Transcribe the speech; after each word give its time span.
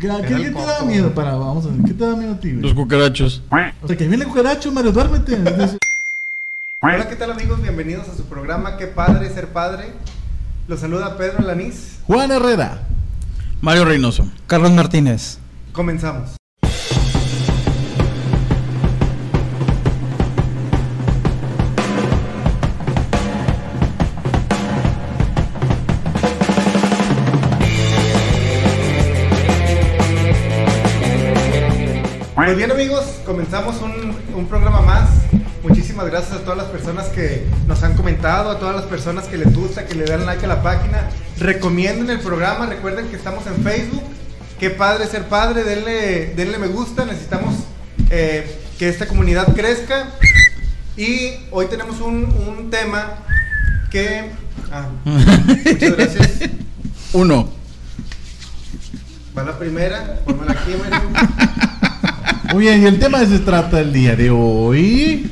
¿Qué, 0.00 0.08
te 0.08 0.50
da 0.52 0.82
miedo? 0.82 1.14
Para, 1.14 1.32
vamos 1.34 1.66
a 1.66 1.68
ver, 1.68 1.82
¿qué 1.84 1.92
te 1.92 2.06
da 2.06 2.16
miedo 2.16 2.32
a 2.32 2.40
ti, 2.40 2.52
güey? 2.52 2.62
Los 2.62 2.72
cucarachos. 2.72 3.42
O 3.82 3.86
sea, 3.86 3.96
que 3.96 4.08
viene 4.08 4.24
el 4.24 4.30
cucaracho, 4.30 4.72
Mario, 4.72 4.92
duérmete. 4.92 5.36
Hola, 6.80 7.06
¿qué 7.06 7.16
tal 7.16 7.32
amigos? 7.32 7.60
Bienvenidos 7.60 8.08
a 8.08 8.16
su 8.16 8.24
programa 8.24 8.78
Qué 8.78 8.86
padre 8.86 9.28
ser 9.28 9.48
padre. 9.48 9.92
Los 10.68 10.80
saluda 10.80 11.18
Pedro 11.18 11.44
Lanís. 11.44 11.98
Juan 12.06 12.30
Herrera. 12.30 12.86
Mario 13.60 13.84
Reynoso. 13.84 14.26
Carlos 14.46 14.70
Martínez. 14.72 15.38
Comenzamos. 15.72 16.39
Pues 32.42 32.56
bien 32.56 32.70
amigos, 32.70 33.04
comenzamos 33.26 33.82
un, 33.82 34.16
un 34.34 34.46
programa 34.46 34.80
más. 34.80 35.10
Muchísimas 35.62 36.06
gracias 36.06 36.38
a 36.38 36.38
todas 36.38 36.56
las 36.56 36.68
personas 36.68 37.08
que 37.08 37.44
nos 37.66 37.82
han 37.82 37.94
comentado, 37.94 38.50
a 38.50 38.58
todas 38.58 38.74
las 38.74 38.86
personas 38.86 39.26
que 39.26 39.36
les 39.36 39.54
gusta, 39.54 39.84
que 39.84 39.94
le 39.94 40.06
dan 40.06 40.24
like 40.24 40.42
a 40.46 40.48
la 40.48 40.62
página. 40.62 41.10
Recomienden 41.38 42.08
el 42.08 42.18
programa, 42.20 42.64
recuerden 42.64 43.08
que 43.08 43.16
estamos 43.16 43.46
en 43.46 43.62
Facebook. 43.62 44.02
Qué 44.58 44.70
padre 44.70 45.06
ser 45.06 45.24
padre, 45.24 45.64
denle, 45.64 46.32
denle 46.34 46.56
me 46.56 46.68
gusta, 46.68 47.04
necesitamos 47.04 47.56
eh, 48.08 48.58
que 48.78 48.88
esta 48.88 49.06
comunidad 49.06 49.54
crezca. 49.54 50.08
Y 50.96 51.34
hoy 51.50 51.66
tenemos 51.66 52.00
un, 52.00 52.24
un 52.24 52.70
tema 52.70 53.18
que... 53.90 54.30
ah, 54.72 54.88
muchas 55.04 55.94
gracias. 55.94 56.30
Uno. 57.12 57.50
Va 59.36 59.42
la 59.42 59.58
primera, 59.58 60.20
pónmela 60.24 60.52
aquí, 60.52 60.74
Mario. 60.74 61.70
Muy 62.52 62.62
bien, 62.64 62.82
y 62.82 62.86
el 62.86 62.98
tema 62.98 63.24
se 63.26 63.38
trata 63.38 63.80
el 63.80 63.92
día 63.92 64.16
de 64.16 64.30
hoy. 64.30 65.30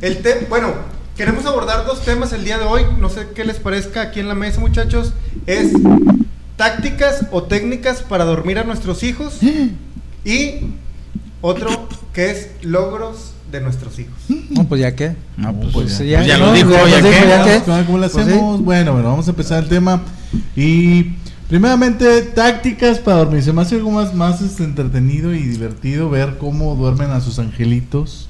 El 0.00 0.18
te 0.18 0.46
bueno, 0.48 0.74
queremos 1.16 1.46
abordar 1.46 1.86
dos 1.86 2.02
temas 2.04 2.32
el 2.32 2.44
día 2.44 2.58
de 2.58 2.64
hoy. 2.64 2.82
No 3.00 3.08
sé 3.08 3.28
qué 3.34 3.44
les 3.44 3.58
parezca 3.58 4.02
aquí 4.02 4.20
en 4.20 4.28
la 4.28 4.34
mesa, 4.34 4.60
muchachos. 4.60 5.12
Es 5.46 5.72
tácticas 6.56 7.26
o 7.30 7.44
técnicas 7.44 8.02
para 8.02 8.24
dormir 8.24 8.58
a 8.58 8.64
nuestros 8.64 9.02
hijos. 9.02 9.38
Y 10.24 10.72
otro 11.40 11.88
que 12.12 12.32
es 12.32 12.50
logros 12.62 13.30
de 13.52 13.60
nuestros 13.60 13.96
hijos. 14.00 14.12
No, 14.50 14.64
pues 14.64 14.80
ya 14.80 14.96
qué. 14.96 15.14
No, 15.36 15.54
pues, 15.54 15.72
Pues 15.72 15.98
ya, 16.00 16.04
ya, 16.04 16.16
Pues 16.18 16.26
ya 16.26 16.38
¿no? 16.38 16.46
lo 16.46 16.52
dijo, 16.52 16.70
Ya 16.72 16.88
ya 17.00 17.44
qué. 17.44 17.62
ya 17.64 17.84
¿Cómo 17.86 17.98
lo 17.98 18.10
Pues 18.10 18.24
sí. 18.24 18.28
hacemos? 18.32 18.60
Bueno, 18.60 18.92
bueno, 18.94 19.08
vamos 19.10 19.28
a 19.28 19.30
empezar 19.30 19.62
el 19.62 19.68
tema. 19.68 20.02
Y 20.56 21.12
primeramente, 21.48 22.22
tácticas 22.22 22.98
para 22.98 23.18
dormir. 23.18 23.42
Se 23.42 23.52
me 23.52 23.62
hace 23.62 23.76
algo 23.76 23.90
más, 23.90 24.14
más 24.14 24.40
este, 24.40 24.64
entretenido 24.64 25.34
y 25.34 25.42
divertido 25.42 26.10
ver 26.10 26.38
cómo 26.38 26.74
duermen 26.74 27.10
a 27.10 27.20
sus 27.20 27.38
angelitos. 27.38 28.28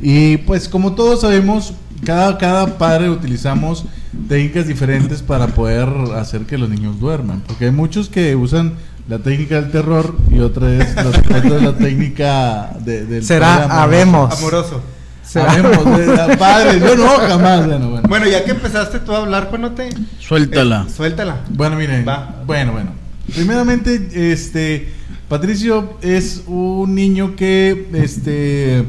Y 0.00 0.36
pues 0.38 0.68
como 0.68 0.94
todos 0.94 1.22
sabemos, 1.22 1.74
cada, 2.04 2.38
cada 2.38 2.78
padre 2.78 3.10
utilizamos 3.10 3.84
técnicas 4.28 4.66
diferentes 4.66 5.22
para 5.22 5.48
poder 5.48 5.88
hacer 6.16 6.42
que 6.42 6.58
los 6.58 6.68
niños 6.68 7.00
duerman. 7.00 7.42
Porque 7.46 7.66
hay 7.66 7.72
muchos 7.72 8.08
que 8.08 8.36
usan 8.36 8.74
la 9.08 9.18
técnica 9.18 9.60
del 9.60 9.70
terror 9.70 10.14
y 10.30 10.40
otra 10.40 10.70
es 10.70 10.94
la, 10.94 11.08
otra 11.08 11.38
es 11.38 11.62
la 11.62 11.76
técnica 11.76 12.76
de, 12.84 13.06
del 13.06 13.24
Será 13.24 13.46
padre 13.46 13.64
amoroso. 13.64 13.82
habemos. 13.82 14.38
Amoroso. 14.38 14.82
Sabemos, 15.28 15.84
de 15.98 16.06
la 16.16 16.36
padre, 16.38 16.80
yo 16.80 16.96
no, 16.96 17.06
jamás. 17.08 17.66
Bueno, 17.66 17.90
bueno. 17.90 18.08
Bueno, 18.08 18.26
ya 18.26 18.44
que 18.44 18.52
empezaste 18.52 18.98
tú 19.00 19.12
a 19.12 19.18
hablar, 19.18 19.48
Juanote, 19.50 19.90
Suéltala. 20.18 20.86
eh, 20.88 20.92
suéltala. 20.94 21.40
Bueno, 21.50 21.76
miren. 21.76 22.06
Va. 22.06 22.42
Bueno, 22.46 22.72
bueno. 22.72 22.90
Primeramente, 23.34 24.32
este. 24.32 24.88
Patricio 25.28 25.98
es 26.00 26.44
un 26.46 26.94
niño 26.94 27.36
que, 27.36 27.88
este. 27.92 28.84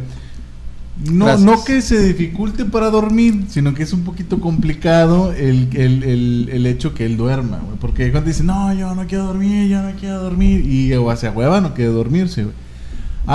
No, 1.09 1.25
Gracias. 1.25 1.45
no 1.45 1.63
que 1.63 1.81
se 1.81 2.01
dificulte 2.01 2.65
para 2.65 2.89
dormir, 2.89 3.45
sino 3.49 3.73
que 3.73 3.83
es 3.83 3.93
un 3.93 4.03
poquito 4.03 4.39
complicado 4.41 5.31
el, 5.31 5.69
el, 5.73 6.03
el, 6.03 6.49
el 6.51 6.66
hecho 6.66 6.94
que 6.94 7.05
él 7.05 7.16
duerma, 7.17 7.59
güey. 7.66 7.78
Porque 7.79 8.11
cuando 8.11 8.29
dice, 8.29 8.44
no, 8.44 8.73
yo 8.73 8.94
no 8.95 9.07
quiero 9.07 9.25
dormir, 9.25 9.69
yo 9.69 9.81
no 9.81 9.91
quiero 9.97 10.22
dormir, 10.22 10.66
y 10.66 10.94
o 10.94 11.13
se 11.16 11.29
hueva, 11.29 11.61
no 11.61 11.73
quiere 11.73 11.91
dormirse, 11.91 12.44
güey. 12.44 12.55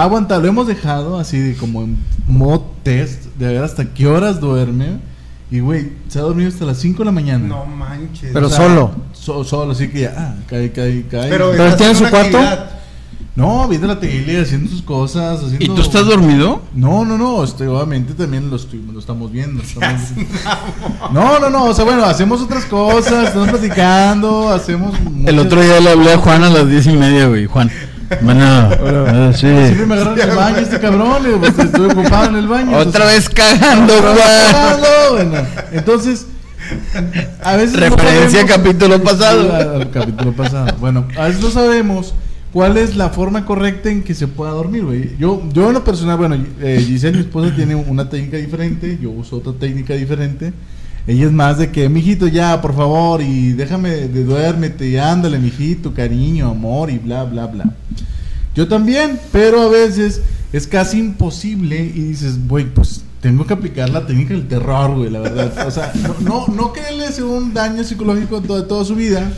Aguanta, 0.03 0.39
lo 0.39 0.49
hemos 0.49 0.67
dejado 0.67 1.19
así 1.21 1.39
de 1.39 1.55
como 1.55 1.83
en 1.83 1.97
modo 2.27 2.67
test, 2.83 3.27
de 3.39 3.47
ver 3.47 3.63
hasta 3.63 3.85
qué 3.95 4.07
horas 4.09 4.41
duerme. 4.41 4.99
Y, 5.51 5.61
güey, 5.61 5.93
se 6.09 6.19
ha 6.19 6.23
dormido 6.23 6.49
hasta 6.49 6.65
las 6.65 6.79
5 6.79 6.99
de 6.99 7.05
la 7.05 7.13
mañana. 7.13 7.47
No 7.47 7.65
manches. 7.65 8.31
Pero 8.33 8.47
O 8.47 8.51
sea, 8.51 8.59
solo. 8.59 8.91
so- 9.13 9.45
solo, 9.45 9.71
así 9.73 9.89
que 9.89 10.01
ya, 10.01 10.15
ah, 10.17 10.35
cae, 10.49 10.73
cae, 10.73 11.05
cae. 11.09 11.29
Pero, 11.31 11.53
Pero 11.57 11.77
tiene 11.77 11.93
en 11.93 11.99
su 11.99 12.09
cuarto. 12.11 12.39
no, 13.37 13.69
viendo 13.69 13.87
la 13.87 14.01
tele, 14.01 14.41
haciendo 14.41 14.69
sus 14.69 14.83
cosas. 14.83 15.39
Haciendo... 15.45 15.65
¿Y 15.65 15.69
tú 15.69 15.81
estás 15.81 16.07
dormido? 16.07 16.63
No, 16.75 17.05
no, 17.05 17.17
no, 17.17 17.45
este, 17.45 17.69
obviamente 17.69 18.15
también 18.15 18.51
lo, 18.51 18.57
estoy- 18.57 18.83
lo 18.93 18.99
estamos 18.99 19.31
viendo. 19.31 19.63
estamos- 19.63 20.01
No, 21.13 21.39
no, 21.39 21.51
no, 21.51 21.65
o 21.67 21.75
sea, 21.75 21.85
bueno, 21.85 22.05
hacemos 22.05 22.41
otras 22.41 22.65
cosas, 22.65 23.29
estamos 23.29 23.49
platicando, 23.51 24.49
hacemos... 24.49 24.93
El 25.25 25.39
otro 25.39 25.61
día 25.63 25.79
le 25.79 25.91
hablé 25.91 26.15
a 26.15 26.19
Juan 26.19 26.43
a 26.43 26.51
las 26.51 26.69
diez 26.69 26.85
y 26.87 26.93
media, 26.97 27.29
güey. 27.29 27.47
Juan. 27.47 27.71
Bueno, 28.23 28.43
ah, 28.45 29.31
sí. 29.35 29.41
Siempre 29.47 29.87
me 29.87 29.95
agarran 29.95 30.21
en 30.21 30.31
el 30.31 30.37
baño 30.37 30.57
este 30.59 30.81
cabrón, 30.81 31.25
digo, 31.25 31.39
pues, 31.41 31.59
estoy 31.59 31.91
ocupado 31.91 32.29
en 32.31 32.37
el 32.37 32.49
baño. 32.49 32.77
Otra 32.77 32.83
entonces- 33.13 33.15
vez 33.15 33.29
cagando, 33.31 33.95
cagando, 34.03 34.87
bueno, 35.13 35.47
entonces, 35.73 36.27
a 37.43 37.57
veces... 37.57 37.75
no 37.75 37.81
Referencia 37.81 38.41
sabemos- 38.41 38.57
capítulo 38.57 39.03
pasado. 39.03 39.55
Al- 39.55 39.75
al 39.83 39.91
capítulo 39.91 40.33
pasado. 40.33 40.77
Bueno, 40.81 41.07
a 41.19 41.27
veces 41.27 41.43
no 41.43 41.51
sabemos 41.51 42.15
cuál 42.53 42.77
es 42.77 42.97
la 42.97 43.11
forma 43.11 43.45
correcta 43.45 43.91
en 43.91 44.03
que 44.03 44.15
se 44.15 44.29
pueda 44.29 44.53
dormir, 44.53 44.85
güey. 44.85 45.17
Yo, 45.19 45.43
yo 45.53 45.69
en 45.69 45.75
lo 45.75 45.85
personal, 45.85 46.17
bueno, 46.17 46.37
eh, 46.61 46.83
Giselle, 46.87 47.19
mi 47.19 47.25
esposa, 47.25 47.55
tiene 47.55 47.75
una 47.75 48.09
técnica 48.09 48.37
diferente, 48.37 48.99
yo 49.01 49.11
uso 49.11 49.37
otra 49.37 49.53
técnica 49.53 49.95
diferente. 49.95 50.53
Ella 51.07 51.27
es 51.27 51.33
más 51.33 51.59
de 51.59 51.71
que, 51.71 51.89
mijito, 51.89 52.29
ya, 52.29 52.61
por 52.63 52.75
favor, 52.75 53.21
y 53.21 53.53
déjame 53.53 53.91
de 53.91 54.25
duérmete, 54.25 54.89
y 54.89 54.97
ándale, 54.97 55.39
mijito, 55.39 55.93
cariño, 55.93 56.51
amor, 56.51 56.91
y 56.91 56.99
bla, 56.99 57.25
bla, 57.25 57.47
bla. 57.47 57.75
Yo 58.55 58.69
también, 58.69 59.19
pero 59.33 59.63
a 59.63 59.69
veces 59.69 60.23
es 60.53 60.67
casi 60.67 60.99
imposible 60.99 61.81
y 61.85 62.01
dices, 62.01 62.39
güey, 62.49 62.65
pues 62.73 63.03
tengo 63.21 63.47
que 63.47 63.55
aplicar 63.55 63.91
la 63.91 64.07
técnica 64.07 64.35
del 64.35 64.47
terror, 64.47 64.95
güey, 64.97 65.11
la 65.11 65.21
verdad. 65.21 65.67
O 65.67 65.71
sea, 65.71 65.93
no, 66.03 66.15
no, 66.21 66.47
no 66.55 66.73
que 66.73 66.81
le 66.97 67.11
sea 67.11 67.25
un 67.25 67.53
daño 67.53 67.83
psicológico 67.85 68.39
en 68.39 68.45
toda, 68.45 68.69
toda 68.69 68.85
su 68.85 68.95
vida, 68.95 69.31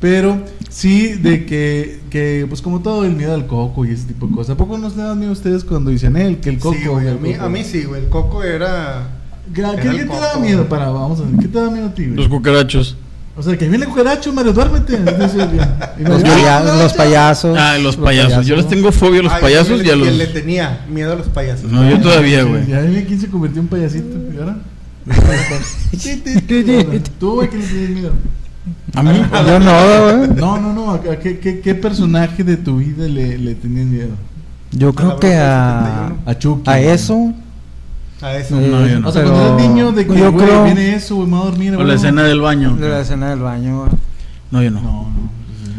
pero 0.00 0.42
sí 0.70 1.12
de 1.14 1.44
que, 1.46 2.00
que, 2.10 2.46
pues 2.48 2.62
como 2.62 2.80
todo, 2.80 3.04
el 3.04 3.14
miedo 3.14 3.34
al 3.34 3.46
coco 3.46 3.84
y 3.84 3.90
ese 3.90 4.04
tipo 4.06 4.26
de 4.26 4.34
cosas. 4.34 4.54
¿A 4.54 4.56
poco 4.56 4.78
no 4.78 4.90
se 4.90 4.96
dan 4.96 5.18
miedo 5.18 5.32
ustedes 5.32 5.64
cuando 5.64 5.90
dicen 5.90 6.16
él, 6.16 6.38
que 6.38 6.50
el 6.50 6.58
coco? 6.58 6.76
Sí, 6.80 6.86
güey, 6.86 7.06
a 7.06 7.10
el 7.12 7.20
mí, 7.20 7.32
coco? 7.34 7.44
a 7.44 7.48
mí 7.48 7.64
sí, 7.64 7.84
güey. 7.84 8.02
El 8.02 8.08
coco 8.08 8.42
era. 8.42 9.08
¿Qué, 9.54 9.62
te 9.62 10.04
da 10.06 10.38
miedo 10.40 10.68
para, 10.68 10.90
vamos 10.90 11.20
a 11.20 11.24
ver, 11.24 11.36
qué 11.40 11.48
te 11.48 11.58
da 11.60 11.70
miedo 11.70 11.86
a 11.86 11.94
ti, 11.94 12.04
güey? 12.04 12.16
Los 12.16 12.28
cucarachos. 12.28 12.96
O 13.38 13.42
sea, 13.42 13.56
que 13.58 13.68
viene 13.68 13.84
el 13.84 13.90
cucaracho, 13.90 14.32
Mario, 14.32 14.52
duérmete. 14.54 14.94
Y 15.98 16.02
Los, 16.04 16.22
paya- 16.22 16.58
"Ah, 16.58 16.62
los 16.64 16.72
duérmete". 16.74 16.96
payasos. 16.96 17.58
Ah, 17.58 17.76
los 17.78 17.96
payasos. 17.96 18.46
Yo 18.46 18.56
les 18.56 18.66
tengo 18.68 18.90
fobia 18.92 19.20
a 19.20 19.22
los 19.24 19.32
Ay, 19.32 19.42
payasos 19.42 19.84
y 19.84 19.90
a 19.90 19.96
los. 19.96 20.08
y 20.08 20.10
le 20.12 20.26
tenía 20.28 20.84
miedo 20.88 21.12
a 21.12 21.16
los 21.16 21.26
payasos. 21.28 21.70
No, 21.70 21.88
yo 21.88 22.00
todavía, 22.00 22.44
güey. 22.44 22.66
Ya 22.66 22.80
vi 22.80 23.02
quién 23.04 23.20
se 23.20 23.28
convirtió 23.28 23.60
en 23.60 23.68
payasito. 23.68 24.16
¿Y 24.34 24.38
ahora? 24.38 24.56
Tú, 27.18 27.34
güey, 27.34 27.48
¿quién 27.48 27.60
le 27.62 27.68
tienes 27.68 27.90
miedo? 27.90 28.12
A 28.94 29.02
mí. 29.02 29.22
Yo 29.46 29.58
no, 29.60 30.16
güey. 30.18 30.28
No, 30.36 30.58
no, 30.60 30.72
no. 30.72 30.90
¿A 30.92 31.00
qué, 31.00 31.38
qué, 31.38 31.60
qué 31.60 31.74
personaje 31.74 32.42
de 32.42 32.56
tu 32.56 32.78
vida 32.78 33.06
le, 33.06 33.38
le 33.38 33.54
tenías 33.54 33.86
miedo? 33.86 34.10
Yo 34.72 34.92
creo 34.94 35.18
que 35.18 35.34
a, 35.34 36.12
71. 36.24 36.26
A 36.26 36.38
Chucky. 36.38 36.70
a 36.70 36.80
eso. 36.80 37.32
A 38.22 38.36
eso. 38.36 38.56
No, 38.58 38.86
yo 38.86 39.00
no. 39.00 39.08
O 39.08 39.12
sea, 39.12 39.22
pero 39.22 39.34
cuando 39.34 39.58
eres 39.58 39.68
niño, 39.68 39.92
de 39.92 40.06
que, 40.06 40.18
yo 40.18 40.32
güey, 40.32 40.46
creo 40.46 40.64
viene 40.64 40.94
eso, 40.94 41.16
güey, 41.16 41.28
me 41.28 41.36
voy 41.36 41.42
a 41.46 41.50
dormir. 41.50 41.72
O 41.72 41.76
güey. 41.76 41.88
la 41.88 41.94
escena 41.94 42.22
del 42.22 42.40
baño. 42.40 42.76
de 42.76 42.88
la 42.88 43.00
escena 43.00 43.30
del 43.30 43.40
baño. 43.40 43.80
güey. 43.80 43.90
No, 44.50 44.62
yo 44.62 44.70
no. 44.70 44.80
No, 44.80 44.90
no. 44.90 45.06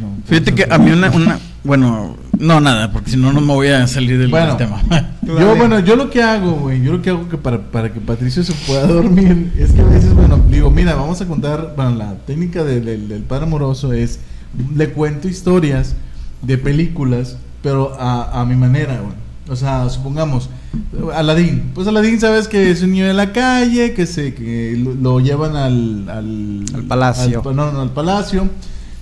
no. 0.01 0.09
Fíjate 0.25 0.53
que 0.53 0.67
a 0.69 0.77
mí 0.77 0.91
una, 0.91 1.09
una. 1.09 1.39
Bueno, 1.63 2.15
no, 2.39 2.61
nada, 2.61 2.91
porque 2.91 3.09
si 3.11 3.17
no, 3.17 3.33
no 3.33 3.41
me 3.41 3.47
voy 3.53 3.67
a 3.69 3.87
salir 3.87 4.17
del, 4.19 4.29
Bueno. 4.29 4.55
del 4.55 4.57
tema. 4.57 4.81
Tú 5.21 5.27
Yo, 5.27 5.35
dale. 5.47 5.53
bueno, 5.57 5.79
yo 5.79 5.95
lo 5.95 6.09
que 6.09 6.21
hago, 6.23 6.51
güey, 6.51 6.81
yo 6.81 6.93
lo 6.93 7.01
que 7.01 7.09
hago 7.09 7.27
que 7.27 7.37
para, 7.37 7.59
para 7.59 7.91
que 7.91 7.99
Patricio 7.99 8.43
se 8.43 8.53
pueda 8.65 8.85
dormir 8.87 9.51
es 9.57 9.71
que 9.73 9.81
a 9.81 9.85
veces, 9.85 10.13
bueno, 10.13 10.39
digo, 10.49 10.69
mira, 10.71 10.95
vamos 10.95 11.19
a 11.21 11.25
contar, 11.27 11.73
bueno, 11.75 11.95
la 11.95 12.13
técnica 12.25 12.63
de- 12.63 12.79
del- 12.79 13.07
del 13.09 13.23
padre 13.23 13.45
amoroso 13.47 13.91
es, 13.91 14.19
le 14.75 14.89
cuento 14.91 15.27
historias 15.27 15.95
de 16.41 16.57
películas, 16.57 17.35
pero 17.63 17.97
a, 17.99 18.39
a 18.39 18.45
mi 18.45 18.55
manera, 18.55 18.99
güey. 19.01 19.15
O 19.49 19.55
sea, 19.57 19.89
supongamos, 19.89 20.49
Aladín, 21.15 21.71
pues 21.73 21.87
Aladín 21.87 22.19
sabes 22.19 22.47
que 22.47 22.71
es 22.71 22.81
un 22.83 22.91
niño 22.91 23.05
de 23.07 23.13
la 23.13 23.31
calle, 23.31 23.93
que 23.93 24.05
se 24.05 24.33
que 24.33 24.75
lo, 24.77 24.93
lo 24.93 25.19
llevan 25.19 25.55
al, 25.55 26.09
al, 26.09 26.65
Al 26.73 26.83
palacio. 26.83 27.41
al- 27.45 27.55
no, 27.55 27.71
no, 27.71 27.81
al 27.81 27.91
palacio. 27.91 28.47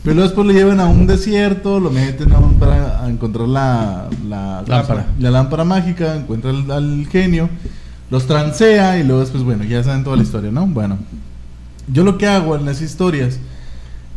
Pero 0.03 0.15
luego 0.15 0.27
después 0.29 0.45
lo 0.47 0.53
llevan 0.53 0.79
a 0.79 0.85
un 0.85 1.07
desierto, 1.07 1.79
lo 1.79 1.89
meten 1.89 2.31
a 2.33 2.37
un- 2.39 2.55
para 2.59 3.03
a 3.03 3.09
encontrar 3.09 3.47
la, 3.47 4.07
la 4.27 4.63
Lámpara. 4.67 5.07
la 5.19 5.31
lámpara 5.31 5.63
mágica, 5.63 6.15
encuentra 6.15 6.51
al, 6.51 6.69
al 6.69 7.07
genio, 7.11 7.49
los 8.11 8.27
transea 8.27 8.99
y 8.99 9.03
luego 9.03 9.21
después, 9.21 9.43
bueno, 9.43 9.63
ya 9.63 9.83
saben 9.83 10.03
toda 10.03 10.15
la 10.15 10.21
historia, 10.23 10.51
¿no? 10.51 10.67
Bueno, 10.67 10.97
yo 11.91 12.03
lo 12.03 12.17
que 12.19 12.27
hago 12.27 12.55
en 12.55 12.65
las 12.65 12.81
historias 12.81 13.39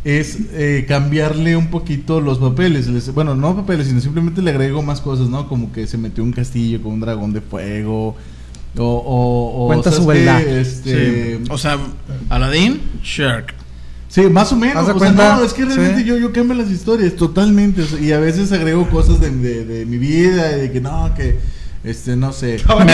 es 0.03 0.37
eh, 0.53 0.85
cambiarle 0.87 1.55
un 1.57 1.67
poquito 1.67 2.21
los 2.21 2.37
papeles. 2.39 2.87
Les- 2.87 3.13
bueno, 3.13 3.35
no 3.35 3.55
papeles, 3.55 3.87
sino 3.87 3.99
simplemente 3.99 4.41
le 4.41 4.51
agrego 4.51 4.81
más 4.81 5.01
cosas, 5.01 5.27
¿no? 5.29 5.47
Como 5.47 5.71
que 5.71 5.87
se 5.87 5.97
metió 5.97 6.23
un 6.23 6.31
castillo 6.31 6.81
con 6.81 6.93
un 6.93 6.99
dragón 7.01 7.33
de 7.33 7.41
fuego. 7.41 8.15
O, 8.77 8.83
o, 8.83 9.63
o, 9.63 9.67
Cuenta 9.67 9.91
su 9.91 10.05
verdad. 10.05 10.41
Este, 10.41 11.37
Sí. 11.37 11.43
O 11.49 11.57
sea, 11.57 11.77
Aladdin, 12.29 12.79
Shark. 13.03 13.53
Sí, 14.07 14.21
más 14.21 14.51
o 14.51 14.55
menos. 14.55 14.77
¿Haz 14.77 14.87
de 14.87 14.93
O 14.93 14.99
sea, 14.99 15.11
no, 15.11 15.43
es 15.43 15.53
que 15.53 15.65
realmente 15.65 16.01
Sí. 16.01 16.05
yo, 16.05 16.17
yo 16.17 16.31
cambio 16.31 16.55
las 16.55 16.69
historias 16.71 17.15
totalmente. 17.15 17.81
o 17.81 17.85
sea, 17.85 17.99
y 17.99 18.11
a 18.11 18.19
veces 18.19 18.51
agrego 18.51 18.87
cosas 18.89 19.19
de, 19.19 19.29
de, 19.31 19.65
de 19.65 19.85
mi 19.85 19.97
vida, 19.97 20.55
y 20.57 20.61
de 20.61 20.71
que 20.71 20.81
no, 20.81 21.13
que, 21.15 21.37
este, 21.83 22.15
no 22.15 22.33
sé. 22.33 22.57
Me- 22.69 22.93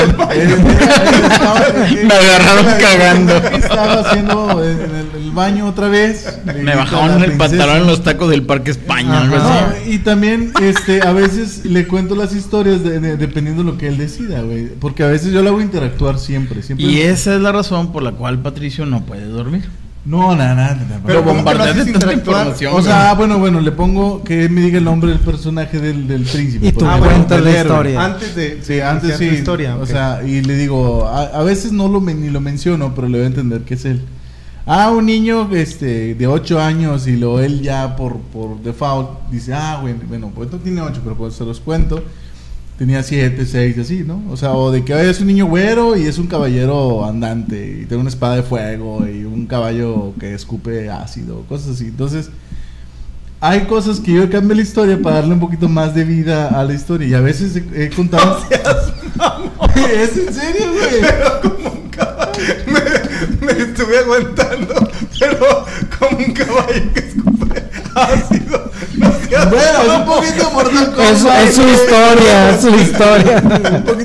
agarraron 2.14 2.66
cagando. 2.80 3.36
Estaba 3.38 3.94
haciendo 4.02 4.64
en 4.64 4.80
el, 4.80 5.08
el 5.24 5.32
baño 5.32 5.68
otra 5.68 5.88
vez. 5.88 6.40
Me 6.46 6.72
a 6.74 6.78
bajaron 6.78 7.20
la 7.20 7.26
el 7.26 7.38
pantalón 7.38 7.78
en 7.78 7.88
los 7.88 8.04
tacos 8.04 8.30
del 8.30 8.44
Parque 8.44 8.72
España, 8.72 9.22
algo 9.22 9.38
No, 9.38 9.44
así. 9.44 9.92
y 9.92 9.98
también 10.00 10.52
este 10.62 11.02
a 11.02 11.12
veces 11.14 11.66
le 11.66 11.88
cuento 11.88 12.16
las 12.16 12.34
historias 12.34 12.84
de- 12.84 13.00
de- 13.00 13.18
dependiendo 13.18 13.64
de 13.64 13.72
lo 13.72 13.78
que 13.78 13.88
él 13.88 13.98
decida, 13.98 14.42
güey. 14.42 14.68
Porque 14.68 15.04
a 15.04 15.08
veces 15.08 15.31
yo 15.34 15.42
lo 15.42 15.50
hago 15.50 15.62
interactuar 15.62 16.20
siempre. 16.20 16.62
siempre 16.64 16.86
Y 16.86 17.02
esa 17.02 17.36
es 17.36 17.42
la 17.42 17.52
razón 17.52 17.92
por 17.92 18.04
la 18.04 18.12
cual 18.12 18.40
Patricio 18.40 18.86
no 18.86 19.06
puede 19.06 19.26
dormir. 19.26 19.64
No, 20.06 20.36
nada, 20.36 20.54
nada. 20.56 20.75
nada. 20.75 21.02
Pero 21.06 21.19
Lo 21.19 21.25
¿cómo 21.25 21.38
que 21.38 21.44
lo 21.44 21.44
bombardeas 21.44 21.69
haces 21.78 21.86
de 21.88 21.92
tanta 21.94 22.13
información. 22.13 22.74
O 22.75 22.81
sea, 22.81 23.13
bueno, 23.16 23.40
bueno, 23.40 23.60
le 23.60 23.72
pongo 23.72 24.24
que 24.24 24.44
él 24.46 24.52
me 24.52 24.62
diga 24.62 24.78
el 24.78 24.84
nombre 24.84 25.10
del 25.10 25.19
personaje 25.19 25.80
del, 25.80 26.07
del 26.07 26.24
príncipe. 26.24 26.68
Y 26.68 26.72
tú 26.72 26.86
cuentas 27.00 27.44
del 27.44 27.54
la 27.54 27.62
historia. 27.62 28.06
Antes 28.06 28.36
de 28.36 28.60
Sí, 28.62 28.80
antes 28.81 29.18
sí. 29.18 29.25
historia. 29.25 29.78
O 29.78 29.86
sea, 29.86 30.22
y 30.24 30.42
le 30.42 30.56
digo, 30.57 31.07
a, 31.07 31.24
a 31.24 31.44
veces 31.44 31.72
no 31.72 31.88
lo 31.88 32.02
men- 32.02 32.22
ni 32.22 32.30
lo 32.30 32.40
menciono, 32.40 32.94
pero 32.94 33.07
le 33.10 33.18
voy 33.18 33.24
a 33.24 33.28
entender 33.28 33.62
que 33.62 33.74
es 33.74 33.86
él. 33.86 34.02
Ah, 34.68 34.90
un 34.92 35.06
niño 35.06 35.50
este, 35.54 36.16
de 36.16 36.28
8 36.28 36.60
años 36.60 37.07
y 37.07 37.18
lo 37.18 37.40
él 37.40 37.62
ya 37.62 37.96
por, 37.96 38.18
por 38.19 38.60
default 38.62 39.10
dice, 39.31 39.54
ah, 39.54 39.78
bueno, 39.81 40.00
bueno, 40.07 40.31
pues 40.34 40.52
no 40.52 40.57
tiene 40.60 40.81
8, 40.81 41.02
pero 41.04 41.16
cuando 41.16 41.36
se 41.36 41.46
los 41.46 41.60
cuento, 41.60 42.04
tenía 42.77 43.04
7, 43.04 43.45
6, 43.45 43.77
así, 43.80 44.04
¿no? 44.06 44.22
O 44.30 44.38
sea, 44.38 44.54
o 44.54 44.72
de 44.72 44.83
que 44.83 44.94
"Ay, 44.94 45.07
es 45.10 45.19
un 45.22 45.27
niño 45.27 45.45
güero 45.48 45.95
y 45.95 46.04
es 46.07 46.18
un 46.18 46.27
caballero 46.27 47.06
andante 47.06 47.81
y 47.81 47.86
tiene 47.86 48.01
una 48.01 48.10
espada 48.10 48.36
de 48.36 48.44
fuego 48.44 49.06
y 49.07 49.24
un 49.25 49.45
caballo 49.48 50.13
que 50.19 50.33
escupe 50.33 50.89
ácido, 50.89 51.42
cosas 51.48 51.75
así. 51.75 51.86
Entonces, 51.86 52.30
hay 53.39 53.62
cosas 53.66 54.00
que 54.00 54.13
yo 54.13 54.30
cambio 54.30 54.56
la 54.56 54.62
historia 54.62 55.00
para 55.01 55.18
darle 55.18 55.33
un 55.33 55.39
poquito 55.39 55.69
más 55.69 55.94
de 55.94 56.04
vida 56.04 56.48
a 56.60 56.63
la 56.63 56.74
historia 56.74 57.07
y 57.07 57.13
a 57.13 57.22
veces 57.22 57.56
he, 57.56 57.86
he 57.86 57.89
contado... 57.89 58.39
¿Es 59.75 60.18
en 60.18 60.33
serio, 60.33 60.66
güey? 60.74 61.01
me, 62.68 63.45
me 63.45 63.63
estuve 63.63 63.98
aguantando, 64.00 64.74
pero 65.19 65.66
como 65.98 66.18
un 66.18 66.33
caballo 66.33 66.94
que 66.94 67.00
escupe 67.00 67.35
No 67.95 69.09
Bueno, 69.50 69.81
es 69.83 70.00
un 70.00 70.06
poquito 70.06 70.51
Mortal 70.51 70.94
Es, 71.00 71.19
Kombat. 71.19 71.44
es 71.44 71.56
su 71.56 71.62
historia, 71.62 72.50
es 72.51 72.62
su 72.62 72.69
historia. 72.69 73.42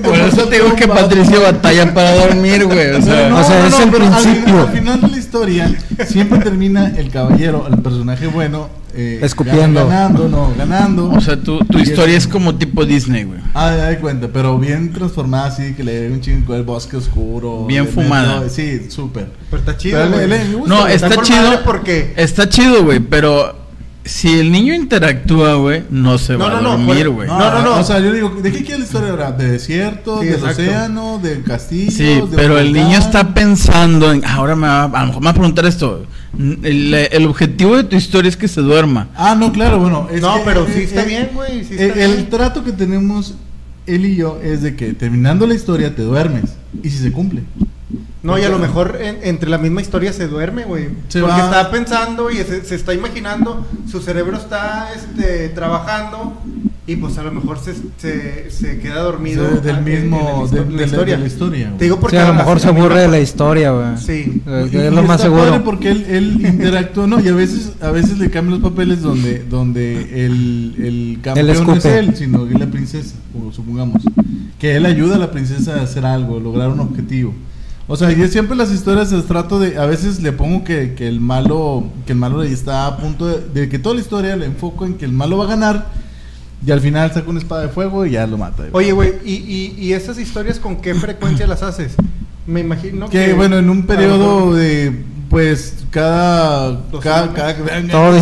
Por 0.02 0.14
eso 0.16 0.44
te 0.48 0.56
digo 0.56 0.74
que. 0.74 0.88
Patricio 0.88 1.40
batalla 1.42 1.92
para 1.94 2.14
dormir, 2.26 2.64
güey. 2.66 2.90
O 2.90 3.02
sea, 3.02 3.28
no, 3.28 3.40
o 3.40 3.44
sea, 3.44 3.60
no, 3.60 3.66
es 3.66 3.70
no, 3.72 3.78
el 3.78 3.82
al- 3.82 3.90
principio. 4.22 4.60
Al, 4.60 4.68
final 4.72 5.00
de 5.00 5.08
la 5.08 5.16
historia, 5.18 5.74
siempre 6.06 6.38
termina 6.40 6.92
el 6.96 7.10
caballero, 7.10 7.66
el 7.70 7.78
personaje 7.78 8.26
bueno, 8.26 8.68
eh, 8.94 9.20
Escupiendo. 9.22 9.86
Ganando, 9.86 10.28
no, 10.28 10.52
ganando. 10.56 11.10
o 11.10 11.20
sea 11.20 11.36
tu, 11.40 11.58
tu 11.60 11.78
historia 11.78 12.16
es- 12.16 12.24
es 12.24 12.28
como 12.32 12.56
tipo 12.56 12.84
Disney, 12.84 13.24
güey. 13.24 13.38
Ah, 13.54 13.72
ya 13.76 13.86
de 13.86 13.98
cuenta, 13.98 14.28
pero 14.32 14.58
bien 14.58 14.92
transformada 14.92 15.46
así, 15.46 15.74
que 15.74 15.84
le 15.84 15.92
dé 15.92 16.10
un 16.12 16.20
chingo 16.20 16.54
el 16.56 16.64
bosque 16.64 16.96
oscuro. 16.96 17.66
Bien 17.66 17.86
fumada. 17.86 18.48
Sí, 18.48 18.88
súper. 18.90 19.28
Pero 19.48 19.60
está 19.60 19.76
chido, 19.76 19.98
Pero 20.00 20.10
güey. 20.12 20.26
le- 20.28 20.38
le- 20.38 20.44
me 20.48 20.54
gusta, 20.56 20.74
No, 20.74 20.86
está 20.88 21.14
con 21.14 21.24
chido. 21.24 21.60
porque 21.64 22.14
Está 22.16 22.48
chido, 22.48 22.82
güey, 22.84 22.98
pero 23.00 23.59
si 24.10 24.40
el 24.40 24.50
niño 24.50 24.74
interactúa, 24.74 25.54
güey, 25.54 25.84
no 25.90 26.18
se 26.18 26.32
No, 26.34 26.40
va 26.40 26.60
no, 26.60 26.72
a 26.72 26.76
dormir, 26.76 27.08
güey. 27.08 27.28
no, 27.28 27.38
no, 27.38 27.62
no. 27.62 27.76
O 27.78 27.84
sea, 27.84 28.00
yo 28.00 28.12
digo, 28.12 28.30
¿de 28.42 28.50
qué 28.50 28.58
quiere 28.64 28.78
la 28.80 28.84
historia 28.84 29.10
ahora? 29.10 29.32
¿De 29.32 29.50
desierto? 29.52 30.20
Sí, 30.20 30.26
¿Del 30.26 30.44
océano? 30.44 31.18
¿Del 31.22 31.42
castillo? 31.44 31.90
Sí, 31.90 32.04
de 32.04 32.26
pero 32.34 32.58
el 32.58 32.72
niño 32.72 32.98
está 32.98 33.32
pensando 33.34 34.10
en. 34.12 34.24
Ahora 34.24 34.56
me 34.56 34.66
va, 34.66 34.84
a 34.84 35.00
lo 35.02 35.06
mejor 35.06 35.20
me 35.22 35.24
va 35.26 35.30
a 35.30 35.34
preguntar 35.34 35.66
esto. 35.66 36.04
El, 36.38 36.94
el 36.94 37.26
objetivo 37.26 37.76
de 37.76 37.84
tu 37.84 37.96
historia 37.96 38.28
es 38.28 38.36
que 38.36 38.48
se 38.48 38.60
duerma. 38.60 39.08
Ah, 39.16 39.34
no, 39.38 39.52
claro, 39.52 39.78
bueno. 39.78 40.08
es 40.12 40.20
No, 40.20 40.36
que, 40.36 40.42
pero 40.44 40.66
sí 40.66 40.82
está 40.82 41.02
eh, 41.02 41.06
bien, 41.06 41.30
güey. 41.34 41.64
Sí 41.64 41.74
el 41.78 41.92
bien. 41.92 42.30
trato 42.30 42.64
que 42.64 42.72
tenemos 42.72 43.34
él 43.86 44.06
y 44.06 44.16
yo 44.16 44.38
es 44.42 44.62
de 44.62 44.76
que 44.76 44.92
terminando 44.92 45.46
la 45.46 45.54
historia 45.54 45.94
te 45.94 46.02
duermes. 46.02 46.44
Y 46.82 46.90
si 46.90 46.98
se 46.98 47.12
cumple. 47.12 47.42
No, 48.22 48.38
y 48.38 48.42
a 48.42 48.48
lo 48.50 48.58
mejor 48.58 48.98
en- 49.00 49.18
entre 49.22 49.48
la 49.48 49.56
misma 49.58 49.80
historia 49.80 50.12
se 50.12 50.28
duerme, 50.28 50.64
güey. 50.64 50.88
Porque 50.88 51.20
va- 51.22 51.44
está 51.44 51.70
pensando 51.70 52.30
y 52.30 52.36
se, 52.36 52.64
se 52.64 52.74
está 52.74 52.92
imaginando, 52.92 53.66
su 53.90 54.00
cerebro 54.00 54.36
está 54.36 54.88
este, 54.94 55.48
trabajando 55.48 56.34
y 56.86 56.96
pues 56.96 57.16
a 57.16 57.22
lo 57.22 57.32
mejor 57.32 57.58
se, 57.60 57.72
se, 57.96 58.50
se 58.50 58.78
queda 58.80 59.00
dormido. 59.02 59.48
Sí, 59.48 59.60
del 59.66 59.80
mismo- 59.82 60.44
en 60.50 60.54
la, 60.56 60.62
de- 60.64 60.76
de 60.76 60.84
historia. 60.84 61.14
de 61.16 61.20
la 61.22 61.26
historia. 61.26 61.72
Te 61.78 61.84
digo 61.84 61.98
porque 61.98 62.16
Sí, 62.18 62.22
a 62.22 62.28
lo 62.28 62.34
mejor 62.34 62.60
se 62.60 62.68
aburre 62.68 63.00
de 63.00 63.08
la 63.08 63.20
historia, 63.20 63.70
güey. 63.72 63.96
Sí. 63.96 64.42
Eh, 64.46 64.68
Y- 64.70 64.76
Es 64.76 64.92
y 64.92 64.94
lo 64.94 65.02
más 65.02 65.20
está 65.20 65.30
padre 65.30 65.44
seguro. 65.46 65.64
porque 65.64 65.90
él, 65.90 66.04
él 66.08 66.46
interactúa, 66.46 67.06
¿no? 67.06 67.20
Y 67.20 67.28
a 67.28 67.34
veces, 67.34 67.72
a 67.80 67.90
veces 67.90 68.18
le 68.18 68.28
cambian 68.28 68.60
los 68.60 68.70
papeles 68.70 69.00
donde, 69.00 69.44
donde 69.44 70.26
el, 70.26 70.74
el 70.78 71.18
campeón 71.22 71.66
no 71.66 71.74
es 71.74 71.84
él, 71.86 72.14
sino 72.16 72.46
que 72.46 72.52
es 72.52 72.60
la 72.60 72.66
princesa, 72.66 73.14
o 73.34 73.50
supongamos. 73.50 74.02
Que 74.58 74.76
él 74.76 74.84
ayuda 74.84 75.16
a 75.16 75.18
la 75.18 75.30
princesa 75.30 75.76
a 75.80 75.84
hacer 75.84 76.04
algo, 76.04 76.38
lograr 76.38 76.68
un 76.68 76.80
objetivo. 76.80 77.32
O 77.92 77.96
sea, 77.96 78.12
yo 78.12 78.28
siempre 78.28 78.56
las 78.56 78.70
historias 78.70 79.12
trato 79.26 79.58
de, 79.58 79.76
a 79.76 79.84
veces 79.84 80.22
le 80.22 80.30
pongo 80.30 80.62
que, 80.62 80.94
que 80.94 81.08
el 81.08 81.20
malo, 81.20 81.82
que 82.06 82.12
el 82.12 82.18
malo 82.18 82.40
está 82.44 82.86
a 82.86 82.96
punto 82.98 83.26
de, 83.26 83.40
de 83.48 83.68
que 83.68 83.80
toda 83.80 83.96
la 83.96 84.00
historia 84.00 84.36
le 84.36 84.46
enfoco 84.46 84.86
en 84.86 84.94
que 84.94 85.04
el 85.04 85.10
malo 85.10 85.38
va 85.38 85.46
a 85.46 85.48
ganar 85.48 85.86
y 86.64 86.70
al 86.70 86.80
final 86.80 87.12
saca 87.12 87.28
una 87.28 87.40
espada 87.40 87.62
de 87.62 87.68
fuego 87.68 88.06
y 88.06 88.12
ya 88.12 88.28
lo 88.28 88.38
mata. 88.38 88.66
Oye, 88.70 88.92
güey, 88.92 89.14
¿y, 89.24 89.32
y, 89.32 89.74
¿y 89.76 89.92
esas 89.94 90.20
historias 90.20 90.60
con 90.60 90.76
qué 90.76 90.94
frecuencia 90.94 91.48
las 91.48 91.64
haces? 91.64 91.96
Me 92.46 92.60
imagino 92.60 93.10
que... 93.10 93.26
que 93.26 93.32
bueno, 93.32 93.58
en 93.58 93.68
un 93.68 93.84
periodo 93.84 94.54
de, 94.54 94.96
pues, 95.30 95.74
cada, 95.90 96.80
cada, 97.00 97.26
semanas. 97.28 97.56
cada, 97.56 97.88
Todo 97.88 98.20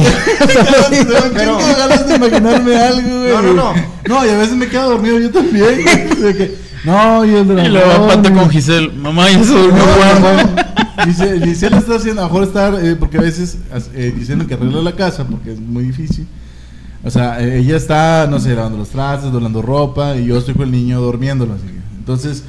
Tengo 1.35 1.59
ganas 1.79 2.07
de 2.07 2.15
imaginarme 2.17 2.77
algo, 2.81 3.19
güey. 3.21 3.33
No, 3.33 3.43
no, 3.43 3.55
no. 3.55 3.75
No, 4.09 4.27
y 4.27 4.29
a 4.29 4.39
veces 4.39 4.55
me 4.57 4.69
quedo 4.69 4.91
dormido 4.91 5.19
yo 5.19 5.31
también. 5.31 5.83
güey, 5.83 6.23
de 6.23 6.37
que, 6.37 6.55
no, 6.85 7.25
y 7.25 7.35
el 7.35 7.49
dragón. 7.49 7.67
Y 7.67 7.69
luego 7.71 8.07
pata 8.07 8.33
con 8.33 8.51
Giselle. 8.51 8.93
Mamá, 8.93 9.29
ya 9.31 9.43
se 9.43 9.53
durmió, 9.53 9.85
No, 9.85 10.21
güey. 10.21 10.45
no, 10.45 11.05
Giselle, 11.05 11.47
Giselle 11.47 11.77
está 11.79 11.97
haciendo, 11.97 12.23
a 12.23 12.25
lo 12.27 12.31
mejor 12.31 12.47
estar, 12.49 12.75
eh, 12.85 12.95
porque 12.97 13.19
a 13.19 13.23
veces 13.23 13.59
eh, 13.95 14.15
Giselle 14.17 14.47
que 14.47 14.55
arregla 14.55 14.83
la 14.83 14.93
casa, 14.93 15.25
porque 15.27 15.53
es 15.53 15.59
muy 15.61 15.85
difícil. 15.85 16.27
O 17.05 17.11
sea, 17.11 17.41
eh, 17.41 17.59
ella 17.61 17.77
está, 17.77 18.27
no 18.29 18.39
sé, 18.41 18.55
lavando 18.55 18.77
los 18.79 18.89
trastes, 18.91 19.33
doblando 19.33 19.63
ropa, 19.63 20.17
y 20.17 20.27
yo 20.27 20.37
estoy 20.39 20.55
con 20.55 20.65
el 20.65 20.73
niño 20.73 21.01
durmiéndolo. 21.01 21.55
Así. 21.55 21.63
que, 21.65 21.79
Entonces, 21.99 22.45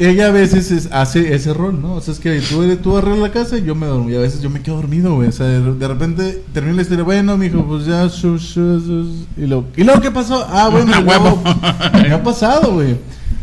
ella 0.00 0.28
a 0.28 0.30
veces 0.30 0.70
es- 0.70 0.88
hace 0.92 1.34
ese 1.34 1.52
rol, 1.52 1.80
¿no? 1.80 1.94
O 1.94 2.00
sea, 2.00 2.14
es 2.14 2.20
que 2.20 2.40
tú, 2.40 2.64
tú 2.76 2.96
arreglas 2.96 3.18
la 3.20 3.30
casa 3.32 3.58
y 3.58 3.64
yo 3.64 3.74
me 3.74 3.86
duermo. 3.86 4.08
Y 4.10 4.16
a 4.16 4.20
veces 4.20 4.40
yo 4.40 4.48
me 4.50 4.60
quedo 4.62 4.76
dormido, 4.76 5.14
güey. 5.14 5.28
O 5.28 5.32
sea, 5.32 5.46
de, 5.46 5.60
de 5.74 5.88
repente 5.88 6.42
termina 6.52 6.76
la 6.76 6.82
historia, 6.82 7.04
bueno, 7.04 7.36
mijo, 7.36 7.64
pues 7.66 7.86
ya. 7.86 8.06
shu, 8.06 8.36
shu, 8.38 8.80
shu, 8.80 9.06
y, 9.36 9.46
luego, 9.46 9.66
¿Y 9.76 9.84
luego 9.84 10.00
qué 10.00 10.10
pasó? 10.10 10.46
Ah, 10.48 10.68
bueno, 10.70 10.92
huevo. 11.06 11.42
me 11.92 12.12
ha 12.12 12.22
pasado, 12.22 12.72
güey. 12.72 12.96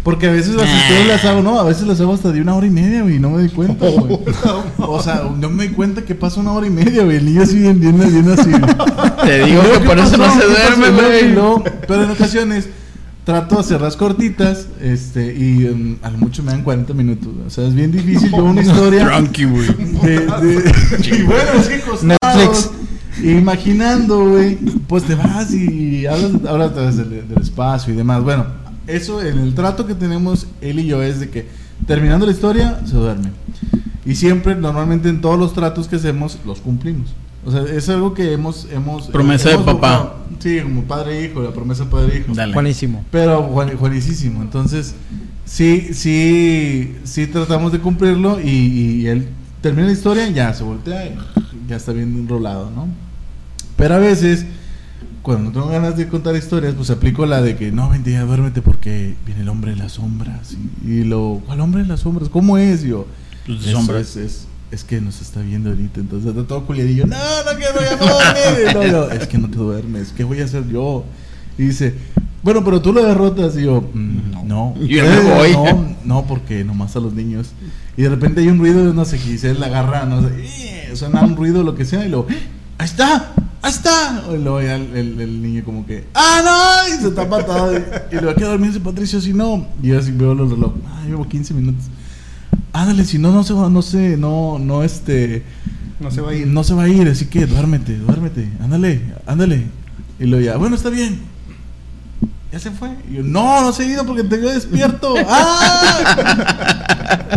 Porque 0.03 0.27
a 0.27 0.31
veces 0.31 0.55
las 0.55 0.69
historias 0.69 1.07
las 1.07 1.25
hago, 1.25 1.41
no, 1.41 1.59
a 1.59 1.63
veces 1.65 1.85
las 1.85 1.99
hago 1.99 2.13
hasta 2.13 2.31
de 2.31 2.39
una 2.39 2.55
hora 2.55 2.65
y 2.65 2.69
media, 2.69 3.01
güey, 3.01 3.17
y 3.17 3.19
no 3.19 3.29
me 3.31 3.39
doy 3.39 3.49
cuenta, 3.49 3.89
güey. 3.89 4.17
O 4.77 5.03
sea, 5.03 5.29
no 5.37 5.49
me 5.49 5.65
doy 5.67 5.75
cuenta 5.75 6.03
que 6.03 6.15
pasa 6.15 6.39
una 6.39 6.53
hora 6.53 6.65
y 6.65 6.69
media, 6.69 7.03
güey. 7.03 7.17
El 7.17 7.25
niño 7.25 7.41
así 7.41 7.59
bien, 7.59 7.77
bien, 7.79 7.97
bien 7.97 8.29
así. 8.31 8.49
Te 9.25 9.43
digo 9.45 9.61
que 9.63 9.79
¿qué 9.79 9.85
por 9.85 9.99
eso 9.99 10.15
no 10.15 10.31
se 10.33 10.45
duerme, 10.45 10.89
güey. 10.91 11.63
Pero 11.87 12.03
en 12.03 12.11
ocasiones 12.11 12.69
trato 13.27 13.55
de 13.55 13.61
hacerlas 13.61 13.97
cortitas, 13.97 14.67
este, 14.81 15.35
y 15.35 15.65
um, 15.65 15.97
a 16.01 16.09
lo 16.11 16.17
mucho 16.17 16.41
me 16.43 16.51
dan 16.51 16.63
40 16.63 16.93
minutos. 16.93 17.27
O 17.45 17.49
sea, 17.49 17.67
es 17.67 17.75
bien 17.75 17.91
difícil 17.91 18.31
yo 18.31 18.41
una 18.45 18.61
historia. 18.61 19.03
Drunky, 19.05 19.43
güey. 19.43 19.67
de, 20.01 20.19
de- 20.21 20.71
y 21.17 21.23
bueno, 21.23 21.51
es 21.59 21.67
que 21.67 21.81
Netflix. 22.03 22.69
Imaginando, 23.21 24.29
güey, 24.29 24.55
pues 24.87 25.03
te 25.03 25.15
vas 25.15 25.53
y 25.53 26.05
hablas, 26.05 26.73
vez 26.73 26.95
del, 26.95 27.27
del 27.27 27.41
espacio 27.41 27.93
y 27.93 27.97
demás. 27.97 28.23
Bueno, 28.23 28.45
eso 28.87 29.21
en 29.21 29.39
el 29.39 29.53
trato 29.53 29.85
que 29.85 29.93
tenemos 29.93 30.47
él 30.61 30.79
y 30.79 30.85
yo 30.87 31.03
es 31.03 31.19
de 31.19 31.29
que 31.29 31.49
terminando 31.85 32.25
la 32.25 32.31
historia 32.31 32.79
se 32.85 32.93
duerme. 32.95 33.31
Y 34.05 34.15
siempre, 34.15 34.55
normalmente 34.55 35.09
en 35.09 35.19
todos 35.19 35.37
los 35.37 35.53
tratos 35.53 35.89
que 35.89 35.97
hacemos, 35.97 36.37
los 36.45 36.61
cumplimos. 36.61 37.09
O 37.45 37.51
sea, 37.51 37.61
es 37.63 37.87
algo 37.89 38.13
que 38.13 38.33
hemos... 38.33 38.67
hemos 38.71 39.07
Promesa 39.07 39.49
de 39.49 39.55
hemos 39.55 39.65
papá. 39.65 39.97
buscado. 39.97 40.17
Sí, 40.39 40.59
como 40.61 40.83
padre 40.83 41.19
e 41.19 41.25
hijo, 41.25 41.41
la 41.41 41.51
promesa 41.51 41.85
de 41.85 41.89
padre 41.89 42.15
e 42.15 42.19
hijo. 42.19 42.33
Dale. 42.33 42.53
Buenísimo. 42.53 43.05
Pero 43.11 43.43
Juan, 43.43 43.75
Juanicísimo. 43.77 44.41
Entonces, 44.41 44.95
sí, 45.45 45.89
sí, 45.93 46.95
sí 47.03 47.27
tratamos 47.27 47.71
de 47.71 47.79
cumplirlo 47.79 48.39
y, 48.41 48.49
y 48.49 49.07
él 49.07 49.29
termina 49.61 49.87
la 49.87 49.93
historia, 49.93 50.29
ya 50.29 50.53
se 50.53 50.63
voltea 50.63 51.05
y 51.07 51.15
ya 51.67 51.77
está 51.77 51.91
bien 51.93 52.13
enrolado, 52.15 52.69
¿no? 52.69 52.87
Pero 53.77 53.95
a 53.95 53.99
veces, 53.99 54.45
cuando 55.21 55.45
no 55.45 55.51
tengo 55.51 55.67
ganas 55.69 55.95
de 55.97 56.07
contar 56.07 56.35
historias, 56.35 56.73
pues 56.75 56.89
aplico 56.89 57.25
la 57.25 57.41
de 57.41 57.55
que 57.55 57.71
no, 57.71 57.89
vente 57.89 58.11
ya, 58.11 58.23
duérmete 58.23 58.61
porque 58.61 59.15
viene 59.25 59.41
el 59.41 59.49
hombre 59.49 59.71
de 59.71 59.77
las 59.77 59.93
sombras. 59.93 60.55
Y, 60.85 60.91
y 60.91 61.03
lo, 61.03 61.41
¿cuál 61.45 61.61
hombre 61.61 61.81
de 61.83 61.87
las 61.87 62.01
sombras? 62.01 62.29
¿Cómo 62.29 62.57
es? 62.57 62.83
Y 62.83 62.89
yo, 62.89 63.07
Pues 63.45 63.65
es, 64.17 64.47
es 64.71 64.83
que 64.83 64.99
nos 65.01 65.21
está 65.21 65.41
viendo 65.41 65.69
ahorita, 65.69 65.99
entonces 65.99 66.29
está 66.29 66.43
todo 66.45 66.65
culiadillo. 66.65 67.05
No, 67.07 67.15
no 67.15 67.57
quiero, 67.57 67.79
ya 67.81 67.95
me 67.97 68.11
voy 68.11 68.23
a 68.23 68.33
dormir". 68.33 68.73
No, 68.73 68.85
yo, 68.85 69.11
es 69.11 69.27
que 69.27 69.37
no 69.37 69.49
te 69.49 69.57
duermes, 69.57 70.13
¿qué 70.15 70.23
voy 70.23 70.41
a 70.41 70.45
hacer 70.45 70.67
yo? 70.67 71.05
Y 71.57 71.63
dice, 71.63 71.95
bueno, 72.43 72.63
pero 72.63 72.81
tú 72.81 72.93
lo 72.93 73.03
derrotas. 73.03 73.57
Y 73.57 73.63
yo, 73.63 73.81
"Mm, 73.93 74.47
no. 74.47 74.75
Yo 74.79 75.03
me 75.03 75.19
voy. 75.21 75.51
No, 75.53 75.95
no, 76.05 76.25
porque 76.27 76.63
nomás 76.63 76.95
a 76.95 76.99
los 76.99 77.13
niños. 77.13 77.49
Y 77.97 78.03
de 78.03 78.09
repente 78.09 78.41
hay 78.41 78.47
un 78.49 78.59
ruido, 78.59 78.93
no 78.93 79.05
sé 79.05 79.17
se 79.37 79.53
la 79.55 79.65
agarra, 79.67 80.05
no 80.05 80.21
sé, 80.21 80.27
"Eh", 80.37 80.91
suena 80.95 81.21
un 81.23 81.35
ruido, 81.35 81.63
lo 81.63 81.73
que 81.75 81.83
sea, 81.83 82.05
y 82.05 82.09
luego, 82.09 82.27
¡ahí 82.77 82.85
está! 82.85 83.33
¡ahí 83.63 83.71
está! 83.71 84.23
Y 84.31 84.37
luego 84.37 84.61
ya 84.61 84.75
el, 84.75 84.95
el- 84.95 85.19
el 85.21 85.41
niño 85.41 85.63
como 85.65 85.85
que, 85.85 86.05
¡ah, 86.13 86.41
no! 86.87 86.93
Y 86.95 87.01
se 87.01 87.09
tapa 87.11 87.43
todo. 87.45 87.73
Y, 87.75 87.81
y 88.11 88.15
luego, 88.19 88.35
¿qué 88.35 88.43
dormirse, 88.45 88.79
Patricio? 88.79 89.19
Si 89.19 89.33
no, 89.33 89.65
y 89.81 89.87
yo 89.87 89.99
así 89.99 90.11
veo 90.11 90.35
los 90.35 90.51
reloj, 90.51 90.73
ah, 90.87 91.03
llevo 91.07 91.27
15 91.27 91.53
minutos. 91.55 91.85
Ándale, 92.73 93.05
si 93.05 93.17
no, 93.17 93.31
no 93.31 93.43
se 93.43 93.53
va, 93.53 93.69
no 93.69 93.81
sé, 93.81 94.17
no, 94.17 94.59
no, 94.59 94.83
este. 94.83 95.43
No 95.99 96.11
se 96.11 96.21
va 96.21 96.31
a 96.31 96.35
ir. 96.35 96.47
No 96.47 96.63
se 96.63 96.73
va 96.73 96.83
a 96.83 96.89
ir, 96.89 97.07
así 97.07 97.25
que 97.25 97.45
duérmete, 97.47 97.97
duérmete, 97.97 98.49
ándale, 98.61 99.01
ándale. 99.25 99.63
Y 100.19 100.25
luego 100.25 100.45
ya, 100.45 100.57
bueno, 100.57 100.75
está 100.75 100.89
bien. 100.89 101.19
Ya 102.51 102.59
se 102.59 102.71
fue. 102.71 102.89
Y 103.09 103.15
yo, 103.15 103.23
no, 103.23 103.61
no 103.61 103.73
se 103.73 103.83
ha 103.83 103.87
ido 103.87 104.05
porque 104.05 104.23
te 104.23 104.37
veo 104.37 104.53
despierto. 104.53 105.15
¡Ah! 105.27 106.59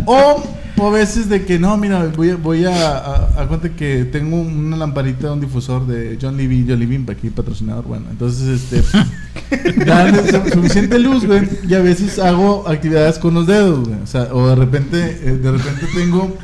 o, 0.07 0.43
o 0.81 0.89
a 0.89 0.91
veces 0.91 1.29
de 1.29 1.45
que 1.45 1.59
no, 1.59 1.77
mira, 1.77 2.07
voy 2.17 2.31
a, 2.31 2.37
voy 2.37 2.65
a, 2.65 3.49
que 3.77 4.05
tengo 4.05 4.41
una 4.41 4.77
lamparita, 4.77 5.33
un 5.33 5.41
difusor 5.41 5.87
de 5.87 6.19
John 6.21 6.37
Levy, 6.37 6.65
John 6.69 6.79
Levy, 6.81 7.05
aquí 7.09 7.31
patrocinador, 7.31 7.85
bueno, 7.85 8.07
entonces 8.11 8.63
este 8.63 8.83
dan 9.85 10.15
su- 10.27 10.51
suficiente 10.51 10.99
luz, 10.99 11.27
güey, 11.27 11.49
y 11.69 11.75
a 11.75 11.81
veces 11.81 12.19
hago 12.19 12.67
actividades 12.69 13.19
con 13.19 13.35
los 13.35 13.47
dedos, 13.47 13.89
güey, 13.89 14.01
o 14.03 14.07
sea, 14.07 14.29
o 14.33 14.49
de 14.49 14.55
repente, 14.57 15.21
eh, 15.23 15.37
de 15.37 15.53
repente 15.53 15.87
tengo 15.95 16.37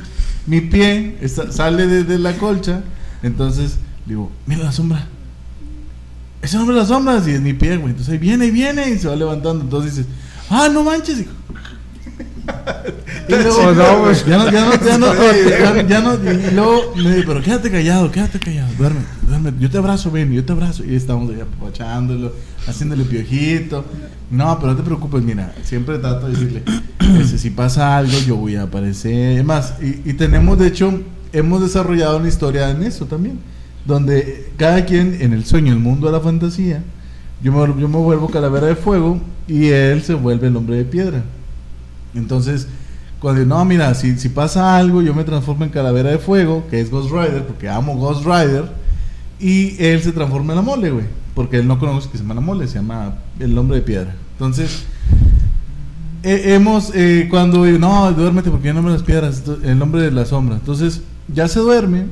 mi 0.46 0.60
pie, 0.60 1.16
sale 1.50 1.86
desde 1.86 2.18
la 2.18 2.34
colcha, 2.34 2.82
entonces 3.22 3.78
digo, 4.06 4.30
mira 4.46 4.64
la 4.64 4.72
sombra, 4.72 5.06
ese 6.42 6.58
hombre 6.58 6.74
de 6.74 6.80
las 6.80 6.88
sombras 6.88 7.26
y 7.26 7.32
es 7.32 7.40
mi 7.40 7.54
pie, 7.54 7.76
güey. 7.76 7.90
Entonces 7.90 8.12
ahí 8.12 8.18
viene, 8.18 8.44
ahí 8.44 8.50
viene 8.52 8.88
y 8.90 8.98
se 8.98 9.08
va 9.08 9.16
levantando. 9.16 9.64
Entonces 9.64 9.96
dices, 9.96 10.12
ah, 10.48 10.68
no 10.72 10.84
manches. 10.84 11.20
hijo". 11.20 11.32
Y 13.28 13.32
luego, 13.32 13.72
no, 13.72 14.00
güey. 14.00 14.14
ya 14.26 14.38
no, 14.38 14.50
ya 14.50 14.64
no, 14.64 14.84
ya 14.84 14.98
no, 14.98 15.06
ya, 15.48 15.86
ya 15.88 16.00
no, 16.00 16.14
y 16.14 16.54
luego 16.54 16.94
me 16.96 17.22
pero 17.22 17.42
quédate 17.42 17.70
callado, 17.70 18.10
quédate 18.10 18.38
callado, 18.38 18.72
duerme, 18.78 19.00
duerme, 19.26 19.52
yo 19.58 19.68
te 19.68 19.78
abrazo, 19.78 20.10
ven, 20.10 20.32
yo 20.32 20.44
te 20.44 20.52
abrazo. 20.52 20.84
Y 20.84 20.94
estamos 20.94 21.30
ahí 21.30 21.40
apapachándolo, 21.40 22.32
haciéndole 22.66 23.04
piojito. 23.04 23.84
No, 24.30 24.56
pero 24.58 24.72
no 24.72 24.76
te 24.76 24.84
preocupes, 24.84 25.22
mira, 25.22 25.54
siempre 25.64 25.98
trato 25.98 26.26
de 26.26 26.32
decirle, 26.32 26.62
ese, 27.20 27.38
si 27.38 27.50
pasa 27.50 27.96
algo, 27.96 28.16
yo 28.26 28.36
voy 28.36 28.56
a 28.56 28.62
aparecer. 28.62 29.38
Es 29.38 29.44
más, 29.44 29.74
y, 29.82 30.08
y 30.08 30.12
tenemos, 30.14 30.58
de 30.58 30.68
hecho, 30.68 31.00
hemos 31.32 31.60
desarrollado 31.60 32.18
una 32.18 32.28
historia 32.28 32.70
en 32.70 32.82
eso 32.82 33.06
también, 33.06 33.38
donde 33.84 34.50
cada 34.56 34.84
quien 34.84 35.18
en 35.20 35.32
el 35.32 35.44
sueño, 35.44 35.72
el 35.72 35.78
mundo 35.80 36.06
de 36.06 36.12
la 36.12 36.20
fantasía, 36.20 36.82
yo 37.42 37.52
me, 37.52 37.80
yo 37.80 37.88
me 37.88 37.98
vuelvo 37.98 38.28
calavera 38.28 38.66
de 38.68 38.76
fuego 38.76 39.20
y 39.46 39.66
él 39.66 40.02
se 40.02 40.14
vuelve 40.14 40.48
el 40.48 40.56
hombre 40.56 40.76
de 40.76 40.84
piedra. 40.84 41.22
Entonces, 42.16 42.66
cuando 43.20 43.44
no, 43.46 43.64
mira, 43.64 43.94
si, 43.94 44.14
pasa 44.28 44.76
algo, 44.76 45.02
yo 45.02 45.14
me 45.14 45.24
transformo 45.24 45.64
en 45.64 45.70
calavera 45.70 46.10
de 46.10 46.18
fuego, 46.18 46.66
que 46.70 46.80
es 46.80 46.90
Ghost 46.90 47.10
Rider, 47.10 47.46
porque 47.46 47.68
amo 47.68 47.96
Ghost 47.96 48.24
Rider, 48.24 48.70
y 49.40 49.76
él 49.82 50.02
se 50.02 50.12
transforma 50.12 50.52
en 50.52 50.56
la 50.56 50.62
mole, 50.62 50.90
güey, 50.90 51.04
porque 51.34 51.58
él 51.58 51.66
no 51.66 51.78
conoce 51.78 52.08
que 52.10 52.18
se 52.18 52.22
llama 52.22 52.34
la 52.34 52.40
mole, 52.40 52.66
se 52.68 52.74
llama 52.74 53.16
el 53.38 53.56
hombre 53.56 53.76
de 53.78 53.82
piedra. 53.82 54.14
Entonces, 54.32 54.84
he- 56.22 56.54
hemos, 56.54 56.92
eh, 56.94 57.26
cuando, 57.30 57.64
no, 57.66 58.12
duérmete 58.12 58.50
porque 58.50 58.68
yo 58.68 58.74
no 58.74 58.82
me 58.82 58.90
las 58.90 59.02
piedras, 59.02 59.42
el 59.62 59.80
hombre 59.82 60.02
de 60.02 60.10
la 60.10 60.24
sombra. 60.24 60.56
Entonces, 60.56 61.02
ya 61.32 61.48
se 61.48 61.60
duerme, 61.60 62.06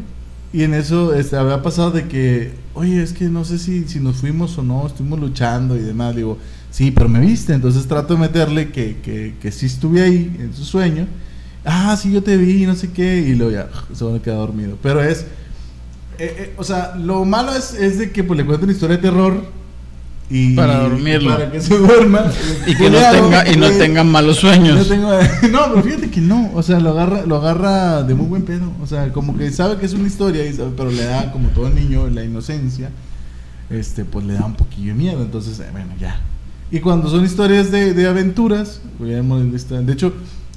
y 0.52 0.62
en 0.62 0.74
eso 0.74 1.14
este, 1.14 1.36
había 1.36 1.62
pasado 1.62 1.90
de 1.90 2.06
que, 2.06 2.52
oye, 2.74 3.02
es 3.02 3.12
que 3.12 3.24
no 3.24 3.44
sé 3.44 3.58
si, 3.58 3.88
si 3.88 3.98
nos 4.00 4.16
fuimos 4.16 4.56
o 4.56 4.62
no, 4.62 4.86
estuvimos 4.86 5.18
luchando 5.18 5.76
y 5.76 5.80
demás. 5.80 6.14
Digo, 6.14 6.38
sí, 6.74 6.90
pero 6.90 7.08
me 7.08 7.20
viste. 7.20 7.52
Entonces 7.54 7.86
trato 7.86 8.14
de 8.14 8.20
meterle 8.20 8.70
que, 8.72 8.96
que, 9.02 9.34
que 9.40 9.52
sí 9.52 9.66
estuve 9.66 10.02
ahí 10.02 10.36
en 10.40 10.52
su 10.54 10.64
sueño. 10.64 11.06
Ah, 11.64 11.96
sí, 11.96 12.10
yo 12.12 12.22
te 12.22 12.36
vi, 12.36 12.66
no 12.66 12.74
sé 12.74 12.90
qué. 12.90 13.18
Y 13.20 13.34
luego 13.36 13.52
ya 13.52 13.68
se 13.94 14.02
van 14.04 14.16
a 14.16 14.18
quedar 14.18 14.38
dormido. 14.38 14.76
Pero 14.82 15.02
es, 15.02 15.20
eh, 16.18 16.34
eh, 16.38 16.54
o 16.56 16.64
sea, 16.64 16.94
lo 16.96 17.24
malo 17.24 17.52
es, 17.54 17.74
es 17.74 17.98
de 17.98 18.10
que 18.10 18.24
pues, 18.24 18.36
le 18.38 18.44
cuento 18.44 18.64
una 18.64 18.72
historia 18.72 18.96
de 18.96 19.02
terror. 19.02 19.64
Y, 20.30 20.56
Para 20.56 20.78
dormirlo. 20.80 21.30
Para 21.30 21.52
que 21.52 21.60
se 21.60 21.76
duerma. 21.76 22.24
Y 22.66 22.74
que 22.74 22.88
no 22.90 22.98
tenga, 22.98 23.46
y 23.52 23.56
no 23.56 23.66
güey. 23.66 23.78
tenga 23.78 24.04
malos 24.04 24.36
No, 24.42 24.50
sueños. 24.50 24.88
tengo- 24.88 25.12
no, 25.52 25.60
pero 25.68 25.82
fíjate 25.82 26.10
que 26.10 26.20
no, 26.22 26.50
o 26.54 26.62
sea, 26.62 26.80
lo 26.80 26.90
agarra, 26.92 27.26
lo 27.26 27.36
agarra 27.36 28.02
de 28.02 28.14
muy 28.14 28.26
buen 28.26 28.42
pedo, 28.42 28.72
o 28.82 28.86
sea, 28.86 29.12
como 29.12 29.36
que 29.36 29.50
sabe 29.52 29.76
que 29.76 29.84
es 29.84 29.92
una 29.92 30.06
historia, 30.06 30.46
y 30.46 30.54
sabe- 30.54 30.72
pero 30.76 30.90
le 30.90 31.04
da, 31.04 31.30
como 31.30 31.48
todo 31.50 31.68
niño, 31.68 32.08
la 32.08 32.24
inocencia, 32.24 32.88
este, 33.68 34.06
pues 34.06 34.24
le 34.24 34.32
da 34.32 34.46
un 34.46 34.54
poquillo 34.54 34.88
de 34.94 34.98
miedo, 34.98 35.20
entonces, 35.22 35.60
eh, 35.60 35.66
bueno, 35.72 35.88
ya. 36.00 36.18
Y 36.74 36.80
cuando 36.80 37.08
son 37.08 37.24
historias 37.24 37.70
de, 37.70 37.94
de 37.94 38.06
aventuras, 38.08 38.80
de 38.98 39.92
hecho, 39.92 40.12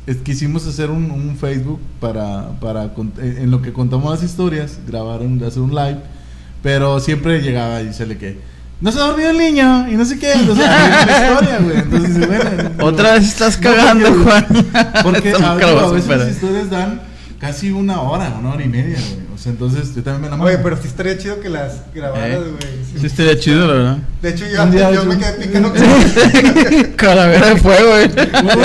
es- 0.08 0.18
quisimos 0.18 0.66
hacer 0.66 0.90
un, 0.90 1.12
un 1.12 1.38
Facebook 1.38 1.80
para, 2.00 2.50
para, 2.60 2.96
cont- 2.96 3.20
en 3.22 3.52
lo 3.52 3.62
que 3.62 3.72
contamos 3.72 4.12
las 4.12 4.24
historias, 4.24 4.80
grabar, 4.88 5.22
un, 5.22 5.44
hacer 5.44 5.62
un 5.62 5.76
live, 5.76 6.00
pero 6.64 7.00
siempre 7.00 7.40
llegaba 7.42 7.82
y 7.84 7.94
se 7.94 8.08
le 8.08 8.18
que... 8.18 8.40
No 8.82 8.92
se 8.92 9.00
ha 9.00 9.04
dormido 9.04 9.30
el 9.32 9.38
niño 9.38 9.88
y 9.92 9.96
no 9.96 10.06
sé 10.06 10.18
qué. 10.20 10.34
Entonces, 10.34 10.66
ahí 10.68 10.92
es 11.02 11.06
la 11.08 11.28
historia, 11.30 11.60
güey. 11.60 11.78
Entonces, 11.78 12.28
bueno, 12.28 12.86
Otra 12.86 13.14
vez 13.14 13.24
estás 13.28 13.58
no, 13.60 13.64
cagando, 13.64 14.08
porque- 14.10 14.24
Juan. 14.24 15.04
porque 15.04 15.32
a, 15.44 15.52
a 15.52 15.92
veces 15.92 16.08
las 16.18 16.30
historias 16.32 16.70
dan 16.72 17.02
casi 17.40 17.72
una 17.72 18.02
hora, 18.02 18.36
una 18.40 18.54
hora 18.54 18.64
y 18.64 18.68
media, 18.70 18.98
güey. 18.98 19.27
O 19.38 19.40
sea, 19.40 19.52
entonces 19.52 19.94
yo 19.94 20.02
también 20.02 20.22
me 20.22 20.28
enamoro. 20.30 20.50
Oye, 20.50 20.58
pero 20.64 20.78
sí 20.78 20.88
estaría 20.88 21.16
chido 21.16 21.40
que 21.40 21.48
las 21.48 21.84
grabaras, 21.94 22.28
Eh, 22.28 22.40
güey. 22.40 23.00
Sí, 23.00 23.06
estaría 23.06 23.38
chido, 23.38 23.68
la 23.68 23.74
verdad. 23.74 23.98
De 24.20 24.30
hecho, 24.30 24.46
yo, 24.48 25.06
me 25.06 25.16
quedé 25.18 25.34
picando 25.34 25.70
con... 25.72 25.80
Calavera 26.96 27.50
de 27.50 27.56
fuego, 27.58 27.88
güey. 27.92 28.06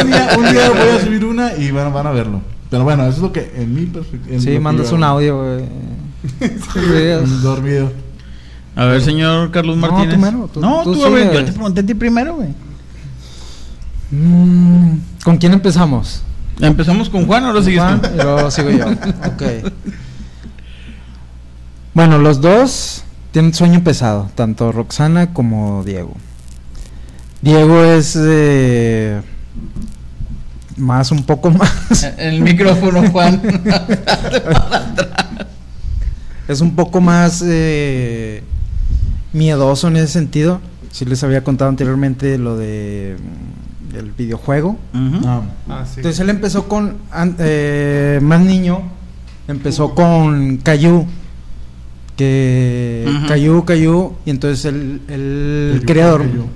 un, 0.00 0.06
día, 0.06 0.30
un 0.38 0.50
día 0.50 0.70
voy 0.70 0.88
a 0.96 1.04
subir 1.04 1.24
una 1.26 1.54
y 1.56 1.70
van, 1.72 1.92
van 1.92 2.06
a 2.06 2.10
verlo. 2.12 2.40
Pero 2.70 2.84
bueno, 2.84 3.02
eso 3.02 3.16
es 3.16 3.18
lo 3.18 3.32
que 3.32 3.52
en 3.54 3.74
mi 3.74 3.84
perspectiva. 3.84 4.40
Sí, 4.40 4.58
mandas 4.58 4.90
un 4.92 5.04
audio, 5.04 5.42
güey. 5.42 5.64
Sí, 6.72 7.40
Dormido. 7.42 7.92
A 8.74 8.86
ver, 8.86 9.02
señor 9.02 9.50
Carlos 9.50 9.76
No, 9.76 9.88
Martínez. 9.90 10.14
tú 10.14 10.20
mero, 10.20 10.50
tú- 10.54 10.60
no, 10.60 10.82
tú 10.84 10.94
tú, 10.94 11.04
a 11.04 11.10
ver, 11.10 11.24
sigue. 11.24 11.34
yo 11.40 11.44
te 11.44 11.52
pregunté 11.52 11.80
a 11.82 11.86
ti 11.86 11.92
primero, 11.94 12.36
güey. 12.36 12.48
Mm, 14.10 14.96
¿Con 15.22 15.36
quién 15.36 15.52
empezamos? 15.52 16.22
Empezamos 16.60 17.10
con 17.10 17.26
Juan, 17.26 17.44
ahora 17.44 17.62
sigues 17.62 17.80
Juan, 17.80 18.00
tú. 18.00 18.08
y 18.14 18.22
luego 18.22 18.50
sigo 18.50 18.70
yo. 18.70 18.86
Ok. 18.86 19.42
Bueno, 21.94 22.18
los 22.18 22.40
dos 22.40 23.04
tienen 23.32 23.52
sueño 23.54 23.82
pesado, 23.84 24.30
tanto 24.34 24.72
Roxana 24.72 25.32
como 25.32 25.82
Diego. 25.84 26.14
Diego 27.42 27.84
es 27.84 28.16
eh, 28.18 29.20
más, 30.76 31.10
un 31.10 31.24
poco 31.24 31.50
más. 31.58 32.04
El 32.18 32.40
micrófono, 32.40 33.08
Juan. 33.10 33.42
es 36.48 36.60
un 36.60 36.74
poco 36.74 37.00
más 37.00 37.42
eh, 37.44 38.42
miedoso 39.32 39.88
en 39.88 39.96
ese 39.96 40.08
sentido. 40.08 40.60
Si 40.90 41.04
les 41.04 41.22
había 41.24 41.42
contado 41.44 41.68
anteriormente 41.70 42.36
lo 42.38 42.56
de 42.56 43.16
mm, 43.92 43.96
el 43.96 44.12
videojuego. 44.12 44.78
Ah, 44.94 45.42
Ah, 45.68 45.84
sí. 45.86 45.94
Entonces 45.96 46.20
él 46.20 46.30
empezó 46.30 46.68
con 46.68 46.98
an- 47.10 47.36
eh, 47.38 48.18
más 48.22 48.40
niño, 48.40 48.82
empezó 49.48 49.94
con 49.94 50.58
Cayu, 50.58 51.06
que 52.16 53.04
Ujú. 53.08 53.26
Cayu, 53.26 53.64
Cayu, 53.64 54.12
y 54.24 54.30
entonces 54.30 54.72
Caillou, 55.06 55.80
quería 55.86 56.06
dormir, 56.08 56.30
Caillou. 56.30 56.46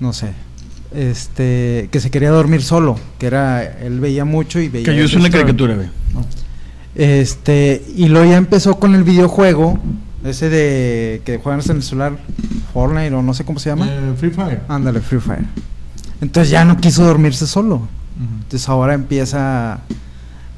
no 0.00 0.12
sé, 0.12 0.32
este, 0.94 1.88
que 1.90 2.00
se 2.00 2.10
quería 2.10 2.30
dormir 2.30 2.62
solo, 2.62 2.96
que 3.18 3.26
era, 3.26 3.62
él 3.62 4.00
veía 4.00 4.24
mucho 4.24 4.60
y 4.60 4.68
veía. 4.68 4.84
Que 4.84 4.96
yo 4.96 5.04
es 5.04 5.14
una 5.14 5.30
caricatura, 5.30 5.74
no. 5.76 6.24
Este, 6.94 7.84
y 7.94 8.06
luego 8.08 8.30
ya 8.30 8.36
empezó 8.38 8.78
con 8.78 8.94
el 8.94 9.04
videojuego, 9.04 9.78
ese 10.24 10.48
de 10.48 11.20
que 11.24 11.38
juegan 11.38 11.60
en 11.68 11.76
el 11.76 11.82
celular, 11.82 12.18
Fortnite 12.72 13.14
o 13.14 13.22
no 13.22 13.34
sé 13.34 13.44
cómo 13.44 13.58
se 13.58 13.68
llama. 13.70 13.86
Eh, 13.88 14.14
Free 14.18 14.30
Fire. 14.30 14.60
Ándale, 14.68 15.00
Free 15.00 15.20
Fire. 15.20 15.44
Entonces 16.20 16.50
ya 16.50 16.64
no 16.64 16.78
quiso 16.78 17.04
dormirse 17.04 17.46
solo. 17.46 17.86
Entonces 18.42 18.66
ahora 18.68 18.94
empieza, 18.94 19.80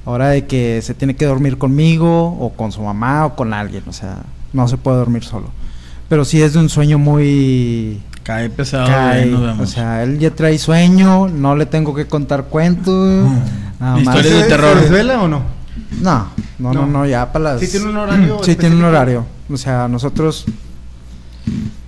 ahora 0.09 0.29
de 0.31 0.47
que 0.47 0.81
se 0.83 0.95
tiene 0.95 1.15
que 1.17 1.27
dormir 1.27 1.59
conmigo 1.59 2.29
o 2.41 2.51
con 2.57 2.73
su 2.73 2.81
mamá 2.83 3.27
o 3.27 3.37
con 3.37 3.53
alguien, 3.53 3.83
o 3.87 3.93
sea, 3.93 4.19
no 4.53 4.67
se 4.67 4.77
puede 4.79 4.97
dormir 4.97 5.23
solo. 5.23 5.51
Pero 6.09 6.25
sí 6.25 6.41
es 6.41 6.55
de 6.55 6.59
un 6.61 6.69
sueño 6.71 6.99
muy... 6.99 8.03
Cae 8.23 8.49
pesado, 8.51 8.87
cae, 8.87 9.27
nos 9.27 9.41
o 9.41 9.45
vemos. 9.45 9.71
sea, 9.71 10.03
él 10.03 10.19
ya 10.19 10.31
trae 10.31 10.59
sueño, 10.59 11.29
no 11.29 11.55
le 11.57 11.67
tengo 11.67 11.95
que 11.95 12.07
contar 12.07 12.45
cuentos, 12.45 13.29
más. 13.79 14.01
Historias 14.01 14.35
de 14.35 14.43
¿Se- 14.43 14.49
terror. 14.49 14.75
¿Se 14.77 14.81
desvela 14.85 15.23
o 15.23 15.29
no? 15.29 15.43
No, 16.01 16.29
no, 16.59 16.73
no, 16.75 16.87
No. 16.87 17.07
ya 17.07 17.31
para 17.33 17.53
las... 17.55 17.61
¿Sí 17.61 17.69
tiene 17.69 17.87
un 17.91 17.97
horario 17.97 18.39
Sí, 18.43 18.55
tiene 18.57 18.77
un 18.77 18.85
horario. 18.85 19.25
O 19.51 19.57
sea, 19.57 19.89
nosotros 19.89 20.45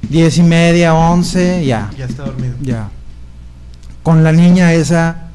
diez 0.08 0.36
y 0.38 0.42
media, 0.42 0.94
once, 0.94 1.64
ya. 1.64 1.90
Ya 1.96 2.04
está 2.06 2.24
dormido. 2.24 2.54
Ya. 2.62 2.88
Con 4.02 4.24
la 4.24 4.32
niña 4.32 4.72
esa, 4.72 5.29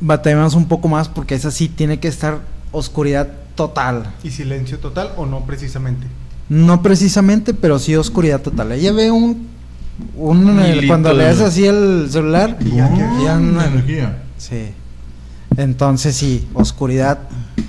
batallamos 0.00 0.54
un 0.54 0.66
poco 0.66 0.88
más 0.88 1.08
porque 1.08 1.34
esa 1.34 1.50
sí 1.50 1.68
tiene 1.68 1.98
que 2.00 2.08
estar 2.08 2.38
oscuridad 2.72 3.28
total. 3.54 4.14
¿Y 4.22 4.30
silencio 4.30 4.78
total 4.78 5.12
o 5.16 5.26
no 5.26 5.44
precisamente? 5.44 6.06
No 6.48 6.82
precisamente, 6.82 7.54
pero 7.54 7.78
sí 7.78 7.94
oscuridad 7.96 8.40
total. 8.40 8.72
Ella 8.72 8.92
ve 8.92 9.10
un, 9.10 9.48
un 10.16 10.48
Un 10.48 10.64
hilito 10.64 10.86
cuando 10.86 11.12
le 11.12 11.24
das 11.24 11.40
así 11.40 11.66
el 11.66 12.06
celular 12.10 12.56
Y 12.60 12.76
ya 12.76 12.88
Oh, 12.88 13.60
energía. 13.62 14.22
Sí. 14.38 14.68
Entonces 15.56 16.14
sí, 16.16 16.46
oscuridad 16.54 17.18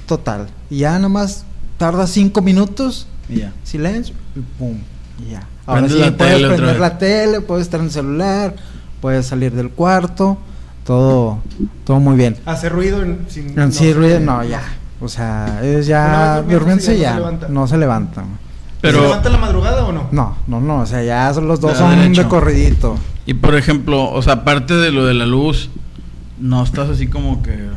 total. 0.06 0.48
Y 0.70 0.80
ya 0.80 1.00
nomás 1.00 1.46
tarda 1.78 2.06
cinco 2.08 2.42
minutos, 2.42 3.08
Y 3.28 3.38
ya. 3.40 3.54
silencio, 3.64 4.14
y 4.36 4.40
pum, 4.60 4.78
y 5.26 5.32
ya. 5.32 5.48
Ahora 5.66 5.88
sí, 5.90 5.96
puedes 6.18 6.42
prender 6.48 6.80
la 6.80 6.98
tele, 6.98 7.42
puedes 7.42 7.66
estar 7.66 7.80
en 7.80 7.88
el 7.88 7.92
celular, 7.92 8.56
puedes 9.02 9.26
salir 9.28 9.54
del 9.54 9.70
cuarto, 9.72 10.38
todo, 10.89 11.38
todo 11.84 12.00
muy 12.00 12.15
bien. 12.17 12.36
¿Hace 12.48 12.67
ruido 12.67 13.03
en, 13.03 13.19
sin, 13.29 13.60
En 13.60 13.72
sí, 13.72 13.93
ruido, 13.93 14.19
no, 14.19 14.43
ya. 14.43 14.63
O 15.00 15.08
sea, 15.08 15.60
vez 15.62 15.86
ya 15.86 16.41
durmiéndose 16.41 16.98
ya 16.98 17.12
no 17.12 17.17
se 17.17 17.19
levanta. 17.22 17.48
no 17.48 17.67
se 17.67 17.77
levanta. 17.77 18.24
Pero- 18.81 18.98
¿Se 18.98 19.03
levanta 19.03 19.27
en 19.27 19.34
la 19.34 19.39
madrugada 19.39 19.86
o 19.86 19.91
no? 19.91 20.08
No, 20.12 20.36
no, 20.48 20.60
no, 20.60 20.79
o 20.81 20.86
sea, 20.88 21.03
ya 21.03 21.31
son 21.31 21.48
los 21.48 21.62
dos 21.62 21.77
son 21.77 21.91
derecho. 21.96 22.24
de 22.24 22.27
corridito. 22.27 22.98
Y 23.27 23.36
por 23.36 23.53
ejemplo, 23.55 24.10
o 24.12 24.19
sea, 24.24 24.34
aparte 24.34 24.74
de 24.74 24.91
lo 24.91 25.05
de 25.05 25.13
la 25.13 25.27
luz, 25.27 25.69
no 26.39 26.63
estás 26.63 26.89
así 26.89 27.05
como 27.05 27.43
que. 27.43 27.69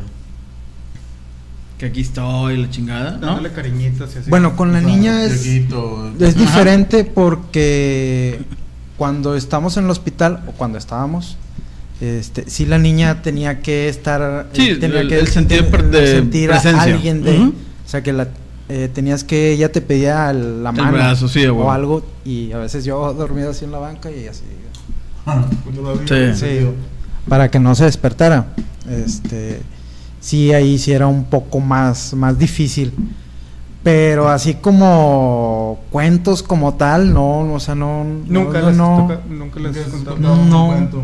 Que 1.77 1.85
aquí 1.85 2.01
estoy, 2.01 2.57
la 2.57 2.71
chingada, 2.71 3.11
¿no? 3.17 3.27
Dándole 3.27 3.51
cariñitos 3.51 4.15
y 4.15 4.17
así. 4.19 4.29
Bueno, 4.31 4.55
con 4.55 4.73
la 4.73 4.79
O 4.79 4.81
sea, 4.81 4.89
niña 4.89 5.23
es. 5.23 5.45
Es 5.45 5.69
Ajá. 5.69 6.39
diferente 6.39 7.03
porque 7.03 8.41
cuando 8.97 9.35
estamos 9.35 9.77
en 9.77 9.83
el 9.85 9.91
hospital 9.91 10.41
o 10.47 10.51
cuando 10.53 10.79
estábamos, 10.79 11.37
este, 12.01 12.49
sí 12.49 12.65
la 12.65 12.77
niña 12.77 13.21
tenía 13.21 13.61
que 13.61 13.87
estar, 13.89 14.47
Sí, 14.53 14.71
eh, 14.71 14.75
tenía 14.75 15.01
el- 15.01 15.07
que 15.09 15.19
el 15.19 15.27
sentir 15.27 15.67
per- 15.69 15.89
de 15.89 16.07
sentir 16.07 16.51
a 16.51 16.57
alguien 16.59 17.23
de, 17.23 17.37
o 17.39 17.53
sea 17.85 18.01
que 18.03 18.11
la 18.13 18.27
eh, 18.69 18.89
tenías 18.93 19.23
que 19.23 19.51
ella 19.51 19.71
te 19.71 19.81
pedía 19.81 20.31
la 20.33 20.69
El 20.69 20.75
mano 20.75 20.91
brazo, 20.93 21.27
sí, 21.27 21.45
o 21.45 21.69
algo 21.71 22.03
y 22.25 22.51
a 22.53 22.57
veces 22.57 22.85
yo 22.85 23.13
dormido 23.13 23.51
así 23.51 23.65
en 23.65 23.71
la 23.71 23.77
banca 23.79 24.09
y 24.09 24.25
así 24.27 24.43
Sí. 26.35 26.67
para 27.27 27.49
que 27.49 27.59
no 27.59 27.75
se 27.75 27.85
despertara. 27.85 28.47
Este, 28.89 29.61
sí 30.19 30.53
ahí 30.53 30.77
sí 30.77 30.91
era 30.91 31.07
un 31.07 31.25
poco 31.25 31.59
más 31.59 32.13
más 32.13 32.37
difícil. 32.37 32.93
Pero 33.83 34.29
así 34.29 34.53
como 34.55 35.81
cuentos 35.91 36.41
como 36.41 36.75
tal, 36.75 37.13
no, 37.13 37.53
o 37.53 37.59
sea, 37.59 37.75
no 37.75 38.05
Nunca 38.27 38.61
no, 38.61 38.67
les 38.69 38.77
no. 38.77 38.97
toca- 39.09 39.21
nunca 39.29 39.59
les 39.59 39.67
Nunca 39.71 39.79
has 39.81 39.85
has 39.87 39.91
contado. 39.93 40.15
contado 40.15 40.35
un 40.41 40.49
No. 40.49 40.67
cuento. 40.67 41.03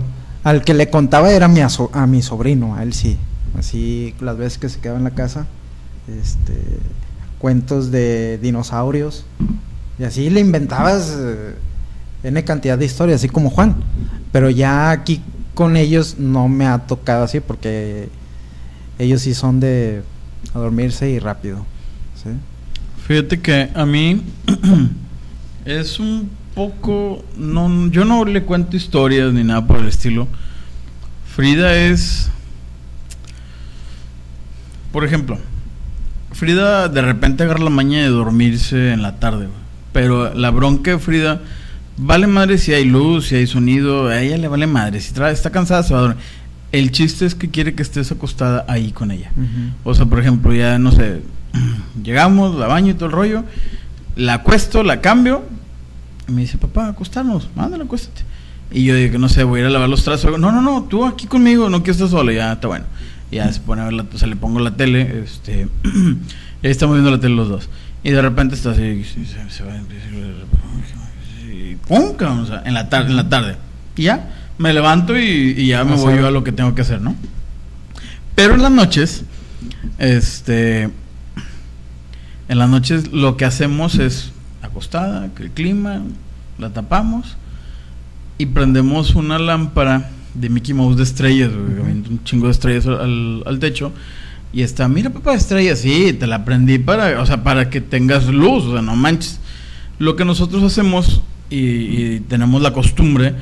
Al 0.50 0.64
que 0.64 0.74
le 0.74 0.90
contaba 0.90 1.32
era 1.32 1.48
mi 1.48 1.60
aso- 1.60 1.92
a 1.94 2.08
mi 2.08 2.24
sobrino, 2.24 2.76
a 2.76 2.82
él 2.82 2.94
sí. 2.94 3.18
Así 3.56 4.16
las 4.20 4.36
veces 4.36 4.58
que 4.58 4.68
se 4.68 4.80
quedaba 4.80 4.98
en 4.98 5.04
la 5.04 5.12
casa, 5.12 5.46
este 6.08 6.60
cuentos 7.38 7.92
de 7.92 8.40
dinosaurios 8.42 9.26
y 10.00 10.06
así 10.06 10.30
le 10.32 10.40
inventabas 10.40 11.16
eh, 11.20 12.44
cantidad 12.44 12.80
de 12.80 12.86
historias, 12.86 13.18
así 13.22 13.30
como 13.30 13.52
Juan. 13.52 13.76
Pero 14.32 14.50
ya 14.50 14.90
aquí 14.90 15.22
con 15.54 15.78
ellos 15.78 16.16
no 16.18 16.48
me 16.48 16.66
ha 16.66 16.80
tocado 16.80 17.26
así 17.26 17.42
porque 17.42 18.10
ellos 18.98 19.22
sí 19.22 19.36
son 19.36 19.60
de 19.60 20.02
a 20.56 20.58
dormirse 20.58 21.12
y 21.12 21.20
rápido. 21.20 21.64
Fíjate 23.06 23.40
que 23.40 23.70
a 23.76 23.86
mí 23.86 24.24
es 25.66 26.00
un 26.00 26.39
No, 27.38 27.90
yo 27.90 28.04
no 28.04 28.26
le 28.26 28.44
cuento 28.44 28.76
historias 28.76 29.32
ni 29.34 29.44
nada 29.44 29.66
por 29.66 29.80
el 29.80 29.88
estilo. 29.88 30.28
Frida 31.36 31.76
es. 31.76 32.30
Por 34.92 35.06
ejemplo, 35.06 35.38
Frida 36.32 36.90
de 36.90 37.02
repente 37.02 37.44
agarra 37.44 37.64
la 37.64 37.70
maña 37.70 38.00
de 38.00 38.08
dormirse 38.08 38.92
en 38.92 39.02
la 39.02 39.20
tarde. 39.20 39.48
Pero 39.94 40.34
la 40.34 40.50
bronca 40.50 40.92
de 40.92 41.00
Frida 41.00 41.42
vale 41.98 42.28
madre 42.28 42.58
si 42.58 42.74
hay 42.74 42.86
luz, 42.86 43.28
si 43.28 43.36
hay 43.36 43.48
sonido, 43.48 44.08
a 44.08 44.22
ella 44.22 44.38
le 44.38 44.48
vale 44.48 44.68
madre. 44.68 45.00
Si 45.00 45.14
está 45.14 45.52
cansada, 45.52 45.84
se 45.84 45.94
va 45.94 46.00
a 46.00 46.04
dormir. 46.04 46.24
El 46.72 46.92
chiste 46.92 47.26
es 47.26 47.36
que 47.36 47.50
quiere 47.50 47.74
que 47.74 47.82
estés 47.82 48.12
acostada 48.12 48.66
ahí 48.68 48.92
con 48.92 49.12
ella. 49.12 49.32
O 49.84 49.94
sea, 49.94 50.06
por 50.06 50.20
ejemplo, 50.20 50.54
ya 50.54 50.78
no 50.78 50.92
sé, 50.92 51.22
llegamos, 52.04 52.56
la 52.56 52.68
baño 52.68 52.92
y 52.92 52.94
todo 52.94 53.06
el 53.06 53.12
rollo, 53.12 53.44
la 54.16 54.36
acuesto, 54.36 54.84
la 54.84 55.02
cambio, 55.02 55.44
me 56.30 56.42
dice, 56.42 56.58
papá, 56.58 56.90
acostarnos, 56.90 57.50
ándale, 57.56 57.84
acuéstate. 57.84 58.24
Y 58.72 58.86
yo 58.86 58.96
digo, 58.96 59.18
no 59.18 59.30
sé, 59.30 59.44
voy 59.44 59.60
a 59.60 59.64
ir 59.64 59.68
a 59.68 59.70
lavar 59.72 59.90
los 59.90 60.04
trazos. 60.04 60.40
No, 60.40 60.52
no, 60.52 60.62
no, 60.62 60.84
tú 60.84 61.06
aquí 61.06 61.28
conmigo, 61.28 61.70
no 61.70 61.80
quiero 61.80 61.94
estar 61.94 62.10
solo, 62.10 62.32
ya 62.32 62.54
está 62.54 62.68
bueno. 62.68 62.86
Ya 63.32 63.52
se 63.52 63.60
pone 63.60 63.82
a 63.82 63.86
ver 63.86 63.94
la, 63.94 64.06
o 64.12 64.18
sea, 64.18 64.28
le 64.28 64.36
pongo 64.36 64.60
la 64.60 64.76
tele, 64.76 65.24
este, 65.24 65.68
y 65.84 66.68
ahí 66.68 66.72
estamos 66.72 66.96
viendo 66.96 67.12
la 67.12 67.20
tele 67.20 67.36
los 67.36 67.50
dos. 67.50 67.70
Y 68.04 68.12
de 68.12 68.22
repente 68.22 68.56
está 68.56 68.72
así, 68.72 69.04
se, 69.04 69.26
se 69.50 69.64
va, 69.64 69.74
y 71.52 71.76
pum, 71.88 72.16
o 72.20 72.46
sea, 72.46 72.64
en 72.66 72.74
la 72.74 72.90
tarde, 72.90 73.10
en 73.10 73.16
la 73.16 73.30
tarde. 73.30 73.56
Y 73.96 74.04
ya, 74.04 74.30
me 74.58 74.74
levanto 74.74 75.18
y, 75.18 75.56
y 75.58 75.68
ya 75.68 75.84
me 75.84 75.96
voy 75.96 76.16
yo 76.16 76.28
a 76.28 76.32
lo 76.32 76.44
que 76.44 76.52
tengo 76.52 76.76
que 76.76 76.82
hacer, 76.82 77.02
¿no? 77.02 77.16
Pero 78.36 78.56
en 78.56 78.62
las 78.62 78.72
noches, 78.72 79.24
este, 79.98 80.90
en 82.48 82.58
las 82.58 82.70
noches 82.70 83.12
lo 83.12 83.36
que 83.36 83.46
hacemos 83.46 83.96
es 83.96 84.32
acostada, 84.70 85.30
que 85.36 85.44
el 85.44 85.52
clima, 85.52 86.02
la 86.58 86.72
tapamos 86.72 87.38
y 88.38 88.46
prendemos 88.46 89.16
una 89.16 89.40
lámpara 89.40 90.10
de 90.34 90.50
Mickey 90.50 90.74
Mouse 90.74 90.98
de 90.98 91.04
estrellas, 91.04 91.52
güey, 91.52 91.92
un 91.92 92.22
chingo 92.24 92.46
de 92.46 92.52
estrellas 92.52 92.86
al, 92.88 93.44
al 93.46 93.60
techo. 93.60 93.92
Y 94.52 94.62
está, 94.62 94.88
mira 94.88 95.12
papá, 95.12 95.36
estrellas, 95.36 95.80
sí, 95.80 96.14
te 96.14 96.26
la 96.26 96.44
prendí 96.44 96.80
para, 96.80 97.22
o 97.22 97.26
sea, 97.26 97.44
para 97.44 97.70
que 97.70 97.82
tengas 97.82 98.28
luz, 98.28 98.66
o 98.66 98.74
sea, 98.74 98.82
no 98.82 98.96
manches. 98.96 99.40
Lo 100.00 100.16
que 100.16 100.26
nosotros 100.26 100.64
hacemos 100.64 101.22
y, 101.50 101.58
y 101.58 102.20
tenemos 102.22 102.62
la 102.62 102.74
costumbre, 102.74 103.36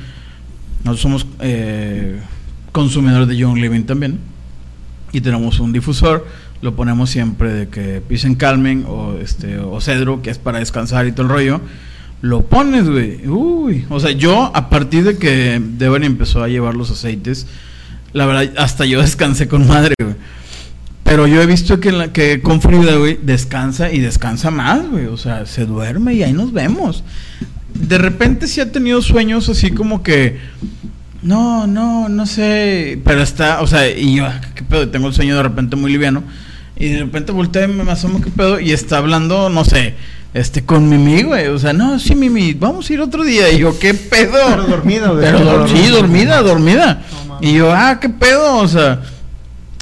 nosotros 0.84 1.00
somos 1.00 1.26
eh, 1.40 2.20
consumidores 2.72 3.28
de 3.28 3.36
Young 3.36 3.56
Living 3.56 3.84
también, 3.84 4.18
y 5.12 5.20
tenemos 5.20 5.60
un 5.60 5.72
difusor, 5.72 6.26
lo 6.60 6.74
ponemos 6.74 7.10
siempre 7.10 7.52
de 7.52 7.68
que 7.68 8.02
pisen 8.06 8.34
calmen 8.34 8.84
o 8.88 9.16
este 9.20 9.58
o 9.58 9.80
cedro, 9.80 10.22
que 10.22 10.30
es 10.30 10.38
para 10.38 10.58
descansar 10.58 11.06
y 11.06 11.12
todo 11.12 11.22
el 11.22 11.28
rollo. 11.32 11.60
Lo 12.20 12.46
pones, 12.46 12.88
güey. 12.88 13.28
Uy, 13.28 13.86
o 13.88 14.00
sea, 14.00 14.10
yo 14.10 14.50
a 14.54 14.70
partir 14.70 15.04
de 15.04 15.18
que 15.18 15.62
Devon 15.62 16.02
empezó 16.02 16.42
a 16.42 16.48
llevar 16.48 16.74
los 16.74 16.90
aceites, 16.90 17.46
la 18.12 18.26
verdad 18.26 18.52
hasta 18.56 18.84
yo 18.86 19.00
descansé 19.02 19.46
con 19.46 19.66
madre, 19.66 19.94
güey. 20.02 20.16
Pero 21.04 21.26
yo 21.26 21.40
he 21.40 21.46
visto 21.46 21.80
que, 21.80 21.90
la, 21.90 22.12
que 22.12 22.42
con 22.42 22.60
Frida, 22.60 22.96
güey, 22.96 23.18
descansa 23.22 23.90
y 23.90 24.00
descansa 24.00 24.50
más, 24.50 24.86
güey. 24.90 25.06
O 25.06 25.16
sea, 25.16 25.46
se 25.46 25.64
duerme 25.64 26.12
y 26.12 26.22
ahí 26.22 26.34
nos 26.34 26.52
vemos. 26.52 27.02
De 27.72 27.96
repente 27.96 28.46
sí 28.46 28.60
ha 28.60 28.70
tenido 28.70 29.00
sueños 29.00 29.48
así 29.48 29.70
como 29.70 30.02
que... 30.02 30.38
No, 31.22 31.66
no, 31.66 32.10
no 32.10 32.26
sé. 32.26 33.00
Pero 33.04 33.22
está, 33.22 33.62
o 33.62 33.66
sea, 33.66 33.88
y 33.90 34.16
yo, 34.16 34.26
ah, 34.26 34.40
¿qué 34.54 34.62
pedo? 34.62 34.88
Tengo 34.90 35.08
el 35.08 35.14
sueño 35.14 35.34
de 35.34 35.42
repente 35.42 35.76
muy 35.76 35.90
liviano. 35.90 36.22
Y 36.78 36.90
de 36.90 36.98
repente 37.00 37.32
volteo 37.32 37.64
y 37.64 37.72
me 37.72 37.90
asomo, 37.90 38.20
¿qué 38.20 38.30
pedo? 38.30 38.60
Y 38.60 38.72
está 38.72 38.98
hablando, 38.98 39.48
no 39.50 39.64
sé, 39.64 39.94
este, 40.32 40.64
con 40.64 40.88
Mimi, 40.88 41.22
güey. 41.22 41.48
O 41.48 41.58
sea, 41.58 41.72
no, 41.72 41.98
sí, 41.98 42.14
Mimi, 42.14 42.54
vamos 42.54 42.88
a 42.88 42.92
ir 42.92 43.00
otro 43.00 43.24
día. 43.24 43.50
Y 43.50 43.58
yo, 43.58 43.76
¿qué 43.78 43.94
pedo? 43.94 44.32
Pero 44.48 44.62
dormida, 44.66 45.08
güey. 45.08 45.24
Pero 45.24 45.40
dor- 45.40 45.68
sí, 45.68 45.88
dormida, 45.88 46.40
dormida. 46.42 47.02
No 47.26 47.38
y 47.40 47.54
yo, 47.54 47.72
ah, 47.72 47.98
¿qué 48.00 48.08
pedo? 48.08 48.58
O 48.58 48.68
sea, 48.68 49.00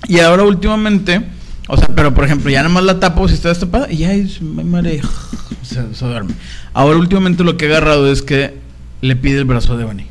y 0.09 0.21
ahora 0.21 0.45
últimamente, 0.45 1.21
o 1.69 1.77
sea, 1.77 1.89
pero 1.95 2.15
por 2.15 2.25
ejemplo, 2.25 2.51
ya 2.51 2.63
nada 2.63 2.73
más 2.73 2.85
la 2.85 2.99
tapo 3.01 3.29
si 3.29 3.35
está 3.35 3.49
destapada 3.51 3.91
y 3.93 3.99
ya 3.99 4.13
es, 4.15 4.41
me 4.41 4.65
mareo. 4.65 5.03
Se, 5.63 5.83
se 5.95 6.05
duerme. 6.07 6.33
Ahora 6.75 6.97
últimamente 6.99 7.43
lo 7.43 7.57
que 7.57 7.65
he 7.67 7.69
agarrado 7.69 8.11
es 8.11 8.23
que 8.23 8.55
le 9.01 9.17
pide 9.17 9.39
el 9.39 9.45
brazo 9.47 9.73
a 9.73 9.77
Devani. 9.77 10.07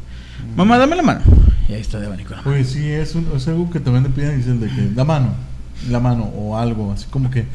Mamá, 0.57 0.77
dame 0.77 0.97
la 0.97 1.01
mano. 1.01 1.21
Y 1.69 1.73
ahí 1.73 1.79
está 1.81 1.97
Devani 1.99 2.23
con 2.23 2.31
la 2.37 2.43
mano. 2.43 2.55
Pues 2.57 2.69
sí, 2.71 2.85
es, 2.89 3.15
un- 3.15 3.27
es 3.35 3.47
algo 3.47 3.71
que 3.71 3.79
también 3.79 4.03
te 4.03 4.09
piden, 4.09 4.37
dicen 4.37 4.59
de 4.59 4.67
que 4.67 4.89
la 4.95 5.05
mano, 5.05 5.33
la 5.89 5.99
mano 5.99 6.23
o 6.35 6.57
algo, 6.57 6.91
así 6.91 7.05
como 7.09 7.29
que 7.31 7.45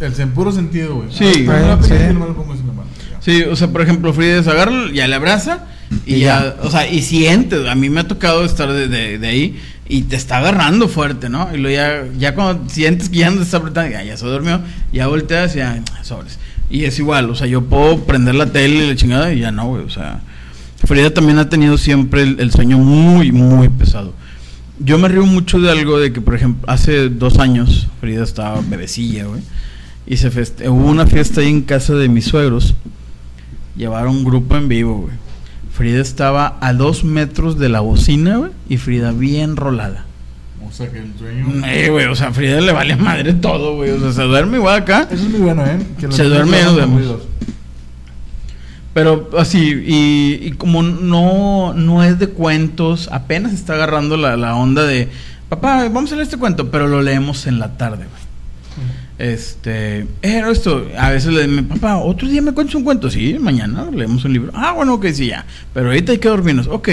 el 0.00 0.20
en 0.20 0.30
puro 0.32 0.52
sentido, 0.52 0.96
güey. 0.96 1.08
Sí. 1.12 1.46
Ah, 1.48 1.78
sí. 1.82 1.92
nomás 2.12 2.28
lo 2.28 2.36
pongo 2.36 2.52
así 2.52 2.60
en 2.62 2.66
la 2.68 2.72
mano, 2.74 2.88
ya. 3.10 3.16
Sí, 3.20 3.42
o 3.42 3.56
sea, 3.56 3.68
por 3.68 3.80
ejemplo, 3.82 4.12
Frida 4.12 4.42
se 4.42 4.50
agarra, 4.50 4.90
ya 4.92 5.06
le 5.08 5.14
abraza 5.14 5.64
y, 6.06 6.16
Y 6.16 6.20
ya. 6.20 6.56
ya. 6.56 6.62
o 6.62 6.70
sea, 6.70 6.88
y 6.90 7.02
siente, 7.02 7.68
a 7.70 7.74
mí 7.74 7.88
me 7.90 8.00
ha 8.00 8.08
tocado 8.08 8.44
estar 8.44 8.72
de, 8.72 8.88
de- 8.88 9.18
de 9.18 9.26
ahí 9.28 9.60
y 9.88 10.02
te 10.02 10.16
está 10.16 10.38
agarrando 10.38 10.88
fuerte, 10.88 11.28
¿no? 11.28 11.48
Y 11.54 11.58
luego 11.58 11.76
ya, 11.76 12.18
ya 12.18 12.34
cuando 12.34 12.68
sientes 12.68 13.08
que 13.08 13.18
ya 13.18 13.30
no 13.30 13.36
te 13.38 13.42
está 13.44 13.58
apretando, 13.58 13.90
ya, 13.92 14.02
ya 14.02 14.16
se 14.16 14.26
durmió, 14.26 14.60
ya 14.92 15.06
volteas 15.06 15.54
y 15.54 15.58
ya, 15.58 15.82
sobres. 16.02 16.38
Y 16.70 16.84
es 16.84 16.98
igual, 16.98 17.30
o 17.30 17.34
sea, 17.34 17.46
yo 17.46 17.62
puedo 17.64 18.04
prender 18.04 18.34
la 18.34 18.46
tele 18.46 18.84
y 18.84 18.88
la 18.88 18.96
chingada 18.96 19.32
y 19.32 19.40
ya 19.40 19.52
no, 19.52 19.66
güey, 19.68 19.84
o 19.84 19.90
sea. 19.90 20.20
Frida 20.86 21.12
también 21.14 21.38
ha 21.38 21.48
tenido 21.48 21.78
siempre 21.78 22.22
el, 22.22 22.40
el 22.40 22.50
sueño 22.50 22.76
muy, 22.78 23.32
muy 23.32 23.68
pesado. 23.70 24.12
Yo 24.78 24.98
me 24.98 25.08
río 25.08 25.24
mucho 25.24 25.60
de 25.60 25.70
algo 25.70 25.98
de 25.98 26.12
que, 26.12 26.20
por 26.20 26.34
ejemplo, 26.34 26.68
hace 26.68 27.08
dos 27.08 27.38
años 27.38 27.86
Frida 28.00 28.24
estaba 28.24 28.60
bebecilla, 28.60 29.24
güey. 29.26 29.40
Y 30.06 30.16
se 30.18 30.30
feste 30.30 30.68
hubo 30.68 30.86
una 30.86 31.06
fiesta 31.06 31.40
ahí 31.40 31.48
en 31.48 31.62
casa 31.62 31.94
de 31.94 32.08
mis 32.08 32.24
suegros. 32.26 32.74
Llevaron 33.76 34.16
un 34.16 34.24
grupo 34.24 34.56
en 34.56 34.68
vivo, 34.68 34.98
güey. 35.02 35.14
Frida 35.72 36.00
estaba 36.00 36.58
a 36.60 36.72
dos 36.72 37.04
metros 37.04 37.58
de 37.58 37.68
la 37.68 37.80
bocina, 37.80 38.36
güey. 38.36 38.50
Y 38.68 38.76
Frida 38.76 39.12
bien 39.12 39.56
rolada. 39.56 40.04
O 40.66 40.72
sea, 40.72 40.90
que 40.90 40.98
el 40.98 41.12
sueño. 41.18 41.66
Eh, 41.66 41.88
güey, 41.90 42.06
o 42.06 42.14
sea, 42.16 42.28
a 42.28 42.32
Frida 42.32 42.60
le 42.60 42.72
vale 42.72 42.96
madre 42.96 43.32
todo, 43.34 43.76
güey. 43.76 43.90
O 43.90 44.00
sea, 44.00 44.12
se 44.12 44.22
duerme 44.22 44.56
igual 44.58 44.82
acá. 44.82 45.08
Eso 45.10 45.22
es 45.24 45.30
muy 45.30 45.40
bueno, 45.40 45.64
¿eh? 45.64 45.78
Que 45.98 46.06
los 46.06 46.16
Se 46.16 46.24
duerme 46.24 46.60
y 46.60 46.64
nos 46.64 46.74
duerman 46.74 46.96
con 46.96 47.04
vemos. 47.04 47.18
ruidos. 47.18 47.28
Pero 48.94 49.28
así, 49.36 49.58
y, 49.58 50.38
y 50.40 50.50
como 50.52 50.82
no, 50.82 51.74
no 51.74 52.04
es 52.04 52.18
de 52.20 52.28
cuentos, 52.28 53.08
apenas 53.10 53.52
está 53.52 53.74
agarrando 53.74 54.16
la, 54.16 54.36
la 54.36 54.54
onda 54.54 54.84
de, 54.84 55.08
papá, 55.48 55.88
vamos 55.88 56.12
a 56.12 56.14
leer 56.14 56.24
este 56.24 56.36
cuento, 56.36 56.70
pero 56.70 56.86
lo 56.86 57.02
leemos 57.02 57.46
en 57.46 57.58
la 57.58 57.76
tarde. 57.76 58.06
Este, 59.18 60.06
esto, 60.22 60.88
a 60.98 61.10
veces 61.10 61.32
le 61.32 61.46
digo, 61.46 61.68
papá, 61.68 61.96
otro 61.96 62.28
día 62.28 62.42
me 62.42 62.52
cuentas 62.52 62.74
un 62.74 62.84
cuento, 62.84 63.10
sí, 63.10 63.36
mañana 63.40 63.88
leemos 63.92 64.24
un 64.24 64.32
libro. 64.32 64.52
Ah, 64.54 64.72
bueno, 64.72 64.94
ok, 64.94 65.06
sí, 65.12 65.26
ya, 65.26 65.44
pero 65.72 65.86
ahorita 65.88 66.12
hay 66.12 66.18
que 66.18 66.28
dormirnos, 66.28 66.66
ok. 66.68 66.88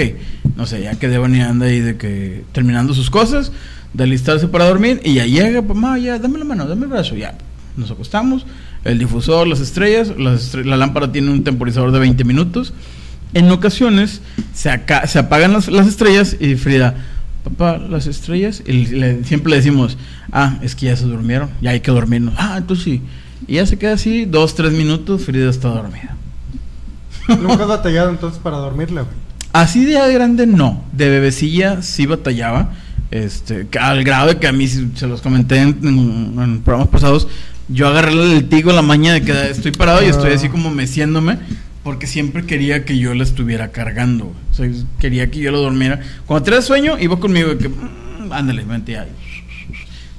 No 0.56 0.66
sé, 0.66 0.82
ya 0.82 0.94
que 0.96 1.08
Devani 1.08 1.40
anda 1.40 1.66
ahí 1.66 1.80
de 1.80 1.96
que 1.96 2.44
terminando 2.52 2.94
sus 2.94 3.10
cosas, 3.10 3.52
de 3.92 4.04
alistarse 4.04 4.48
para 4.48 4.66
dormir, 4.66 5.00
y 5.04 5.14
ya 5.14 5.26
llega, 5.26 5.62
papá, 5.62 5.98
ya, 5.98 6.18
dame 6.18 6.38
la 6.38 6.44
mano, 6.44 6.66
dame 6.66 6.84
el 6.84 6.90
brazo, 6.90 7.16
ya. 7.16 7.34
Nos 7.76 7.90
acostamos, 7.90 8.44
el 8.84 8.98
difusor, 8.98 9.46
las 9.46 9.60
estrellas, 9.60 10.12
las 10.18 10.54
estre- 10.54 10.64
la 10.64 10.76
lámpara 10.76 11.10
tiene 11.12 11.30
un 11.30 11.44
temporizador 11.44 11.92
de 11.92 11.98
20 12.00 12.24
minutos. 12.24 12.72
En 13.34 13.50
ocasiones 13.50 14.20
se, 14.52 14.70
aca- 14.70 15.06
se 15.06 15.18
apagan 15.18 15.52
las, 15.52 15.68
las 15.68 15.86
estrellas 15.86 16.36
y 16.38 16.54
Frida, 16.56 16.94
papá, 17.44 17.78
las 17.78 18.06
estrellas, 18.06 18.62
y 18.66 18.86
le- 18.86 19.24
siempre 19.24 19.50
le 19.50 19.56
decimos, 19.56 19.96
ah, 20.32 20.58
es 20.62 20.74
que 20.74 20.86
ya 20.86 20.96
se 20.96 21.04
durmieron, 21.04 21.50
ya 21.60 21.70
hay 21.70 21.80
que 21.80 21.90
dormirnos. 21.90 22.34
Ah, 22.36 22.56
entonces 22.58 22.84
sí. 22.84 23.02
Y 23.46 23.54
ya 23.54 23.66
se 23.66 23.78
queda 23.78 23.94
así, 23.94 24.24
dos, 24.26 24.54
tres 24.54 24.72
minutos, 24.72 25.24
Frida 25.24 25.48
está 25.50 25.68
dormida. 25.68 26.16
Nunca 27.28 27.62
has 27.62 27.68
batallado 27.68 28.10
entonces 28.10 28.38
para 28.40 28.56
dormirla, 28.58 29.02
güey. 29.02 29.14
Así 29.52 29.84
de 29.84 30.12
grande 30.12 30.46
no, 30.46 30.82
de 30.92 31.08
bebecilla 31.10 31.82
sí 31.82 32.06
batallaba, 32.06 32.72
este, 33.10 33.66
al 33.78 34.02
grado 34.02 34.28
de 34.28 34.38
que 34.38 34.46
a 34.48 34.52
mí 34.52 34.66
se 34.66 35.06
los 35.06 35.20
comenté 35.20 35.58
en, 35.58 35.78
en- 35.82 36.34
en 36.42 36.60
programas 36.62 36.88
pasados, 36.88 37.28
yo 37.68 37.88
agarré 37.88 38.12
el 38.12 38.48
tigo 38.48 38.72
la 38.72 38.82
maña 38.82 39.12
de 39.14 39.22
que 39.22 39.50
estoy 39.50 39.72
parado 39.72 40.02
y 40.02 40.06
estoy 40.06 40.32
así 40.32 40.48
como 40.48 40.70
meciéndome, 40.70 41.38
porque 41.82 42.06
siempre 42.06 42.44
quería 42.44 42.84
que 42.84 42.98
yo 42.98 43.14
la 43.14 43.24
estuviera 43.24 43.68
cargando, 43.68 44.26
güey. 44.26 44.36
o 44.50 44.54
sea, 44.54 44.84
quería 44.98 45.30
que 45.30 45.40
yo 45.40 45.50
lo 45.50 45.60
durmiera. 45.60 46.00
Cuando 46.26 46.44
tenía 46.44 46.62
sueño, 46.62 46.98
iba 46.98 47.18
conmigo 47.18 47.48
de 47.50 47.58
que, 47.58 47.68
"Mm, 47.68 48.32
ándale, 48.32 48.64
vente. 48.64 48.98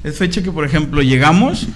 Es 0.03 0.17
fecha 0.17 0.41
que, 0.43 0.51
por 0.51 0.65
ejemplo, 0.65 1.01
llegamos, 1.01 1.67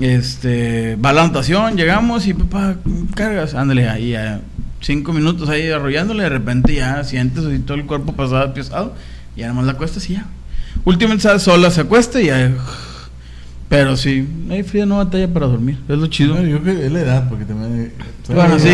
este, 0.00 0.96
va 0.96 1.12
la 1.12 1.22
anotación, 1.22 1.76
llegamos 1.76 2.26
y 2.26 2.34
papá, 2.34 2.76
cargas, 3.14 3.54
ándale, 3.54 3.88
ahí 3.88 4.10
ya, 4.10 4.40
cinco 4.80 5.12
minutos 5.12 5.48
ahí 5.48 5.70
arrollándole, 5.70 6.24
de 6.24 6.28
repente 6.28 6.74
ya 6.74 7.02
sientes 7.02 7.44
así 7.44 7.58
todo 7.60 7.76
el 7.76 7.86
cuerpo 7.86 8.12
pasado, 8.12 8.52
pesado, 8.54 8.94
y 9.34 9.40
ya 9.40 9.46
nada 9.46 9.56
más 9.56 9.66
la 9.66 9.72
acuestas 9.72 10.08
y 10.10 10.14
ya. 10.14 10.26
Últimamente 10.84 11.38
sola, 11.40 11.70
se 11.70 11.80
acuesta 11.80 12.20
y 12.20 12.26
ya. 12.26 12.52
Pero 13.68 13.96
sí, 13.96 14.28
ahí 14.48 14.62
Frida 14.62 14.86
no 14.86 14.98
batalla 14.98 15.32
para 15.32 15.46
dormir, 15.46 15.78
es 15.88 15.98
lo 15.98 16.06
chido. 16.06 16.34
Bueno, 16.34 16.48
yo 16.48 16.62
creo 16.62 16.76
que 16.76 16.86
es 16.86 16.92
la 16.92 17.00
edad, 17.00 17.28
porque 17.28 17.44
también. 17.44 17.92
Bueno, 18.28 18.58
sí. 18.60 18.70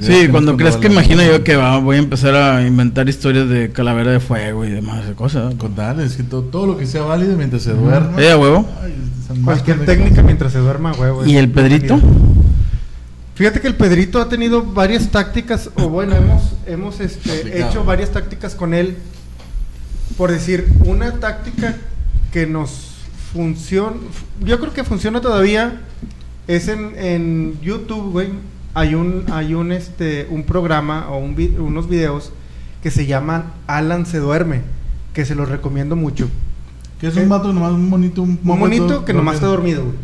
Sí, 0.00 0.28
cuando 0.28 0.56
crees 0.56 0.76
que 0.76 0.86
imagino 0.86 1.22
yo 1.22 1.44
que 1.44 1.56
va, 1.56 1.78
voy 1.78 1.96
a 1.96 1.98
empezar 1.98 2.34
a 2.34 2.66
inventar 2.66 3.08
historias 3.08 3.48
de 3.48 3.72
calavera 3.72 4.10
de 4.10 4.20
fuego 4.20 4.64
y 4.64 4.70
demás 4.70 5.06
de 5.06 5.14
cosas. 5.14 5.54
Contarles 5.56 6.16
que 6.16 6.22
todo, 6.22 6.42
todo 6.42 6.66
lo 6.66 6.78
que 6.78 6.86
sea 6.86 7.02
válido 7.02 7.36
mientras 7.36 7.62
se 7.62 7.72
duerma. 7.72 8.20
Eh, 8.22 8.34
huevo. 8.34 8.66
Ay, 8.82 8.94
Cualquier 9.44 9.84
técnica 9.84 10.22
mientras 10.22 10.52
se 10.52 10.58
duerma, 10.58 10.92
güey. 10.92 11.32
¿Y 11.32 11.36
el 11.36 11.50
Pedrito? 11.50 12.00
Fíjate 13.34 13.60
que 13.60 13.66
el 13.66 13.74
Pedrito 13.74 14.20
ha 14.20 14.28
tenido 14.28 14.62
varias 14.62 15.08
tácticas, 15.08 15.70
o 15.74 15.88
bueno, 15.88 16.14
hemos, 16.14 16.52
hemos 16.66 17.00
este, 17.00 17.60
hecho 17.60 17.84
varias 17.84 18.10
tácticas 18.10 18.54
con 18.54 18.74
él. 18.74 18.96
Por 20.16 20.30
decir, 20.30 20.72
una 20.84 21.12
táctica 21.12 21.76
que 22.32 22.46
nos 22.46 22.93
funciona, 23.34 23.96
yo 24.44 24.60
creo 24.60 24.72
que 24.72 24.84
funciona 24.84 25.20
todavía, 25.20 25.80
es 26.46 26.68
en, 26.68 26.92
en 26.96 27.60
YouTube, 27.60 28.12
güey. 28.12 28.28
Hay 28.74 28.94
un, 28.94 29.24
hay 29.32 29.54
un, 29.54 29.72
este, 29.72 30.26
un 30.30 30.44
programa 30.44 31.08
o 31.10 31.18
un 31.18 31.36
unos 31.58 31.88
videos 31.88 32.32
que 32.82 32.90
se 32.90 33.06
llaman 33.06 33.52
Alan 33.66 34.06
se 34.06 34.18
duerme, 34.18 34.62
que 35.12 35.24
se 35.24 35.34
los 35.34 35.48
recomiendo 35.48 35.96
mucho. 35.96 36.28
Que 37.00 37.08
es 37.08 37.16
un 37.16 37.28
vato 37.28 37.52
nomás 37.52 37.72
un 37.72 37.90
bonito. 37.90 38.22
Un, 38.22 38.38
Un 38.42 38.58
monito 38.58 39.04
que 39.04 39.12
nomás 39.12 39.36
está 39.36 39.46
dormido, 39.46 39.84
güey. 39.84 39.96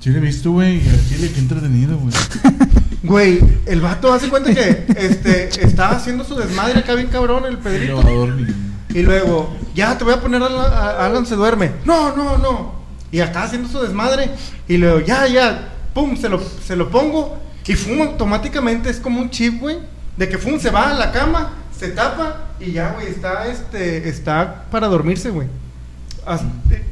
Sí, 0.00 0.10
lo 0.10 0.18
he 0.18 0.20
visto, 0.20 0.52
güey. 0.52 0.80
Chile, 1.08 1.30
qué 1.34 1.40
entretenido, 1.40 1.98
güey. 1.98 2.14
Güey, 3.04 3.38
el 3.66 3.82
vato 3.82 4.10
hace 4.14 4.30
cuenta 4.30 4.54
que 4.54 4.86
este, 4.96 5.62
estaba 5.62 5.96
haciendo 5.96 6.24
su 6.24 6.36
desmadre 6.36 6.78
acá 6.78 6.94
bien 6.94 7.08
cabrón, 7.08 7.44
el 7.44 7.58
Pedrito. 7.58 7.96
va 7.96 8.08
a 8.08 8.12
dormir. 8.12 8.54
Y 8.94 9.02
luego, 9.02 9.52
ya 9.74 9.98
te 9.98 10.04
voy 10.04 10.14
a 10.14 10.20
poner 10.20 10.40
a 10.42 10.46
Alan, 10.46 10.72
a 10.72 11.06
Alan 11.06 11.26
se 11.26 11.34
duerme. 11.34 11.72
No, 11.84 12.14
no, 12.16 12.38
no. 12.38 12.72
Y 13.10 13.20
acá 13.20 13.42
haciendo 13.42 13.68
su 13.68 13.80
desmadre. 13.80 14.30
Y 14.68 14.76
luego, 14.76 15.00
ya, 15.00 15.26
ya, 15.26 15.68
pum, 15.92 16.16
se 16.16 16.28
lo, 16.28 16.40
se 16.40 16.76
lo 16.76 16.88
pongo. 16.90 17.36
Y 17.66 17.74
fum, 17.74 18.00
automáticamente 18.02 18.88
es 18.90 19.00
como 19.00 19.20
un 19.20 19.30
chip, 19.30 19.60
güey. 19.60 19.78
De 20.16 20.28
que 20.28 20.38
fum, 20.38 20.60
se 20.60 20.70
va 20.70 20.90
a 20.90 20.94
la 20.94 21.10
cama, 21.10 21.50
se 21.76 21.88
tapa 21.88 22.50
y 22.60 22.70
ya, 22.72 22.92
güey, 22.92 23.08
está, 23.08 23.46
este, 23.48 24.08
está 24.08 24.64
para 24.70 24.86
dormirse, 24.86 25.30
güey. 25.30 25.48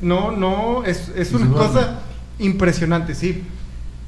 No, 0.00 0.32
no, 0.32 0.84
es, 0.84 1.08
es 1.16 1.32
una 1.32 1.46
duerme. 1.46 1.66
cosa 1.66 2.00
impresionante, 2.38 3.14
sí. 3.14 3.44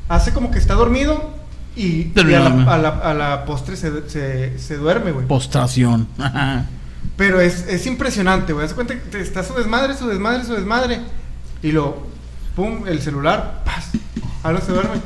Hace 0.09 0.33
como 0.33 0.51
que 0.51 0.59
está 0.59 0.75
dormido 0.75 1.31
y, 1.77 1.87
y 1.87 2.11
a, 2.11 2.15
Termina 2.15 2.41
dormido. 2.41 2.65
la, 2.67 2.75
a, 2.75 2.79
la, 2.79 2.89
a 2.89 3.15
la 3.15 3.45
postre 3.45 3.77
se, 3.77 4.09
se, 4.11 4.59
se 4.59 4.77
duerme, 4.77 5.13
güey. 5.13 5.27
Postración. 5.27 6.09
Pero 7.17 7.41
es, 7.41 7.67
es 7.69 7.87
impresionante, 7.87 8.53
güey. 8.53 8.67
Haz 8.67 8.75
cuenta 8.75 8.99
que 8.99 9.21
está 9.21 9.43
su 9.45 9.55
desmadre, 9.55 9.97
su 9.97 10.09
desmadre, 10.09 10.45
su 10.45 10.55
desmadre. 10.55 11.01
Y 11.63 11.73
lo, 11.73 12.03
pum, 12.57 12.87
el 12.87 13.01
celular, 13.01 13.63
paz. 13.65 13.91
Ahora 14.43 14.61
se 14.61 14.73
duerme. 14.73 14.97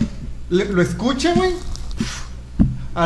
Le- 0.50 0.72
lo 0.72 0.80
escucha, 0.82 1.34
güey. 1.34 1.52
A, 2.94 3.04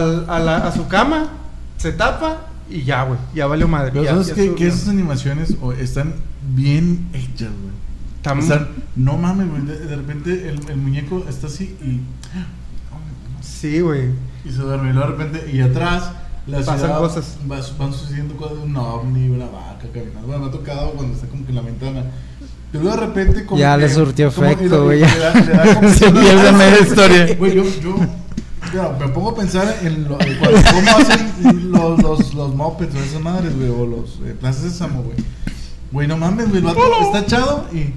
a 0.68 0.72
su 0.72 0.88
cama, 0.88 1.28
se 1.76 1.92
tapa 1.92 2.46
y 2.70 2.82
ya, 2.84 3.02
güey. 3.02 3.18
Ya 3.34 3.46
valió 3.46 3.68
madre. 3.68 3.90
Pero 3.92 4.04
ya- 4.04 4.10
sabes 4.12 4.28
ya 4.28 4.54
que, 4.54 4.66
esas 4.68 4.88
animaciones 4.88 5.56
o, 5.60 5.72
están 5.72 6.14
bien 6.54 7.08
hechas, 7.12 7.50
güey. 7.60 7.72
Están- 8.40 8.68
no 8.96 9.18
mames, 9.18 9.50
güey. 9.50 9.62
De, 9.62 9.78
de 9.80 9.96
repente 9.96 10.48
el, 10.48 10.60
el 10.70 10.76
muñeco 10.76 11.26
está 11.28 11.48
así 11.48 11.76
y. 11.82 12.00
Sí, 13.42 13.80
güey. 13.80 14.10
Y 14.44 14.50
se 14.50 14.56
duerme. 14.58 14.90
Y 14.90 14.92
luego 14.92 15.10
de 15.12 15.16
repente, 15.16 15.50
y 15.52 15.60
atrás, 15.60 16.12
la 16.46 16.58
Pasan 16.58 16.78
ciudad 16.78 16.98
cosas. 16.98 17.36
va- 17.50 17.60
van 17.78 17.92
sucediendo 17.92 18.36
cosas 18.36 18.58
de 18.58 18.62
un 18.64 18.76
ovni, 18.76 19.28
una 19.28 19.46
vaca 19.46 19.86
caminando. 19.92 20.26
Bueno, 20.26 20.42
me 20.44 20.48
ha 20.48 20.50
tocado 20.52 20.90
cuando 20.92 21.14
está 21.14 21.26
como 21.28 21.44
que 21.44 21.50
en 21.50 21.56
la 21.56 21.62
ventana. 21.62 22.04
Luego 22.72 22.90
de 22.90 22.96
repente, 22.96 23.44
como 23.46 23.60
Ya 23.60 23.74
que- 23.76 23.82
le 23.82 23.88
surtió 23.94 24.28
efecto, 24.28 24.84
güey, 24.84 25.00
Se 25.98 26.10
pierde 26.10 26.52
media 26.52 26.80
historia. 26.80 27.36
Güey, 27.36 27.54
yo, 27.54 27.62
yo, 27.82 27.96
me 28.98 29.08
pongo 29.08 29.30
a 29.30 29.34
pensar 29.36 29.76
en 29.82 30.04
lo, 30.08 30.18
en 30.20 30.38
cuando- 30.38 30.60
cómo 30.72 30.96
hacen 30.96 31.70
los, 31.72 32.02
los, 32.02 32.34
los 32.34 32.54
mopeds 32.54 32.94
o 32.94 32.98
esas 32.98 33.20
madres, 33.20 33.54
güey, 33.56 33.68
o 33.68 33.86
los 33.86 34.20
eh, 34.24 34.34
plazas 34.38 34.62
Sésamo, 34.62 35.02
güey. 35.02 35.16
Güey, 35.92 36.08
no 36.08 36.16
mames, 36.16 36.46
güey, 36.48 36.58
el 36.58 36.64
vato 36.64 36.80
está 37.02 37.18
echado 37.20 37.66
y. 37.72 37.92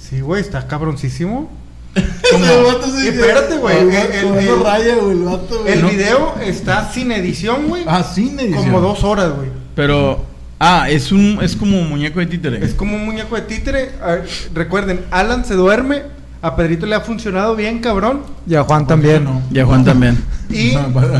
Sí, 0.00 0.20
güey, 0.22 0.40
está 0.40 0.66
cabroncísimo. 0.66 1.50
Como 2.30 2.44
Espérate, 3.02 3.56
güey, 3.58 3.76
el- 3.78 4.62
raya, 4.62 4.96
güey, 4.96 5.16
el 5.16 5.24
vato, 5.24 5.60
güey. 5.62 5.72
El 5.72 5.82
No. 5.82 5.88
video 5.88 6.34
está 6.44 6.90
sin 6.92 7.10
edición, 7.12 7.66
güey. 7.68 7.82
Ah, 7.86 8.04
sin 8.04 8.38
edición. 8.38 8.64
como 8.64 8.80
dos 8.80 9.02
horas, 9.02 9.32
güey. 9.34 9.48
Pero, 9.74 10.24
ah, 10.60 10.88
es 10.88 11.10
un 11.10 11.38
es 11.42 11.56
como 11.56 11.80
un 11.80 11.88
muñeco 11.88 12.20
de 12.20 12.26
títere. 12.26 12.64
Es 12.64 12.74
como 12.74 12.94
un 12.96 13.04
muñeco 13.04 13.34
de 13.34 13.42
títere. 13.42 13.90
Ver, 14.04 14.28
recuerden, 14.54 15.00
Alan 15.10 15.44
se 15.44 15.54
duerme. 15.54 16.20
A 16.42 16.56
Pedrito 16.56 16.86
le 16.86 16.94
ha 16.94 17.00
funcionado 17.02 17.54
bien, 17.54 17.80
cabrón. 17.80 18.22
Y 18.46 18.54
a 18.54 18.62
Juan 18.62 18.86
también. 18.86 19.24
No. 19.24 19.42
Y 19.52 19.58
a 19.58 19.66
Juan 19.66 19.84
también. 19.84 20.16
Y 20.48 20.72
No, 20.74 20.88
bueno, 20.90 21.12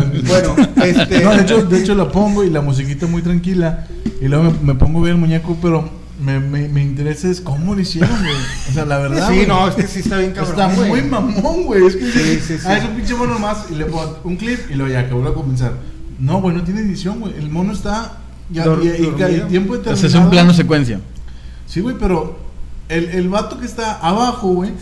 este. 0.83 1.21
No, 1.25 1.31
de 1.37 1.43
hecho, 1.43 1.63
de 1.65 1.79
hecho 1.79 1.95
la 1.95 2.09
pongo 2.11 2.43
y 2.43 2.51
la 2.51 2.61
musiquita 2.63 3.07
muy 3.07 3.21
tranquila. 3.23 3.87
Y 4.21 4.27
luego 4.29 4.45
me, 4.45 4.73
me 4.73 4.75
pongo 4.75 5.01
ver 5.03 5.13
el 5.13 5.19
muñeco, 5.19 5.57
pero 5.61 5.89
me, 6.21 6.39
me, 6.41 6.69
me 6.69 6.83
interesa 6.83 7.29
es 7.29 7.41
cómo 7.41 7.75
lo 7.75 7.81
hicieron, 7.81 8.11
güey. 8.19 8.35
O 8.69 8.73
sea, 8.73 8.85
la 8.85 8.99
verdad. 8.99 9.29
sí, 9.29 9.35
güey. 9.37 9.47
no, 9.47 9.67
es 9.69 9.75
que 9.75 9.87
sí 9.87 10.01
está 10.01 10.19
bien 10.19 10.33
cabrón. 10.33 10.51
Está 10.53 10.69
muy 10.69 11.03
mamón, 11.03 11.65
güey. 11.65 11.87
Es 11.87 11.97
que 11.97 12.11
Sí, 12.11 12.41
sí, 12.47 12.59
sí. 12.59 12.65
Ah, 12.67 12.77
es 12.79 12.85
un 12.85 12.91
pinche 12.97 13.15
mono 13.15 13.39
más 13.39 13.67
y 13.71 13.75
le 13.75 13.87
pongo 13.87 14.19
un 14.25 14.37
clip 14.37 14.59
y 14.71 14.75
luego 14.75 14.93
ya 14.93 15.07
que 15.09 15.15
vuelvo 15.15 15.31
a 15.31 15.35
comenzar. 15.35 15.73
No, 16.19 16.41
güey, 16.41 16.55
no 16.55 16.63
tiene 16.63 16.81
edición, 16.83 17.21
güey. 17.21 17.35
El 17.37 17.49
mono 17.51 17.73
está. 17.73 18.19
Ya, 18.51 18.65
Dor- 18.67 18.83
y, 18.83 18.89
y- 18.89 18.91
y 18.91 19.03
dormido. 19.07 19.27
el 19.27 19.47
tiempo 19.49 19.73
determinado. 19.75 19.77
Entonces 19.79 20.15
es 20.15 20.21
un 20.21 20.29
plano 20.31 20.53
secuencia. 20.53 21.01
Sí, 21.67 21.81
güey, 21.81 21.97
pero 21.99 22.39
el, 22.89 23.05
el 23.11 23.29
vato 23.29 23.59
que 23.61 23.67
está 23.67 23.95
abajo, 24.01 24.49
güey, 24.49 24.73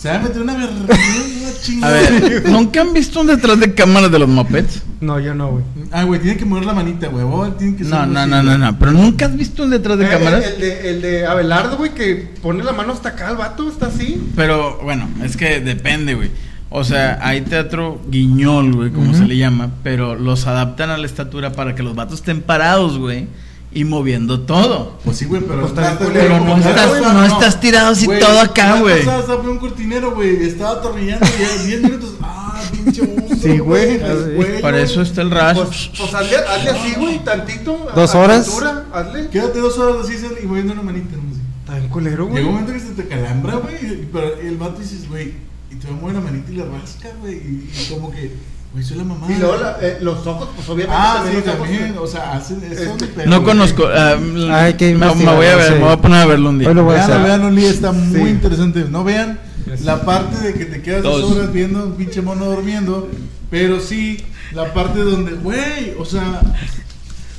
se 0.00 0.08
va 0.08 0.16
a 0.16 0.18
meter 0.20 0.40
una, 0.42 0.56
ver- 0.56 0.70
una 0.70 0.94
A 1.60 1.62
chingada. 1.62 1.92
ver, 1.92 2.48
¿nunca 2.48 2.80
han 2.80 2.92
visto 2.94 3.20
un 3.20 3.26
detrás 3.26 3.60
de 3.60 3.74
cámaras 3.74 4.10
de 4.10 4.18
los 4.18 4.28
mopeds? 4.28 4.82
No, 5.00 5.20
yo 5.20 5.34
no, 5.34 5.50
güey. 5.50 5.64
Ah, 5.92 6.04
güey, 6.04 6.20
tiene 6.20 6.36
que 6.38 6.44
mover 6.46 6.64
la 6.64 6.72
manita, 6.72 7.08
güey. 7.08 7.24
tiene 7.58 7.76
que 7.76 7.84
ser 7.84 7.92
No, 7.92 8.06
no, 8.06 8.26
no, 8.26 8.42
no, 8.42 8.56
no. 8.56 8.78
Pero 8.78 8.92
nunca 8.92 9.26
has 9.26 9.36
visto 9.36 9.64
un 9.64 9.70
detrás 9.70 9.98
de 9.98 10.06
Eh, 10.06 10.08
cámaras. 10.08 10.44
El, 10.44 10.54
el 10.54 10.60
de, 10.60 10.90
el 10.90 11.02
de 11.02 11.26
Abelardo, 11.26 11.76
güey, 11.76 11.92
que 11.94 12.32
pone 12.40 12.62
la 12.64 12.72
mano 12.72 12.92
hasta 12.94 13.10
acá 13.10 13.28
al 13.28 13.36
vato, 13.36 13.68
está 13.68 13.86
así. 13.86 14.22
Pero 14.36 14.78
bueno, 14.82 15.06
es 15.22 15.36
que 15.36 15.60
depende, 15.60 16.14
güey. 16.14 16.30
O 16.70 16.84
sea, 16.84 17.18
hay 17.20 17.40
teatro 17.42 18.00
guiñol, 18.08 18.72
güey, 18.74 18.90
como 18.90 19.12
se 19.12 19.24
le 19.26 19.36
llama, 19.36 19.70
pero 19.82 20.14
los 20.14 20.46
adaptan 20.46 20.88
a 20.90 20.96
la 20.98 21.06
estatura 21.06 21.52
para 21.52 21.74
que 21.74 21.82
los 21.82 21.94
vatos 21.96 22.20
estén 22.20 22.42
parados, 22.42 22.96
güey. 22.96 23.26
Y 23.72 23.84
moviendo 23.84 24.40
todo. 24.40 24.98
Pues 25.04 25.18
sí, 25.18 25.26
güey, 25.26 25.42
pero, 25.42 25.60
Pues 25.60 25.70
está 25.70 25.82
bien 25.82 25.96
pero 25.98 26.10
culero, 26.10 26.28
Pero 26.28 26.44
no 26.44 26.56
estás, 26.56 26.88
güey, 26.88 27.02
no 27.02 27.24
estás 27.24 27.60
tirado 27.60 27.92
así 27.92 28.06
Güey, 28.06 28.20
todo 28.20 28.40
acá, 28.40 28.80
güey. 28.80 28.98
Estaba 29.00 29.36
un 29.36 29.58
cortinero, 29.58 30.14
güey. 30.14 30.44
Estaba 30.44 30.70
atornillando 30.72 31.26
y 31.26 31.42
ya 31.42 31.62
10 31.64 31.82
minutos. 31.82 32.14
Ah, 32.20 32.60
pinche 32.72 33.02
monstruo. 33.02 33.38
Sí, 33.40 33.58
güey. 33.58 34.00
cuello. 34.00 34.60
Para 34.60 34.80
eso 34.80 35.02
está 35.02 35.22
el 35.22 35.30
rash. 35.30 35.56
Pues, 35.56 35.90
pues 35.96 36.14
hazle, 36.14 36.36
hazle 36.36 36.70
así, 36.70 36.94
güey, 36.98 37.24
tantito. 37.24 37.88
¿Dos 37.94 38.14
horas? 38.14 38.48
altura, 38.48 38.86
hazle. 38.92 39.28
Quédate 39.28 39.60
dos 39.60 39.78
horas 39.78 40.04
así 40.04 40.16
y 40.42 40.46
moviendo 40.46 40.72
una 40.72 40.82
manita. 40.82 41.16
¿no? 41.16 41.22
Está 41.60 41.76
bien 41.76 41.88
culero, 41.90 42.26
güey. 42.26 42.38
Llega 42.38 42.48
un 42.48 42.54
momento 42.60 42.72
que 42.72 42.80
se 42.80 42.94
te 42.94 43.06
calambra, 43.08 43.56
güey. 43.56 44.06
Pero 44.12 44.40
el 44.40 44.56
vato 44.56 44.80
dices, 44.80 45.08
güey. 45.08 45.34
Y 45.70 45.76
te 45.76 45.86
va 45.86 45.94
a 45.94 46.00
mover 46.00 46.16
la 46.16 46.20
manita 46.22 46.50
y 46.50 46.56
la 46.56 46.64
rasca, 46.64 47.10
güey. 47.20 47.34
Y, 47.34 47.70
y 47.72 47.88
como 47.88 48.10
que, 48.10 48.32
güey, 48.72 48.84
soy 48.84 48.96
la 48.98 49.04
mamá. 49.04 49.26
Y 49.28 49.34
luego 49.36 49.56
la- 49.56 49.78
eh, 49.80 49.98
los 50.00 50.26
ojos, 50.26 50.48
pues 50.54 50.68
obviamente 50.68 50.96
Ah, 50.98 51.24
sí, 51.26 51.36
los 51.36 51.46
ojos, 51.46 51.58
también. 51.58 51.88
güey. 51.92 52.04
O 52.04 52.06
sea, 52.06 52.32
hacen 52.32 52.62
eso. 52.70 52.82
Este, 52.82 53.06
de 53.06 53.12
pedo, 53.12 53.26
No 53.26 53.42
conozco. 53.44 53.84
ah, 53.92 54.16
Hay 54.52 54.74
que 54.74 54.94
me, 54.94 55.14
me 55.14 55.24
voy 55.34 55.46
a 55.46 55.56
ver, 55.56 55.66
sí. 55.68 55.74
me 55.74 55.80
voy 55.80 55.92
a 55.92 55.96
poner 55.96 56.18
a 56.22 56.26
verlo 56.26 56.48
un 56.50 56.58
día. 56.58 56.68
Hoy 56.68 56.74
lo 56.74 56.84
voy 56.84 56.94
a 56.94 56.98
Vean, 57.06 57.10
hacer. 57.10 57.22
vean, 57.24 57.44
Oli, 57.44 57.64
está 57.66 57.92
muy 57.92 58.20
Sí. 58.22 58.28
interesante. 58.28 58.84
No 58.88 59.02
vean 59.04 59.38
la 59.84 60.02
parte 60.02 60.36
de 60.38 60.54
que 60.54 60.64
te 60.66 60.82
quedas 60.82 61.02
dos, 61.02 61.20
Dos. 61.22 61.32
horas 61.32 61.52
viendo 61.52 61.84
un 61.84 61.92
pinche 61.94 62.22
mono 62.22 62.44
durmiendo, 62.46 63.08
pero 63.50 63.80
sí 63.80 64.24
la 64.52 64.72
parte 64.72 65.00
donde, 65.00 65.32
güey, 65.32 65.94
o 65.98 66.04
sea, 66.04 66.40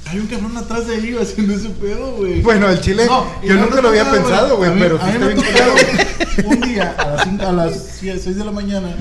hay 0.10 0.20
un 0.20 0.28
cabrón 0.28 0.56
atrás 0.58 0.88
de 0.88 0.96
ahí 0.96 1.15
haciendo 1.22 1.54
ese 1.54 1.70
pedo, 1.70 2.15
güey. 2.17 2.41
Bueno, 2.41 2.70
el 2.70 2.80
chile, 2.82 3.06
No, 3.06 3.26
yo 3.44 3.56
nunca 3.56 3.82
lo 3.82 3.89
había 3.89 4.10
pensado, 4.10 4.58
güey, 4.58 4.70
A 4.70 4.74
mí- 4.74 4.82
pero 4.82 4.96
a 4.98 5.00
sí 5.00 5.06
mí 5.06 5.12
está 5.13 5.26
me 5.26 5.34
bien 5.34 6.48
un 6.62 6.62
día 6.62 6.96
a 6.98 7.06
las, 7.15 7.24
cinco- 7.24 7.46
a 7.48 7.52
las 7.52 7.74
6 8.02 8.36
de 8.36 8.46
la 8.46 8.52
mañana 8.52 8.96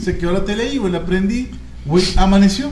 se 0.00 0.18
quedó 0.18 0.32
la 0.32 0.44
tele 0.44 0.64
ahí, 0.64 0.78
güey, 0.78 0.92
la 0.92 1.04
prendí, 1.04 1.50
güey, 1.84 2.04
amaneció. 2.16 2.70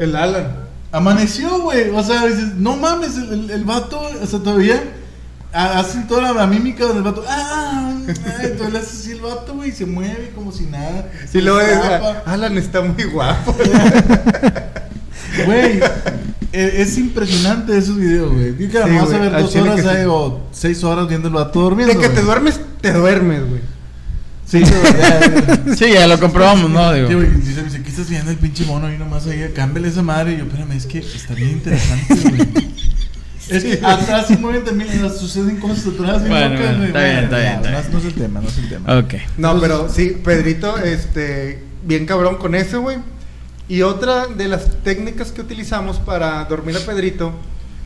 El 0.00 0.14
Alan. 0.16 0.68
Amaneció, 0.92 1.60
güey. 1.62 1.90
O 1.90 2.02
sea, 2.02 2.26
dices, 2.26 2.54
no 2.56 2.76
mames, 2.76 3.16
el, 3.16 3.32
el, 3.32 3.50
el 3.50 3.64
vato, 3.64 4.00
o 4.00 4.26
sea, 4.26 4.38
todavía 4.38 4.82
ha- 5.52 5.78
hacen 5.80 6.06
toda 6.06 6.32
la, 6.32 6.46
mímica 6.46 6.84
donde 6.84 6.98
el 6.98 7.04
vato, 7.04 7.24
ah, 7.28 7.92
entonces 8.42 8.72
le 8.72 8.78
hace 8.78 8.96
así 8.96 9.10
el 9.12 9.20
vato, 9.20 9.54
güey, 9.54 9.70
y 9.70 9.72
se 9.72 9.84
mueve 9.86 10.30
como 10.34 10.52
si 10.52 10.64
nada. 10.64 11.10
Es, 11.24 11.34
escapa. 11.34 12.22
Alan 12.26 12.56
está 12.58 12.80
muy 12.82 13.04
guapo. 13.04 13.54
Güey, 15.44 15.80
e- 16.52 16.82
es 16.82 16.98
impresionante 16.98 17.76
esos 17.76 17.96
videos, 17.96 18.32
güey. 18.32 18.52
Digo 18.52 18.72
que 18.72 18.88
Sí, 18.90 18.96
vas 18.96 19.12
a 19.12 19.18
ver 19.18 19.32
dos 19.32 19.54
horas 19.56 19.80
sí. 19.80 19.86
o 20.08 20.40
seis 20.52 20.82
horas 20.84 21.08
viendo 21.08 21.28
el 21.28 21.34
vato 21.34 21.60
durmiendo. 21.60 21.94
De 21.94 22.00
que 22.00 22.08
te 22.08 22.22
duermes, 22.22 22.58
te 22.80 22.92
duermes, 22.92 23.48
güey. 23.48 23.60
Sí, 24.48 24.62
ya, 24.64 25.76
Sí, 25.76 25.92
ya 25.92 26.06
lo 26.06 26.18
comprobamos, 26.18 26.70
¿no? 26.70 26.92
Digo. 26.92 27.08
güey, 27.08 27.30
dice, 27.40 27.62
dice, 27.62 27.82
¿qué 27.82 27.90
estás 27.90 28.08
viendo 28.08 28.30
el 28.30 28.38
pinche 28.38 28.64
mono 28.64 28.86
ahí 28.86 28.96
nomás 28.96 29.26
ahí? 29.26 29.52
Cámbiale 29.54 29.88
esa 29.88 30.02
madre. 30.02 30.32
Y 30.34 30.38
yo, 30.38 30.44
espérame, 30.44 30.72
es 30.72 30.86
que 30.86 30.98
está 30.98 31.34
bien 31.34 31.50
interesante, 31.50 32.14
güey. 32.14 32.68
Es 33.48 33.64
que 33.64 33.80
atrás 33.82 34.26
se 34.26 34.36
mueven 34.36 34.62
también, 34.62 34.90
suceden 35.10 35.56
cosas 35.56 35.86
atrás. 35.86 36.20
Bueno, 36.28 36.50
locas, 36.50 36.60
bueno, 36.60 36.76
güey. 36.76 36.86
está 36.88 37.02
bien, 37.02 37.18
está 37.24 37.38
bien, 37.38 37.52
está 37.52 37.70
no, 37.70 37.78
bien. 37.78 37.92
no 37.92 37.98
es 37.98 38.04
el 38.04 38.14
tema, 38.14 38.40
no 38.40 38.48
es 38.48 38.58
el 38.58 38.68
tema. 38.68 38.98
Ok. 38.98 39.14
No, 39.38 39.58
pero 39.58 39.88
sí, 39.88 40.20
Pedrito, 40.22 40.76
este, 40.76 41.62
bien 41.82 42.04
cabrón 42.04 42.36
con 42.36 42.54
eso, 42.54 42.82
güey. 42.82 42.98
Y 43.66 43.82
otra 43.82 44.26
de 44.26 44.48
las 44.48 44.82
técnicas 44.82 45.32
que 45.32 45.40
utilizamos 45.40 45.98
para 45.98 46.44
dormir 46.44 46.76
a 46.76 46.80
Pedrito 46.80 47.32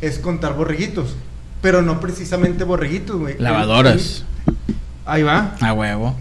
es 0.00 0.18
contar 0.18 0.54
borreguitos. 0.54 1.14
Pero 1.60 1.80
no 1.80 2.00
precisamente 2.00 2.64
borreguitos, 2.64 3.20
güey. 3.20 3.36
Lavadoras. 3.38 4.24
Ahí 5.06 5.22
va. 5.22 5.54
A 5.60 5.72
huevo. 5.72 6.16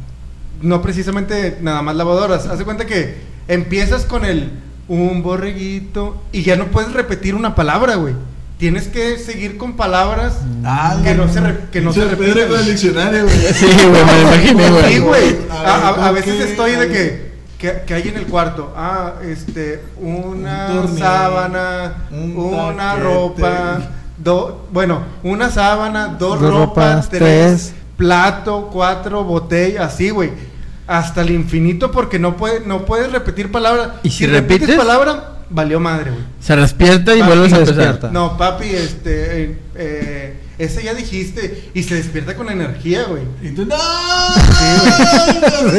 No 0.61 0.81
precisamente 0.81 1.57
nada 1.61 1.81
más 1.81 1.95
lavadoras. 1.95 2.45
Haz 2.47 2.59
de 2.59 2.65
cuenta 2.65 2.85
que 2.85 3.15
empiezas 3.47 4.05
con 4.05 4.25
el 4.25 4.51
un 4.87 5.23
borreguito 5.23 6.21
y 6.31 6.43
ya 6.43 6.55
no 6.55 6.65
puedes 6.67 6.91
repetir 6.93 7.35
una 7.35 7.55
palabra, 7.55 7.95
güey. 7.95 8.13
Tienes 8.57 8.87
que 8.87 9.17
seguir 9.17 9.57
con 9.57 9.73
palabras 9.75 10.37
Ah, 10.63 10.97
que 11.03 11.15
no 11.15 11.27
se, 11.31 11.39
re- 11.41 11.59
que 11.71 11.81
no 11.81 11.91
se 11.93 12.01
Pinche 12.01 12.15
repiten. 12.15 12.59
El 12.59 12.65
diccionario, 12.67 13.23
güey. 13.23 13.37
Sí, 13.53 13.65
güey, 13.65 14.05
me 14.05 14.13
lo 14.13 14.21
imaginé, 14.21 14.69
güey. 14.69 14.93
Sí, 14.93 14.99
güey. 14.99 15.35
A 15.49 15.55
A, 15.55 15.87
a- 15.87 15.91
ver, 15.93 15.99
a 16.01 16.05
¿con 16.05 16.15
veces 16.15 16.35
qué? 16.35 16.43
estoy 16.51 16.71
de 16.73 16.87
que, 16.89 17.31
que, 17.57 17.81
que 17.87 17.93
hay 17.95 18.07
en 18.09 18.17
el 18.17 18.27
cuarto. 18.27 18.71
Ah, 18.77 19.13
este, 19.23 19.81
una 19.99 20.67
Un 20.69 20.75
dormir, 20.75 20.99
sábana, 20.99 21.93
un 22.11 22.35
una 22.37 22.75
taquete. 22.91 23.03
ropa, 23.03 23.81
do, 24.17 24.67
bueno, 24.71 24.99
una 25.23 25.49
sábana, 25.49 26.07
dos, 26.19 26.39
Dos 26.39 26.51
ropas, 26.53 26.93
ropas, 26.95 27.09
tres, 27.09 27.19
tres. 27.19 27.73
plato, 27.97 28.69
cuatro, 28.71 29.23
botella, 29.23 29.85
así, 29.85 30.11
güey. 30.11 30.50
Hasta 30.91 31.21
el 31.21 31.29
infinito 31.31 31.89
porque 31.91 32.19
no 32.19 32.35
puede, 32.35 32.59
no 32.65 32.85
puedes 32.85 33.11
repetir 33.13 33.49
palabras. 33.49 33.91
¿Y 34.03 34.09
si 34.09 34.25
repites? 34.27 34.75
palabra, 34.75 35.37
valió 35.49 35.79
madre, 35.79 36.11
güey. 36.11 36.23
Se 36.41 36.53
despierta 36.55 37.15
y 37.15 37.21
Ah, 37.21 37.27
vuelves 37.27 37.53
a 37.53 37.57
empezar. 37.59 37.75
despierta. 37.77 38.09
No, 38.11 38.37
papi, 38.37 38.65
este, 38.65 39.43
eh, 39.43 39.57
eh, 39.75 40.33
ese 40.57 40.83
ya 40.83 40.93
dijiste 40.93 41.69
y 41.73 41.83
se 41.83 41.95
despierta 41.95 42.35
con 42.35 42.49
energía, 42.49 43.05
güey. 43.05 43.23
Y 43.41 43.51
tú, 43.55 43.65
¡no! 43.65 43.75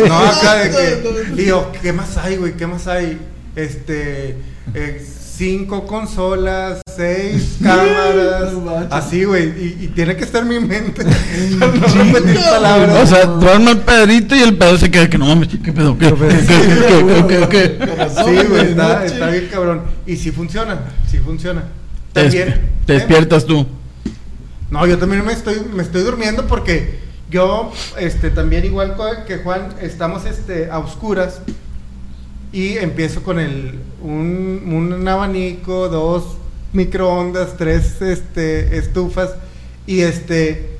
No, 0.08 0.18
acá 0.18 0.54
de 0.54 0.70
que. 0.70 1.42
Y 1.42 1.46
yo, 1.46 1.70
¿qué 1.82 1.92
más 1.92 2.16
hay, 2.16 2.36
güey? 2.36 2.54
¿Qué 2.54 2.66
más 2.66 2.86
hay? 2.86 3.18
Este. 3.54 4.38
eh, 4.74 5.06
cinco 5.36 5.86
consolas, 5.86 6.80
seis 6.96 7.56
cámaras. 7.62 8.52
Así, 8.90 9.24
güey. 9.24 9.48
Y, 9.48 9.84
y 9.84 9.88
tiene 9.88 10.16
que 10.16 10.24
estar 10.24 10.42
en 10.42 10.48
mi 10.48 10.60
mente. 10.60 11.04
no 11.58 11.66
repetir 11.68 12.40
palabras. 12.40 13.02
O 13.02 13.06
sea, 13.06 13.26
duerme 13.26 13.72
el 13.72 13.78
Pedrito 13.78 14.34
y 14.34 14.40
el 14.40 14.56
pedo 14.56 14.76
se 14.78 14.90
queda 14.90 15.08
que 15.08 15.18
no 15.18 15.26
mames. 15.26 15.48
¿Qué 15.48 15.72
pedo? 15.72 15.96
¿Qué? 15.98 16.06
¿Qué? 16.06 16.16
¿Qué? 16.16 17.06
¿Qué? 17.06 17.26
¿Qué? 17.28 17.48
¿Qué? 17.48 17.78
Con 17.86 17.96
razón, 17.96 18.24
Sí, 18.26 18.46
güey, 18.48 18.66
está, 18.70 19.04
está 19.04 19.30
bien 19.30 19.48
cabrón. 19.50 19.82
Y 20.06 20.16
sí 20.16 20.30
funciona, 20.30 20.80
sí 21.10 21.18
funciona. 21.18 21.64
Te, 22.12 22.22
También. 22.22 22.60
te 22.86 22.92
despiertas 22.94 23.44
tú. 23.46 23.66
No, 24.70 24.86
yo 24.86 24.98
también 24.98 25.24
me 25.24 25.32
estoy, 25.32 25.56
me 25.72 25.82
estoy 25.82 26.02
durmiendo 26.02 26.46
porque 26.46 26.98
yo, 27.30 27.72
este, 27.98 28.30
también 28.30 28.64
igual 28.64 28.96
que 29.26 29.38
Juan, 29.38 29.74
estamos, 29.80 30.24
este, 30.26 30.70
a 30.70 30.78
oscuras 30.78 31.40
y 32.52 32.76
empiezo 32.76 33.22
con 33.22 33.38
el, 33.38 33.80
un, 34.02 34.62
un 34.66 35.08
abanico, 35.08 35.88
dos 35.88 36.36
microondas, 36.72 37.56
tres, 37.56 38.00
este, 38.02 38.78
estufas 38.78 39.30
y 39.86 40.00
este, 40.00 40.78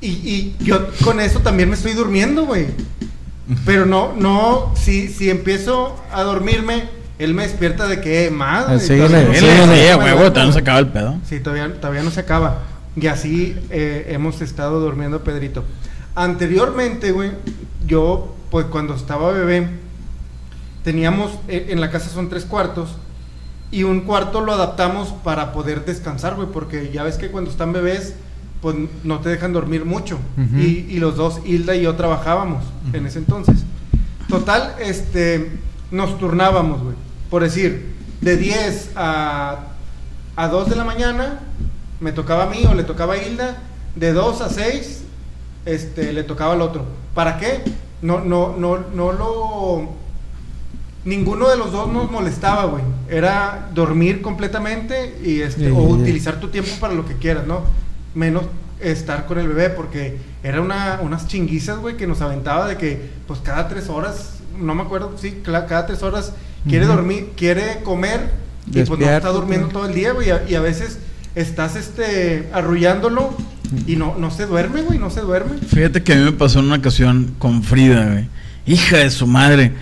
y, 0.00 0.08
y 0.08 0.56
yo 0.60 0.88
con 1.04 1.20
eso 1.20 1.40
también 1.40 1.68
me 1.68 1.76
estoy 1.76 1.92
durmiendo, 1.92 2.46
güey. 2.46 2.66
Pero 3.64 3.86
no, 3.86 4.12
no, 4.14 4.72
si, 4.74 5.08
si 5.08 5.30
empiezo 5.30 5.96
a 6.12 6.22
dormirme, 6.22 6.88
él 7.18 7.32
me 7.32 7.44
despierta 7.44 7.86
de 7.86 8.00
que. 8.00 8.32
Ah, 8.40 8.76
síguele, 8.78 9.22
todavía 9.22 9.66
no 9.66 9.74
Sí, 9.74 10.04
huevo, 10.04 10.32
todavía 10.32 10.44
no 10.46 10.52
se 10.52 10.58
acaba 10.58 10.78
el 10.80 10.88
pedo. 10.88 11.16
Sí, 11.28 11.40
todavía, 11.40 11.80
todavía 11.80 12.02
no 12.02 12.10
se 12.10 12.20
acaba. 12.20 12.62
Y 12.96 13.06
así 13.06 13.56
eh, 13.70 14.06
hemos 14.10 14.40
estado 14.40 14.80
durmiendo 14.80 15.22
Pedrito. 15.22 15.64
Anteriormente, 16.14 17.12
güey, 17.12 17.30
yo, 17.86 18.34
pues 18.50 18.66
cuando 18.66 18.94
estaba 18.94 19.30
bebé, 19.32 19.68
teníamos, 20.82 21.30
eh, 21.46 21.68
en 21.70 21.80
la 21.80 21.90
casa 21.90 22.10
son 22.10 22.28
tres 22.28 22.44
cuartos, 22.44 22.96
y 23.76 23.84
un 23.84 24.00
cuarto 24.00 24.40
lo 24.40 24.54
adaptamos 24.54 25.08
para 25.22 25.52
poder 25.52 25.84
descansar, 25.84 26.34
güey, 26.34 26.48
porque 26.50 26.90
ya 26.94 27.02
ves 27.02 27.18
que 27.18 27.30
cuando 27.30 27.50
están 27.50 27.74
bebés, 27.74 28.14
pues 28.62 28.74
no 29.04 29.20
te 29.20 29.28
dejan 29.28 29.52
dormir 29.52 29.84
mucho. 29.84 30.18
Y 30.56 30.98
los 30.98 31.16
dos, 31.16 31.40
Hilda 31.44 31.76
y 31.76 31.82
yo, 31.82 31.94
trabajábamos 31.94 32.64
en 32.94 33.04
ese 33.04 33.18
entonces. 33.18 33.56
Total, 34.30 34.76
este, 34.80 35.50
nos 35.90 36.18
turnábamos, 36.18 36.82
güey. 36.82 36.96
Por 37.28 37.42
decir, 37.42 37.94
de 38.22 38.38
10 38.38 38.92
a, 38.96 39.58
a 40.36 40.48
2 40.48 40.70
de 40.70 40.76
la 40.76 40.84
mañana, 40.84 41.40
me 42.00 42.12
tocaba 42.12 42.44
a 42.44 42.46
mí 42.46 42.64
o 42.66 42.72
le 42.72 42.82
tocaba 42.82 43.12
a 43.12 43.18
Hilda. 43.18 43.58
De 43.94 44.14
2 44.14 44.40
a 44.40 44.48
6, 44.48 45.02
este, 45.66 46.14
le 46.14 46.22
tocaba 46.22 46.54
al 46.54 46.62
otro. 46.62 46.86
¿Para 47.14 47.36
qué? 47.36 47.60
No, 48.00 48.20
no, 48.20 48.56
no, 48.56 48.78
no 48.94 49.12
lo... 49.12 50.05
Ninguno 51.06 51.48
de 51.48 51.56
los 51.56 51.72
dos 51.72 51.90
nos 51.90 52.10
molestaba, 52.10 52.64
güey. 52.66 52.82
Era 53.08 53.70
dormir 53.74 54.20
completamente 54.20 55.16
y 55.24 55.40
este, 55.40 55.70
o 55.70 55.76
utilizar 56.02 56.40
tu 56.40 56.48
tiempo 56.48 56.70
para 56.80 56.92
lo 56.94 57.06
que 57.06 57.14
quieras, 57.14 57.46
¿no? 57.46 57.62
Menos 58.14 58.42
estar 58.80 59.24
con 59.26 59.38
el 59.38 59.48
bebé, 59.48 59.70
porque 59.70 60.18
era 60.42 60.60
una, 60.60 60.98
unas 61.02 61.28
chinguizas, 61.28 61.78
güey, 61.78 61.96
que 61.96 62.06
nos 62.06 62.20
aventaba 62.20 62.68
de 62.68 62.76
que, 62.76 63.00
pues 63.26 63.40
cada 63.40 63.68
tres 63.68 63.88
horas, 63.88 64.34
no 64.60 64.74
me 64.74 64.82
acuerdo, 64.82 65.14
sí, 65.18 65.38
cla- 65.44 65.66
cada 65.66 65.86
tres 65.86 66.02
horas 66.02 66.32
quiere 66.68 66.84
dormir, 66.86 67.30
quiere 67.36 67.78
comer 67.84 68.32
y 68.66 68.72
pues 68.88 68.98
no 69.00 69.06
está 69.16 69.28
durmiendo 69.30 69.68
todo 69.68 69.86
el 69.86 69.94
día, 69.94 70.12
güey, 70.12 70.28
y 70.28 70.30
a- 70.32 70.42
y 70.48 70.54
a 70.56 70.60
veces 70.60 70.98
estás, 71.36 71.76
este, 71.76 72.48
arrullándolo 72.52 73.32
y 73.86 73.94
no, 73.96 74.16
no 74.18 74.30
se 74.32 74.46
duerme, 74.46 74.82
güey, 74.82 74.98
no 74.98 75.10
se 75.10 75.20
duerme. 75.20 75.58
Fíjate 75.58 76.02
que 76.02 76.12
a 76.12 76.16
mí 76.16 76.24
me 76.24 76.32
pasó 76.32 76.58
en 76.58 76.66
una 76.66 76.76
ocasión 76.76 77.34
con 77.38 77.62
Frida, 77.62 78.06
güey. 78.10 78.28
Hija 78.66 78.98
de 78.98 79.10
su 79.10 79.26
madre. 79.28 79.72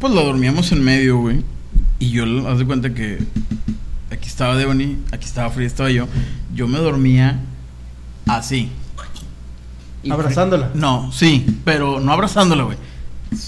Pues 0.00 0.12
lo 0.12 0.24
dormíamos 0.24 0.70
en 0.72 0.82
medio, 0.84 1.18
güey. 1.18 1.42
Y 1.98 2.10
yo, 2.10 2.24
haz 2.48 2.58
de 2.58 2.64
cuenta 2.66 2.94
que 2.94 3.18
aquí 4.10 4.28
estaba 4.28 4.56
Devani, 4.56 4.98
aquí 5.12 5.24
estaba 5.26 5.50
Frida, 5.50 5.66
estaba 5.66 5.90
yo. 5.90 6.06
Yo 6.54 6.68
me 6.68 6.78
dormía 6.78 7.40
así. 8.26 8.70
Y 10.02 10.10
Abrazándola. 10.12 10.68
Fri- 10.72 10.76
No, 10.78 11.10
sí, 11.12 11.44
pero 11.64 11.98
no 12.00 12.12
abrazándola, 12.12 12.64
güey. 12.64 12.78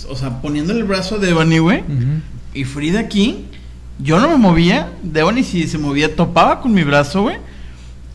O 0.09 0.17
sea, 0.17 0.43
poniéndole 0.43 0.81
el 0.81 0.87
brazo 0.87 1.15
a 1.15 1.19
Devani, 1.19 1.59
güey. 1.59 1.81
Ujú. 1.81 2.21
Y 2.55 2.65
Frida 2.65 3.01
aquí, 3.01 3.47
Yo 4.03 4.19
no 4.19 4.29
me 4.31 4.37
movía, 4.37 4.91
Devani 5.03 5.45
si 5.45 5.69
se 5.69 5.77
movía 5.77 6.17
topaba 6.17 6.61
con 6.63 6.73
mi 6.73 6.83
brazo, 6.85 7.21
güey, 7.23 7.37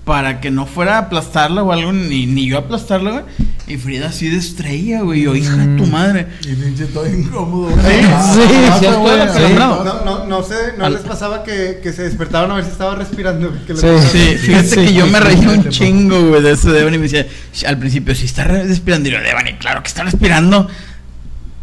para 0.04 0.42
que 0.42 0.50
no 0.50 0.66
fuera 0.66 0.96
a 0.96 1.02
aplastarla 1.02 1.62
o 1.64 1.72
algo, 1.72 1.94
ni, 1.94 2.26
ni 2.26 2.48
yo 2.48 2.58
aplastarla, 2.58 3.12
güey. 3.12 3.24
Y 3.68 3.78
Frida 3.78 4.10
así 4.10 4.30
de 4.30 4.38
estrella, 4.38 5.02
güey, 5.02 5.24
yo, 5.24 5.36
hija 5.36 5.56
de 5.58 5.76
tu 5.76 5.88
madre. 5.88 6.28
Y 6.44 6.54
pinche 6.54 6.86
todo 6.86 7.08
incómodo. 7.10 7.72
Sí, 7.72 7.78
Ah, 8.14 8.32
sí, 8.36 8.42
sí, 8.80 8.86
güey, 8.94 9.20
sí. 9.48 9.54
No, 9.58 9.84
no, 10.06 10.26
no 10.28 10.44
sé, 10.44 10.54
no 10.78 10.86
Al- 10.86 10.94
les 10.94 11.02
pasaba 11.02 11.44
que, 11.44 11.80
que 11.82 11.92
se 11.92 12.04
despertaban 12.04 12.52
a 12.52 12.56
ver 12.56 12.64
si 12.66 12.70
estaba 12.70 12.94
respirando. 12.94 13.52
Sí. 13.68 14.38
fíjate 14.38 14.68
Sí. 14.68 14.76
que 14.76 14.94
yo 14.94 15.08
me 15.08 15.20
reí 15.20 15.38
un 15.48 15.64
Sí. 15.64 15.70
chingo, 15.70 16.22
güey, 16.30 16.44
de 16.44 16.52
eso 16.52 16.72
de 16.72 16.78
Devani. 16.80 16.98
Me 17.00 17.08
decía, 17.08 17.26
al 17.68 17.80
principio, 17.80 18.14
si 18.14 18.26
está 18.26 18.44
re- 18.44 18.66
respirando. 18.66 19.10
Y 19.10 19.14
yo, 19.14 19.18
Devani, 19.20 19.54
claro 19.54 19.82
que 19.82 19.88
está 19.88 20.04
respirando. 20.04 20.68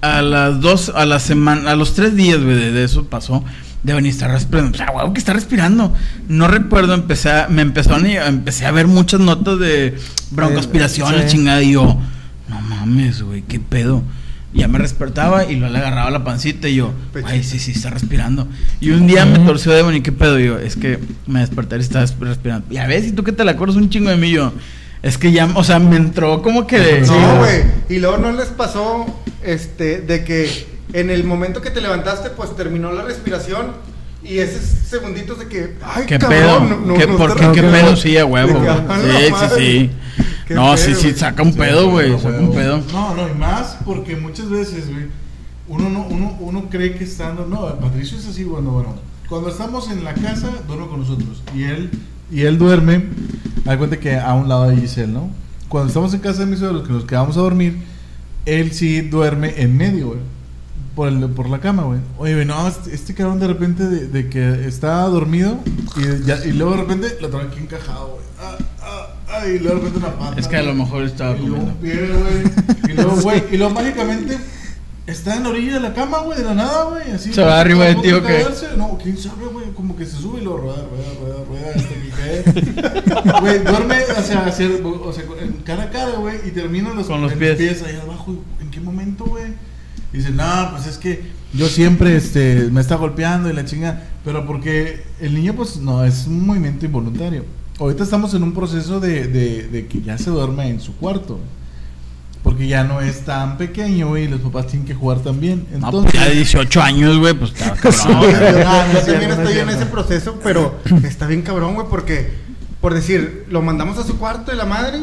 A 0.01 0.21
las 0.23 0.61
dos, 0.61 0.91
a 0.93 1.07
la 1.07 1.21
semana, 1.21 1.71
a 1.71 1.77
los 1.77 1.95
tres 1.95 2.17
días, 2.17 2.43
güey, 2.43 2.57
de, 2.57 2.73
de 2.73 2.83
eso 2.85 3.05
pasó. 3.05 3.45
Devani 3.83 4.09
está 4.09 4.29
respirando. 4.29 4.73
O 4.73 4.77
sea, 4.77 4.91
guau, 4.91 5.13
que 5.13 5.19
está 5.19 5.33
respirando. 5.33 5.93
No 6.29 6.47
recuerdo, 6.49 6.95
empecé 6.95 7.31
a, 7.31 7.49
me 7.49 7.63
empezaron 7.63 8.07
y 8.07 8.17
empecé 8.17 8.67
a 8.67 8.71
ver 8.71 8.87
muchas 8.87 9.21
notas 9.21 9.59
de 9.59 9.97
broncoaspiración, 10.31 11.09
Sí. 11.11 11.15
la 11.17 11.27
chingada. 11.27 11.63
Y 11.63 11.73
yo, 11.73 11.99
no 12.49 12.61
mames, 12.61 13.23
güey, 13.23 13.43
qué 13.43 13.59
pedo. 13.61 14.03
Y 14.55 14.59
ya 14.61 14.69
me 14.69 14.79
despertaba 14.79 15.45
y 15.51 15.57
luego 15.57 15.73
le 15.73 15.79
agarraba 15.81 16.11
la 16.11 16.25
pancita 16.25 16.69
y 16.69 16.75
yo, 16.77 16.93
Pecho. 17.13 17.27
ay, 17.27 17.43
sí, 17.43 17.59
sí, 17.59 17.73
está 17.73 17.89
respirando. 17.91 18.47
Y 18.81 18.91
un 18.91 19.07
día 19.07 19.25
me 19.25 19.39
torció 19.41 19.73
Devon 19.73 19.95
y 19.97 20.03
qué 20.03 20.13
pedo, 20.13 20.39
Y 20.39 20.45
yo, 20.47 20.59
es 20.59 20.77
que 20.77 20.99
me 21.27 21.41
desperté 21.41 21.77
y 21.77 21.81
estaba 21.81 22.05
respirando. 22.21 22.67
Y 22.71 22.77
a 22.77 22.87
ver, 22.87 23.03
si 23.03 23.13
tú 23.13 23.25
que 23.25 23.33
te 23.33 23.45
la 23.45 23.53
acuerdas 23.53 23.77
un 23.79 23.89
chingo 23.89 24.11
de 24.11 24.17
mí, 24.17 24.31
yo, 24.31 24.53
es 25.03 25.17
que 25.17 25.33
ya, 25.33 25.47
o 25.55 25.65
sea, 25.65 25.79
me 25.79 25.97
entró 25.97 26.43
como 26.43 26.67
que 26.67 26.79
de... 26.79 27.01
No, 27.01 27.39
güey. 27.39 27.63
Y 27.89 27.99
luego 27.99 28.19
no 28.19 28.31
les 28.33 28.49
pasó 28.49 29.07
este 29.43 30.03
de 30.03 30.23
que 30.23 30.67
en 30.93 31.11
el 31.11 31.25
momento 31.25 31.61
que 31.61 31.71
te 31.71 31.81
levantaste, 31.81 32.31
pues 32.31 32.55
terminó 32.57 32.93
la 32.93 33.03
respiración. 33.03 33.69
Y 34.25 34.39
esos 34.39 34.63
segunditos 34.89 35.41
de 35.41 35.49
que, 35.49 35.75
ay, 35.83 36.05
¿Qué 36.07 36.17
cabrón, 36.19 36.39
pedo? 36.41 36.61
no- 36.61 36.77
no- 36.87 36.95
¿Qué, 36.95 37.07
no 37.09 37.17
¿Por 37.17 37.35
qué? 37.37 37.51
¿Qué 37.53 37.63
pedo? 37.63 37.97
Sí, 37.97 38.17
a 38.17 38.25
huevo. 38.25 38.61
Que, 38.63 38.69
ah, 38.69 39.01
Sí, 39.03 39.35
sí, 39.35 39.55
sí. 39.57 39.91
No, 40.55 40.77
sí, 40.77 40.91
pedo, 40.91 41.01
sí, 41.01 41.13
saca 41.15 41.43
un 41.43 41.55
pedo, 41.55 41.91
güey. 41.91 42.17
Saca 42.21 42.39
un 42.39 42.53
pedo. 42.53 42.83
No, 42.93 43.15
no, 43.17 43.29
y 43.29 43.35
más 43.35 43.79
porque 43.85 44.15
muchas 44.17 44.49
veces, 44.49 44.89
güey, 44.93 45.07
uno, 45.67 45.89
no, 45.89 46.07
uno, 46.07 46.37
uno 46.41 46.69
cree 46.71 46.95
que 46.95 47.03
estando. 47.05 47.47
No, 47.47 47.75
Patricio 47.81 48.17
es 48.19 48.27
así, 48.29 48.45
bueno, 48.45 48.71
bueno. 48.71 48.95
Cuando 49.29 49.49
estamos 49.49 49.91
en 49.91 50.05
la 50.05 50.15
casa, 50.15 50.51
duerme 50.69 50.87
con 50.89 51.01
nosotros. 51.01 51.43
Y 51.57 51.65
él, 51.65 51.91
y 52.31 52.43
él 52.43 52.59
duerme, 52.59 53.07
hay 53.67 53.77
cuenta 53.77 53.99
que 53.99 54.17
a 54.19 54.35
un 54.35 54.49
lado 54.49 54.69
de 54.69 54.77
Giselle, 54.77 55.11
¿no? 55.13 55.31
Cuando 55.69 55.89
estamos 55.89 56.13
en 56.15 56.21
casa 56.21 56.41
de 56.41 56.47
mis 56.47 56.59
suegros, 56.61 56.87
que 56.87 56.93
nos 56.93 57.05
quedamos 57.07 57.37
a 57.37 57.41
dormir, 57.41 57.79
él 58.47 58.73
sí 58.73 59.01
duerme 59.01 59.55
en 59.57 59.77
medio, 59.77 60.09
güey. 60.09 60.19
Por, 60.95 61.09
el, 61.09 61.27
por 61.31 61.49
la 61.49 61.59
cama, 61.61 61.85
güey. 61.85 62.01
Oye, 62.19 62.35
güey, 62.35 62.45
no, 62.47 62.69
este, 62.69 62.95
este 62.95 63.15
cabrón 63.15 63.41
de 63.41 63.47
repente 63.49 63.87
de, 63.89 64.09
de 64.09 64.29
que 64.29 64.67
está 64.67 65.03
dormido 65.05 65.59
y, 65.97 66.25
ya- 66.27 66.45
y 66.45 66.53
luego 66.53 66.73
de 66.73 66.81
repente 66.83 67.17
lo 67.21 67.31
trae 67.31 67.47
aquí 67.47 67.61
encajado, 67.61 68.09
güey. 68.09 68.27
Ah, 68.39 68.57
ah, 68.83 69.07
ah, 69.41 69.47
y 69.49 69.59
luego 69.59 69.79
de 69.79 69.85
repente 69.87 69.99
una 70.07 70.19
pata. 70.19 70.39
Es 70.39 70.49
que 70.49 70.57
a 70.57 70.63
lo 70.63 70.75
mejor 70.75 71.05
estaba 71.05 71.35
Y 71.37 71.47
luego 71.47 71.65
comiendo. 71.65 71.73
un 71.73 71.79
pie, 71.79 72.09
güey. 72.19 72.91
Y 72.93 72.97
luego, 72.97 73.17
güey, 73.23 73.43
y 73.53 73.57
luego 73.57 73.73
mágicamente 73.75 74.39
está 75.07 75.37
en 75.37 75.45
la 75.45 75.49
orilla 75.49 75.75
de 75.75 75.81
la 75.81 75.95
cama, 75.95 76.19
güey, 76.19 76.37
de 76.39 76.45
la 76.45 76.55
nada, 76.55 76.85
güey. 76.85 77.11
Así. 77.11 77.33
¿Se 77.33 77.43
va 77.43 77.59
arriba 77.61 77.87
de 77.87 77.95
ti 77.97 78.13
o 78.13 78.23
qué? 78.23 78.45
No, 78.77 78.99
quién 79.03 79.17
sabe, 79.17 79.47
güey. 79.47 79.73
Como 79.73 79.97
que 79.97 80.05
se 80.05 80.17
sube 80.19 80.41
y 80.41 80.45
lo 80.45 80.59
rueda, 80.59 80.85
rueda, 80.91 81.15
rueda, 81.21 81.45
rueda 81.49 81.73
hasta 81.75 81.89
que. 81.89 82.03
Güey, 83.41 83.59
duerme, 83.65 83.97
o 84.19 84.23
sea, 84.23 84.45
hacia- 84.47 84.69
o 84.85 85.13
sea, 85.13 85.25
cara 85.65 85.85
a 85.85 85.91
cara, 85.91 86.13
güey, 86.19 86.37
y 86.47 86.51
termina 86.51 86.93
los, 86.93 87.07
Con 87.07 87.23
los 87.23 87.33
en 87.33 87.39
pies. 87.39 87.83
ahí 87.83 87.97
abajo. 88.03 88.35
¿En 88.61 88.71
qué 88.71 88.81
momento, 88.81 89.25
güey? 89.25 89.55
Dice, 90.13 90.31
no, 90.31 90.69
pues 90.73 90.87
es 90.87 90.99
que 90.99 91.23
yo 91.55 91.69
siempre 91.69 92.17
este, 92.17 92.69
me 92.71 92.81
está 92.81 92.97
golpeando 92.97 93.51
y 93.51 93.53
la 93.53 93.65
chinga. 93.65 94.03
Pero 94.25 94.47
porque 94.47 95.03
el 95.21 95.35
niño, 95.35 95.55
pues 95.55 95.77
no, 95.79 96.05
es 96.05 96.27
un 96.27 96.47
movimiento 96.47 96.87
involuntario. 96.87 97.45
Ahorita 97.79 98.05
estamos 98.05 98.35
en 98.35 98.43
un 98.43 98.53
proceso 98.53 99.01
de, 99.01 99.27
de, 99.27 99.69
de 99.69 99.87
que 99.87 100.03
ya 100.03 100.19
se 100.19 100.31
duerme 100.31 100.69
en 100.69 100.81
su 100.81 100.95
cuarto. 100.97 101.41
Porque 102.43 102.67
ya 102.67 102.83
no 102.83 103.01
es 103.01 103.25
tan 103.25 103.57
pequeño, 103.57 104.09
güey, 104.09 104.25
y 104.25 104.29
los 104.29 104.41
papás 104.41 104.67
tienen 104.67 104.87
que 104.87 104.95
jugar 104.95 105.21
también. 105.21 105.65
No, 105.71 105.87
Entonces, 105.87 106.11
pues 106.13 106.25
ya 106.25 106.29
de 106.29 106.37
18 106.37 106.83
años, 106.83 107.19
güey, 107.19 107.35
pues 107.35 107.53
está 107.53 107.75
No, 108.09 108.21
cabrón. 108.21 108.33
yo, 108.33 108.93
no 108.93 109.01
también 109.01 109.29
no 109.29 109.35
es 109.35 109.39
estoy 109.39 109.59
en 109.59 109.69
ese 109.69 109.87
proceso, 109.87 110.41
pero 110.43 110.75
está 111.05 111.27
bien 111.29 111.43
cabrón, 111.43 111.75
güey, 111.75 111.87
porque, 111.89 112.33
por 112.81 112.95
decir, 112.95 113.47
lo 113.49 113.63
mandamos 113.63 113.97
a 113.99 114.05
su 114.05 114.19
cuarto 114.19 114.51
de 114.51 114.57
la 114.57 114.65
madre 114.65 115.03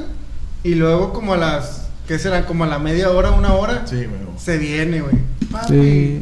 y 0.65 0.76
luego 0.76 1.13
como 1.13 1.34
a 1.34 1.38
las, 1.38 1.88
¿qué 2.10 2.19
serán? 2.19 2.43
Como 2.43 2.63
a 2.63 2.67
la 2.67 2.80
media 2.80 3.10
hora, 3.12 3.32
una 3.32 3.54
hora, 3.54 3.84
Sí, 3.86 3.95
güey. 3.98 4.19
se 4.38 4.58
viene, 4.58 5.02
güey. 5.02 5.15
Sí. 5.67 6.22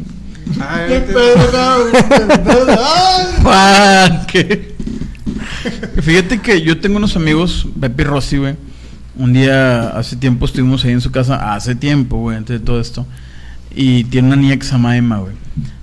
Ay, 0.59 0.85
¿Qué 0.89 0.99
te- 0.99 1.13
pedo? 1.13 1.47
¿Qué. 4.27 4.75
Fíjate 6.01 6.39
que 6.41 6.61
yo 6.61 6.79
tengo 6.79 6.97
unos 6.97 7.15
amigos, 7.15 7.67
Pepe 7.79 8.01
y 8.03 8.05
Rossi, 8.05 8.37
güey. 8.37 8.55
Un 9.15 9.31
día, 9.33 9.89
hace 9.97 10.15
tiempo 10.17 10.45
estuvimos 10.45 10.83
ahí 10.85 10.91
en 10.91 11.01
su 11.01 11.11
casa, 11.11 11.53
hace 11.55 11.73
tiempo, 11.73 12.17
güey, 12.17 12.37
antes 12.37 12.59
de 12.59 12.65
todo 12.65 12.79
esto. 12.81 13.05
Y 13.75 14.03
tiene 14.05 14.27
una 14.27 14.35
niña 14.35 14.57
que 14.57 14.65
se 14.65 14.73
llama 14.73 14.95
Emma, 14.97 15.17
güey. 15.19 15.33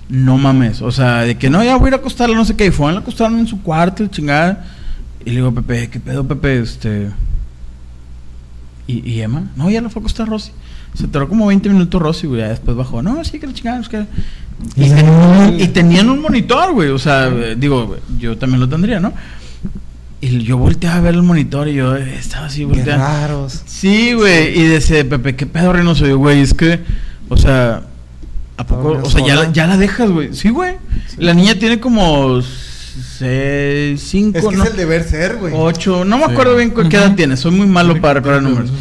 No 0.07 0.37
mames, 0.37 0.81
o 0.83 0.91
sea, 0.91 1.21
de 1.21 1.35
que 1.35 1.49
no, 1.49 1.63
ya 1.63 1.75
voy 1.77 1.85
a 1.85 1.87
ir 1.89 1.93
a 1.95 1.97
acostarla, 1.97 2.35
no 2.35 2.45
sé 2.45 2.55
qué. 2.55 2.67
Y 2.67 2.71
fueron 2.71 2.97
a 2.97 2.99
acostarla 3.01 3.39
en 3.39 3.47
su 3.47 3.61
cuarto, 3.63 4.05
chingada. 4.07 4.65
Y 5.25 5.31
le 5.31 5.37
digo, 5.37 5.51
Pepe, 5.53 5.89
¿qué 5.89 5.99
pedo, 5.99 6.27
Pepe? 6.27 6.59
Este. 6.59 7.09
¿Y, 8.87 9.09
y 9.09 9.21
Emma? 9.21 9.43
No, 9.55 9.69
ya 9.69 9.81
la 9.81 9.89
fue 9.89 9.99
a 9.99 10.01
acostar 10.01 10.27
Rosy. 10.27 10.51
Se 10.93 11.07
tardó 11.07 11.27
como 11.27 11.47
20 11.47 11.69
minutos 11.69 12.01
Rosy, 12.01 12.27
güey. 12.27 12.41
Ya 12.41 12.49
después 12.49 12.77
bajó. 12.77 13.01
No, 13.01 13.23
sí, 13.25 13.39
que 13.39 13.47
la 13.47 13.53
chingada, 13.53 13.79
es 13.81 13.89
que. 13.89 14.05
Y, 14.77 14.89
ten- 14.89 15.59
y 15.59 15.67
tenían 15.67 16.09
un 16.09 16.21
monitor, 16.21 16.71
güey. 16.73 16.89
O 16.89 16.99
sea, 16.99 17.29
digo, 17.29 17.97
yo 18.19 18.37
también 18.37 18.59
lo 18.61 18.69
tendría, 18.69 18.99
¿no? 18.99 19.11
Y 20.21 20.39
yo 20.43 20.57
volteaba 20.57 20.95
a 20.97 21.01
ver 21.01 21.15
el 21.15 21.23
monitor 21.23 21.67
y 21.67 21.73
yo 21.73 21.95
estaba 21.95 22.45
así 22.47 22.59
Qué 22.59 22.65
volteando. 22.65 23.03
raros. 23.05 23.61
Sí, 23.65 24.13
güey. 24.13 24.57
Y 24.57 24.63
dice, 24.69 25.03
Pepe, 25.05 25.35
¿qué 25.35 25.45
pedo, 25.45 25.73
Reynoso? 25.73 26.07
Yo, 26.07 26.17
güey, 26.17 26.39
es 26.41 26.53
que, 26.53 26.79
o 27.29 27.35
sea, 27.37 27.81
¿a 28.57 28.65
poco? 28.65 28.83
¿Dormía 28.93 29.03
O 29.03 29.09
sea, 29.09 29.25
ya 29.25 29.51
ya 29.51 29.67
la 29.67 29.77
dejas, 29.77 30.09
güey. 30.09 30.33
Sí, 30.33 30.49
güey. 30.49 30.75
La 31.17 31.33
niña 31.33 31.55
tiene 31.59 31.79
como 31.79 32.39
seis, 33.17 34.01
cinco, 34.07 34.37
Es 34.39 34.45
que 34.45 34.55
no, 34.55 34.63
es 34.63 34.71
el 34.71 34.77
deber 34.77 35.03
ser, 35.03 35.37
güey. 35.37 35.53
ocho. 35.55 36.05
No 36.05 36.17
me 36.17 36.25
Sí. 36.25 36.31
acuerdo 36.31 36.55
bien 36.55 36.71
qué 36.89 36.97
edad 36.97 37.15
tiene. 37.15 37.37
Soy 37.37 37.51
muy 37.51 37.67
malo 37.67 37.99
para 38.01 38.15
recordar 38.15 38.41
números. 38.41 38.71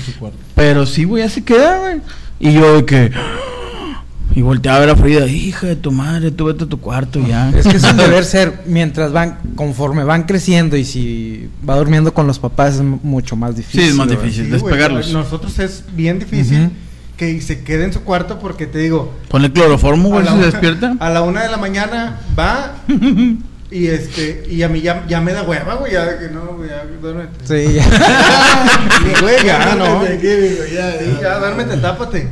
Pero 0.55 0.87
sí, 0.87 1.05
güey, 1.05 1.23
ya 1.23 1.29
se 1.29 1.43
queda, 1.45 1.79
güey. 1.79 2.01
Y 2.41 2.53
yo 2.53 2.77
de 2.77 2.85
que... 2.85 3.13
Y 4.37 4.43
volteaba 4.43 4.79
a 4.79 4.81
ver 4.81 4.91
a 4.91 4.97
Frida, 4.97 5.27
hija 5.27 5.69
de 5.69 5.77
tu 5.77 5.93
madre, 5.93 6.33
tú 6.33 6.47
vete 6.47 6.65
a 6.65 6.67
tu 6.67 6.81
cuarto 6.81 7.21
ya. 7.25 7.51
Es 7.51 7.69
que 7.69 7.77
es 7.77 7.85
el 7.85 7.97
deber 7.99 8.25
ser, 8.25 8.63
mientras 8.67 9.13
van, 9.13 9.39
conforme 9.55 10.03
van 10.03 10.25
creciendo 10.25 10.77
y 10.77 10.85
si 10.85 11.49
va 11.69 11.77
durmiendo 11.77 12.13
con 12.13 12.27
los 12.27 12.41
papás 12.41 12.75
es 12.77 12.81
mu- 12.81 12.99
mucho 13.05 13.37
más 13.37 13.55
difícil. 13.55 13.81
Sí, 13.83 13.87
es 13.91 13.95
más 13.95 14.09
difícil. 14.09 14.47
Sí, 14.47 14.51
despegarlos. 14.51 15.13
Nosotros 15.13 15.57
es 15.61 15.85
bien 15.95 16.19
difícil 16.19 16.71
que 17.17 17.41
se 17.43 17.63
quede 17.63 17.85
en 17.85 17.93
su 17.93 18.01
cuarto 18.01 18.41
porque 18.41 18.67
te 18.67 18.79
digo, 18.81 19.15
Ponle 19.29 19.53
cloroformo, 19.53 20.09
güey, 20.09 20.27
si 20.27 20.33
se 20.33 20.47
despierta. 20.47 20.97
a 20.99 21.11
la 21.11 21.23
una 21.23 21.45
de 21.45 21.51
la 21.51 21.57
mañana 21.59 22.19
va 22.37 22.73
y 23.75 23.89
este 23.89 24.45
y 24.49 24.63
a 24.63 24.69
mí 24.69 24.81
ya, 24.81 25.05
ya 25.09 25.21
me 25.21 25.33
da 25.33 25.43
hueva, 25.43 25.75
güey, 25.75 25.93
ya 25.95 26.05
de 26.05 26.19
que 26.29 26.33
no, 26.33 26.47
güey, 26.55 26.71
ya 26.71 26.85
duérmete. 27.03 27.33
Sí, 27.43 27.75
ya. 27.75 27.85
Güey, 29.21 29.45
ya 29.45 29.75
no. 29.79 30.05
Ya, 31.21 31.39
duérmete, 31.41 31.77
tápate. 31.79 32.29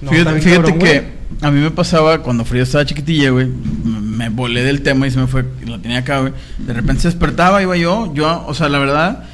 No, 0.00 0.10
fíjate 0.10 0.30
bien 0.30 0.42
fíjate 0.42 0.62
cabrón, 0.62 0.78
que 0.78 1.00
güey. 1.00 1.12
a 1.42 1.50
mí 1.50 1.60
me 1.60 1.70
pasaba 1.70 2.22
cuando 2.22 2.46
Frida 2.46 2.62
estaba 2.62 2.86
chiquitilla, 2.86 3.28
güey. 3.28 3.46
Me 3.46 4.30
volé 4.30 4.62
del 4.62 4.80
tema 4.80 5.06
y 5.06 5.10
se 5.10 5.18
me 5.18 5.26
fue, 5.26 5.44
la 5.66 5.78
tenía 5.78 5.98
acá, 5.98 6.20
güey. 6.20 6.32
De 6.56 6.72
repente 6.72 7.02
se 7.02 7.08
despertaba, 7.08 7.60
iba 7.60 7.76
yo. 7.76 8.10
Yo, 8.14 8.46
o 8.46 8.54
sea, 8.54 8.70
la 8.70 8.78
verdad, 8.78 9.24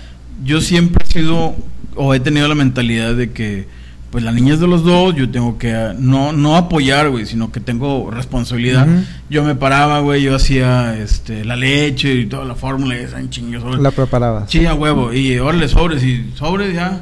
yo 0.43 0.61
siempre 0.61 1.05
he 1.09 1.13
sido 1.13 1.55
o 1.95 2.13
he 2.13 2.19
tenido 2.19 2.49
la 2.49 2.57
mentalidad 2.57 3.15
de 3.15 3.31
que, 3.31 3.69
pues 4.11 4.25
la 4.25 4.33
niña 4.33 4.55
es 4.55 4.61
de 4.61 4.67
los 4.67 4.83
dos, 4.85 5.15
yo 5.15 5.31
tengo 5.31 5.57
que 5.57 5.73
ah, 5.73 5.95
no, 5.97 6.33
no 6.33 6.57
apoyar, 6.57 7.11
güey, 7.11 7.27
sino 7.27 7.53
que 7.53 7.61
tengo 7.61 8.11
responsabilidad. 8.11 8.89
Ujú. 8.89 9.05
Yo 9.29 9.45
me 9.45 9.55
paraba, 9.55 10.01
güey, 10.01 10.23
yo 10.23 10.35
hacía 10.35 10.97
este, 10.99 11.45
la 11.45 11.55
leche 11.57 12.13
y 12.15 12.27
toda 12.27 12.45
la 12.45 12.55
fórmula 12.57 12.97
y 12.97 13.01
esa 13.05 13.19
sobre- 13.61 13.81
La 13.81 13.91
preparabas. 13.93 14.51
Sí, 14.51 14.67
a 14.67 14.75
huevo. 14.75 15.13
Y 15.13 15.39
órale, 15.39 15.69
sobres 15.69 16.03
y 16.03 16.31
sobres 16.35 16.75
ya. 16.75 17.01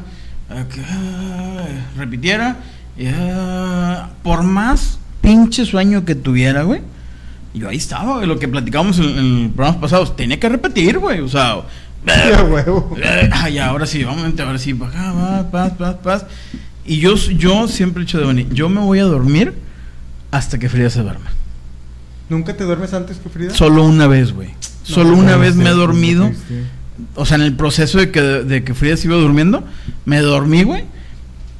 eh, 0.50 0.64
ah, 0.90 1.64
repitiera. 1.96 2.56
y, 2.98 3.06
ah, 3.06 4.10
por 4.22 4.42
más 4.42 4.98
pinche 5.22 5.64
sueño 5.64 6.04
que 6.04 6.14
tuviera, 6.14 6.62
güey. 6.62 6.80
Yo 7.54 7.68
ahí 7.70 7.76
estaba, 7.78 8.16
güey. 8.16 8.26
Lo 8.26 8.38
que 8.38 8.48
platicábamos 8.48 8.98
en, 8.98 9.18
en 9.18 9.52
programas 9.52 9.80
pasados. 9.80 10.14
Tenía 10.14 10.38
que 10.38 10.48
repetir, 10.48 10.98
güey. 10.98 11.20
O 11.20 11.28
sea. 11.28 11.56
A 12.38 12.42
huevo. 12.44 12.94
eh, 13.02 13.28
ah, 13.32 13.48
ya, 13.48 13.66
ahora 13.68 13.84
sí, 13.86 14.04
vamos, 14.04 14.22
vente, 14.22 14.42
ahora 14.42 14.58
sí. 14.58 14.72
pa' 14.74 14.86
acá, 14.88 15.12
va, 15.12 15.50
paz, 15.50 15.72
paz, 15.78 15.96
paz. 16.02 16.26
Y 16.88 17.00
yo, 17.00 17.14
yo 17.16 17.68
siempre 17.68 18.02
he 18.02 18.06
dicho 18.06 18.18
de 18.18 18.26
venir. 18.26 18.48
Yo 18.50 18.70
me 18.70 18.80
voy 18.80 18.98
a 18.98 19.04
dormir 19.04 19.52
hasta 20.30 20.58
que 20.58 20.70
Frida 20.70 20.88
se 20.88 21.02
duerma. 21.02 21.30
¿Nunca 22.30 22.56
te 22.56 22.64
duermes 22.64 22.94
antes 22.94 23.18
que 23.18 23.28
Frida? 23.28 23.54
Solo 23.54 23.84
una 23.84 24.06
vez, 24.06 24.32
güey. 24.32 24.50
Solo 24.82 25.14
una 25.14 25.36
vez 25.36 25.54
me 25.54 25.68
he 25.68 25.74
dormido. 25.74 26.30
O 27.14 27.26
sea, 27.26 27.36
en 27.36 27.42
el 27.42 27.54
proceso 27.54 27.98
de 27.98 28.10
que, 28.10 28.22
de 28.22 28.64
que 28.64 28.72
Frida 28.72 28.96
se 28.96 29.06
iba 29.06 29.16
durmiendo, 29.16 29.64
me 30.06 30.20
dormí, 30.20 30.62
güey. 30.62 30.84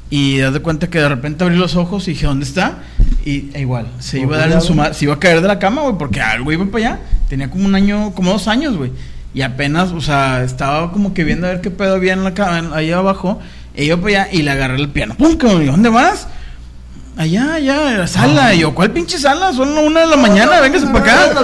Y 0.09 0.39
das 0.39 0.55
de 0.55 0.61
cuenta 0.61 0.89
que 0.89 0.99
de 0.99 1.09
repente 1.11 1.45
abrí 1.45 1.57
los 1.57 1.77
ojos 1.77 2.09
y 2.09 2.13
dije, 2.13 2.25
¿dónde 2.25 2.47
está? 2.47 2.79
Y 3.27 3.51
e 3.53 3.61
igual, 3.61 3.89
se 3.99 4.21
iba 4.21 4.37
a 4.37 4.39
dar 4.39 4.53
en 4.53 4.63
su 4.63 4.75
se 4.93 5.05
iba 5.05 5.13
a 5.13 5.19
caer 5.19 5.43
de 5.43 5.49
la 5.49 5.59
cama, 5.59 5.83
güey, 5.83 5.99
porque 5.99 6.23
algo 6.23 6.51
iba 6.51 6.65
para 6.65 6.87
allá. 6.87 7.01
tenía 7.29 7.51
como 7.51 7.67
un 7.67 7.75
año, 7.75 8.15
como 8.15 8.33
dos 8.33 8.49
años, 8.49 8.79
güey. 8.79 8.91
Y 9.35 9.43
apenas, 9.43 9.93
o 9.93 10.01
sea, 10.01 10.43
estaba 10.43 10.91
como 10.91 11.13
que 11.13 11.25
viendo 11.25 11.47
a 11.47 11.51
ver 11.51 11.61
qué 11.61 11.71
pedo 11.71 11.97
había 11.97 12.15
en 12.15 12.25
la 12.25 12.33
cama, 12.33 12.75
ahí 12.75 12.91
abajo. 12.91 13.39
Y 13.79 13.87
yo 13.87 14.01
para 14.01 14.25
allá 14.25 14.33
y 14.33 14.43
le 14.43 14.51
agarré 14.51 14.77
el 14.77 14.89
piano. 14.89 15.15
¡Pum! 15.15 15.39
¿y 15.63 15.67
¿Dónde 15.67 15.89
vas? 15.89 16.27
Allá, 17.17 17.55
allá, 17.55 17.93
en 17.93 17.99
la 17.99 18.07
sala. 18.09 18.55
Y 18.55 18.61
yo, 18.61 18.75
¿cuál 18.75 18.91
pinche 18.91 19.19
sala? 19.19 19.53
Son 19.53 19.77
una 19.79 20.01
de 20.01 20.07
la 20.07 20.17
mañana, 20.17 20.61
véngase 20.61 20.87
para 20.89 21.25
acá. 21.25 21.41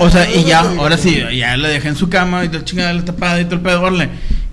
O 0.00 0.10
sea, 0.10 0.30
y 0.30 0.44
ya, 0.44 0.60
ahora 0.60 0.98
sí, 0.98 1.22
ya 1.36 1.56
la 1.56 1.68
dejé 1.68 1.88
en 1.88 1.96
su 1.96 2.08
cama 2.08 2.44
y 2.44 2.48
la 2.48 2.62
chingada 2.62 2.92
la 2.92 3.04
tapada 3.04 3.40
y 3.40 3.44
todo 3.44 3.54
el 3.56 3.60
pedo, 3.62 3.80
órale. 3.82 4.10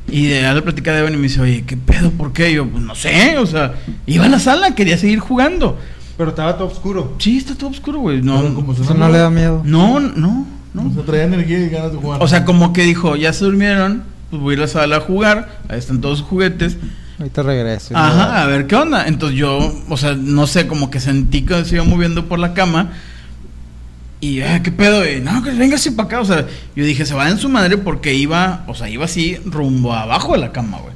Y 0.10 0.28
de 0.28 0.42
ya 0.42 0.54
le 0.54 0.62
platicé 0.62 0.90
a 0.90 0.94
Devon 0.94 1.14
y 1.14 1.18
me 1.18 1.24
dice, 1.24 1.42
oye, 1.42 1.64
¿qué 1.66 1.78
pedo? 1.78 2.10
¿Por 2.12 2.34
qué? 2.34 2.52
Y 2.52 2.56
yo, 2.56 2.68
pues 2.68 2.84
no 2.84 2.96
sé, 2.96 3.38
o 3.38 3.46
sea, 3.46 3.74
iba 4.06 4.26
a 4.26 4.30
la 4.30 4.40
sala, 4.40 4.76
quería 4.76 4.98
seguir 4.98 5.20
jugando. 5.20 5.78
Pero 6.18 6.32
estaba 6.32 6.58
todo 6.58 6.68
oscuro. 6.68 7.16
Sí, 7.20 7.38
está 7.38 7.56
todo 7.56 7.70
oscuro, 7.70 8.00
güey. 8.00 8.22
No, 8.22 8.42
Pero 8.42 8.56
como 8.56 8.74
Eso 8.74 8.94
no 8.94 9.00
mal, 9.00 9.12
le 9.12 9.18
da 9.20 9.30
miedo. 9.30 9.62
no, 9.66 10.00
no, 10.00 10.46
no. 10.74 10.88
O 10.90 10.94
sea, 10.94 11.04
traía 11.04 11.24
energía 11.24 11.60
y 11.60 11.70
ganas 11.70 11.92
de 11.94 11.98
jugar. 11.98 12.22
O 12.22 12.28
sea, 12.28 12.44
como 12.46 12.74
que 12.74 12.84
dijo, 12.84 13.16
ya 13.16 13.32
se 13.32 13.46
durmieron, 13.46 14.04
pues 14.32 14.42
voy 14.42 14.52
a 14.52 14.54
ir 14.54 14.60
a 14.60 14.62
la 14.64 14.68
sala 14.68 14.96
a 14.98 15.00
jugar, 15.02 15.60
ahí 15.70 15.78
están 15.78 16.02
todos 16.02 16.20
sus 16.20 16.28
juguetes. 16.28 16.78
Ahorita 17.20 17.44
regreso. 17.44 17.96
Ajá, 17.96 18.42
a 18.42 18.48
ver 18.48 18.66
qué 18.66 18.76
onda. 18.76 19.08
Entonces 19.08 19.38
yo, 19.38 19.76
o 19.90 19.98
sea, 19.98 20.16
no 20.16 20.48
sé, 20.48 20.66
como 20.66 20.90
que 20.90 21.00
sentí 21.00 21.44
que 21.44 21.64
se 21.66 21.76
iba 21.76 21.84
moviendo 21.84 22.28
por 22.28 22.40
la 22.40 22.56
cama. 22.56 22.94
Y, 24.22 24.42
ah, 24.42 24.64
¿qué 24.64 24.72
pedo? 24.72 25.08
Y, 25.08 25.20
no, 25.20 25.44
que 25.44 25.52
venga 25.52 25.76
así 25.76 25.92
para 25.92 26.08
acá. 26.08 26.22
O 26.22 26.26
sea, 26.26 26.48
yo 26.76 26.84
dije, 26.84 27.06
se 27.06 27.14
va 27.14 27.30
en 27.30 27.38
su 27.38 27.50
madre 27.50 27.78
porque 27.78 28.16
iba, 28.16 28.64
o 28.68 28.74
sea, 28.74 28.90
iba 28.90 29.06
así 29.06 29.38
rumbo 29.46 29.94
abajo 29.94 30.34
de 30.34 30.40
la 30.40 30.52
cama, 30.52 30.80
güey. 30.80 30.94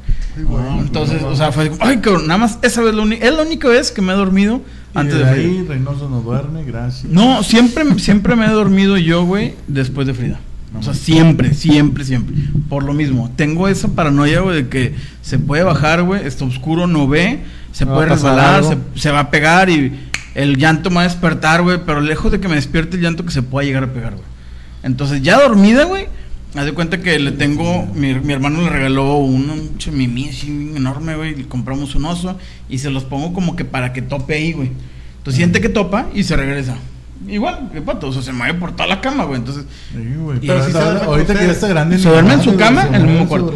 Ah, 0.58 0.78
Entonces, 0.80 1.22
o 1.22 1.36
sea, 1.36 1.52
fue 1.52 1.70
como, 1.70 1.84
ay, 1.84 1.98
cabrón, 1.98 2.28
nada 2.28 2.40
más 2.40 2.58
esa 2.62 2.82
vez, 2.82 2.94
lo 2.94 3.06
es 3.06 3.34
la 3.34 3.44
única 3.44 3.68
vez 3.68 3.92
que 3.92 4.02
me 4.02 4.14
he 4.14 4.16
dormido 4.16 4.62
y 4.94 4.98
antes 4.98 5.18
de, 5.18 5.26
de 5.26 5.32
Frida. 5.32 5.50
ahí 5.50 5.66
Reynoso 5.68 6.10
no 6.10 6.22
duerme, 6.22 6.64
gracias. 6.64 7.12
No, 7.12 7.44
siempre, 7.44 7.86
siempre 8.00 8.36
me 8.36 8.46
he 8.46 8.50
dormido 8.50 8.98
yo, 8.98 9.26
güey, 9.26 9.56
después 9.68 10.08
de 10.08 10.14
Frida. 10.14 10.40
O 10.78 10.84
sea, 10.84 10.94
siempre, 10.94 11.54
siempre, 11.54 12.04
siempre. 12.04 12.36
Por 12.70 12.84
lo 12.84 12.94
mismo. 12.94 13.32
Tengo 13.36 13.68
esa 13.68 13.90
paranoia, 13.90 14.42
güey, 14.42 14.64
de 14.64 14.70
que 14.70 14.96
se 15.22 15.40
puede 15.40 15.64
bajar, 15.64 16.04
güey, 16.04 16.26
está 16.26 16.46
oscuro, 16.46 16.88
no 16.88 17.08
ve, 17.08 17.40
se 17.72 17.86
Me 17.86 17.94
puede 17.94 18.10
resbalar, 18.10 18.64
se, 18.64 18.78
se 18.96 19.12
va 19.12 19.22
a 19.22 19.32
pegar 19.32 19.70
y 19.70 19.92
el 20.36 20.58
llanto 20.58 20.90
me 20.90 20.98
va 20.98 21.02
a 21.02 21.06
despertar, 21.06 21.62
güey, 21.62 21.80
pero 21.86 22.02
lejos 22.02 22.32
de 22.32 22.40
que 22.40 22.48
me 22.48 22.56
despierte 22.56 22.98
el 22.98 23.04
llanto 23.04 23.26
que 23.26 23.32
se 23.32 23.42
pueda 23.42 23.66
llegar 23.66 23.84
a 23.84 23.94
pegar, 23.94 24.14
güey. 24.14 24.26
Entonces, 24.84 25.22
ya 25.22 25.42
dormida, 25.42 25.86
güey, 25.86 26.08
haz 26.56 26.66
de 26.66 26.74
cuenta 26.74 27.00
que 27.00 27.18
le 27.20 27.32
tengo, 27.32 27.86
mi, 27.96 28.14
mi 28.16 28.34
hermano 28.34 28.62
le 28.62 28.70
regaló 28.70 29.18
un, 29.18 29.50
un 29.50 29.78
chemimí 29.78 30.30
así 30.30 30.48
enorme, 30.76 31.16
güey, 31.16 31.36
le 31.36 31.48
compramos 31.48 31.96
un 31.96 32.06
oso 32.06 32.38
y 32.70 32.78
se 32.78 32.90
los 32.90 33.04
pongo 33.04 33.34
como 33.34 33.56
que 33.56 33.66
para 33.66 33.94
que 33.94 34.02
tope 34.02 34.36
ahí, 34.36 34.54
güey. 34.54 34.72
Entonces 35.18 35.38
siente 35.38 35.60
que 35.60 35.70
topa 35.70 36.08
y 36.14 36.24
se 36.24 36.36
regresa. 36.36 36.78
Igual, 37.28 37.70
que 37.74 37.82
pato, 37.82 38.08
o 38.10 38.14
sea, 38.14 38.22
se 38.22 38.32
mueve 38.34 38.54
por 38.56 38.74
toda 38.74 38.88
la 38.88 39.02
cama, 39.02 39.24
güey. 39.24 39.40
Entonces, 39.40 39.66
Sí, 39.92 40.16
güey. 40.18 40.40
Pero 40.40 40.60
se 40.70 40.78
ahorita, 40.78 41.06
con 41.06 41.18
que 41.20 41.26
ya 41.26 41.34
ustedes. 41.34 41.52
está 41.52 41.68
grande. 41.70 41.98
¿Se 41.98 42.10
duerme 42.10 42.34
en 42.34 42.42
su 42.42 42.56
cama? 42.56 42.86
En 42.88 42.96
el 42.96 43.04
mismo 43.08 43.28
cuarto. 43.28 43.54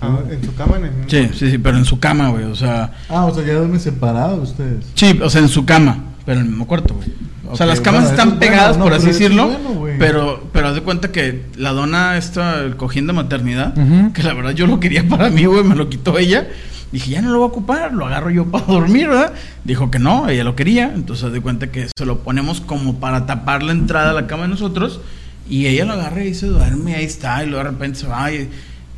Ah, 0.00 0.18
en 0.30 0.44
su 0.44 0.54
cama, 0.54 0.76
en 0.76 0.84
el 0.86 0.90
mismo- 0.92 1.08
sí, 1.10 1.30
sí, 1.38 1.50
sí, 1.52 1.58
pero 1.58 1.78
en 1.78 1.84
su 1.84 1.98
cama, 1.98 2.28
güey, 2.28 2.44
o 2.44 2.54
sea, 2.54 2.92
Ah, 3.08 3.24
o 3.24 3.34
sea, 3.34 3.44
ya 3.46 3.54
duermen 3.54 3.80
separados 3.80 4.50
ustedes. 4.50 4.84
sí, 4.94 5.18
o 5.22 5.30
sea, 5.30 5.40
en 5.40 5.48
su 5.48 5.64
cama, 5.64 6.04
pero 6.26 6.38
en 6.40 6.44
el 6.46 6.50
mismo 6.50 6.66
cuarto, 6.66 6.94
güey. 6.94 7.08
O 7.48 7.56
sea, 7.56 7.64
Ok, 7.64 7.70
las 7.70 7.80
camas 7.80 8.02
bueno, 8.02 8.06
eso 8.06 8.12
están 8.14 8.28
es 8.28 8.34
bueno, 8.38 8.52
pegadas, 8.52 8.76
no, 8.76 8.84
por 8.84 8.92
así 8.92 9.02
pero 9.06 9.10
eso 9.10 9.16
es 9.16 9.18
decirlo, 9.30 9.46
bueno, 9.48 9.70
güey. 9.80 9.98
pero, 9.98 10.44
pero 10.52 10.68
haz 10.68 10.74
de 10.74 10.80
cuenta 10.82 11.12
que 11.12 11.44
la 11.56 11.70
dona 11.70 12.18
esta, 12.18 12.58
el 12.60 12.76
cojín 12.76 13.06
de 13.06 13.12
maternidad, 13.12 13.72
Ujú. 13.78 14.12
que 14.12 14.22
la 14.24 14.34
verdad 14.34 14.50
yo 14.50 14.66
lo 14.66 14.80
quería 14.80 15.06
para 15.08 15.30
mí, 15.30 15.44
güey, 15.46 15.62
me 15.64 15.76
lo 15.76 15.88
quitó 15.88 16.18
ella. 16.18 16.48
Dije, 16.92 17.10
ya 17.10 17.22
no 17.22 17.30
lo 17.30 17.38
voy 17.38 17.48
a 17.48 17.50
ocupar, 17.50 17.92
lo 17.92 18.06
agarro 18.06 18.30
yo 18.30 18.46
para 18.46 18.64
dormir, 18.68 19.08
¿verdad? 19.08 19.32
Dijo 19.64 19.90
que 19.90 19.98
no, 19.98 20.28
ella 20.28 20.44
lo 20.44 20.56
quería. 20.56 20.92
Entonces, 20.94 21.32
de 21.32 21.40
cuenta 21.40 21.70
que 21.70 21.88
se 21.96 22.06
lo 22.06 22.20
ponemos 22.20 22.60
como 22.60 23.00
para 23.00 23.26
tapar 23.26 23.62
la 23.62 23.72
entrada 23.72 24.10
a 24.10 24.14
la 24.14 24.26
cama 24.26 24.44
de 24.44 24.48
nosotros. 24.50 25.00
Y 25.48 25.66
ella 25.66 25.84
lo 25.84 25.92
agarra 25.92 26.24
y 26.24 26.34
se 26.34 26.46
duerme, 26.46 26.94
ahí 26.94 27.04
está, 27.04 27.44
y 27.44 27.48
luego 27.48 27.64
de 27.64 27.70
repente 27.70 28.00
se 28.00 28.06
va. 28.08 28.28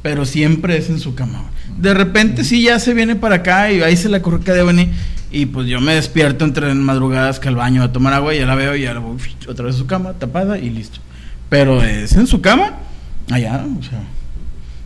pero 0.02 0.24
siempre 0.24 0.78
es 0.78 0.88
en 0.88 0.98
su 0.98 1.14
cama. 1.14 1.44
De 1.76 1.92
repente 1.92 2.44
sí 2.44 2.62
ya 2.62 2.78
se 2.78 2.94
viene 2.94 3.16
para 3.16 3.36
acá 3.36 3.70
y 3.70 3.82
ahí 3.82 3.96
se 3.96 4.08
la 4.08 4.22
corre 4.22 4.40
que 4.40 4.52
de 4.52 4.62
venir. 4.62 4.88
Y 5.30 5.46
pues 5.46 5.68
yo 5.68 5.80
me 5.80 5.94
despierto 5.94 6.46
entre 6.46 6.72
madrugadas 6.74 7.38
que 7.38 7.48
al 7.48 7.56
baño 7.56 7.82
a 7.82 7.92
tomar 7.92 8.14
agua 8.14 8.34
y 8.34 8.38
ya 8.38 8.46
la 8.46 8.54
veo 8.54 8.74
y 8.74 8.82
ya 8.82 8.94
la 8.94 9.00
voy 9.00 9.18
otra 9.46 9.66
vez 9.66 9.74
a 9.74 9.78
su 9.78 9.86
cama, 9.86 10.14
tapada 10.14 10.58
y 10.58 10.70
listo. 10.70 11.00
Pero 11.50 11.82
es 11.82 12.12
en 12.14 12.26
su 12.26 12.40
cama, 12.40 12.78
allá, 13.30 13.64
o 13.78 13.82
sea. 13.82 14.02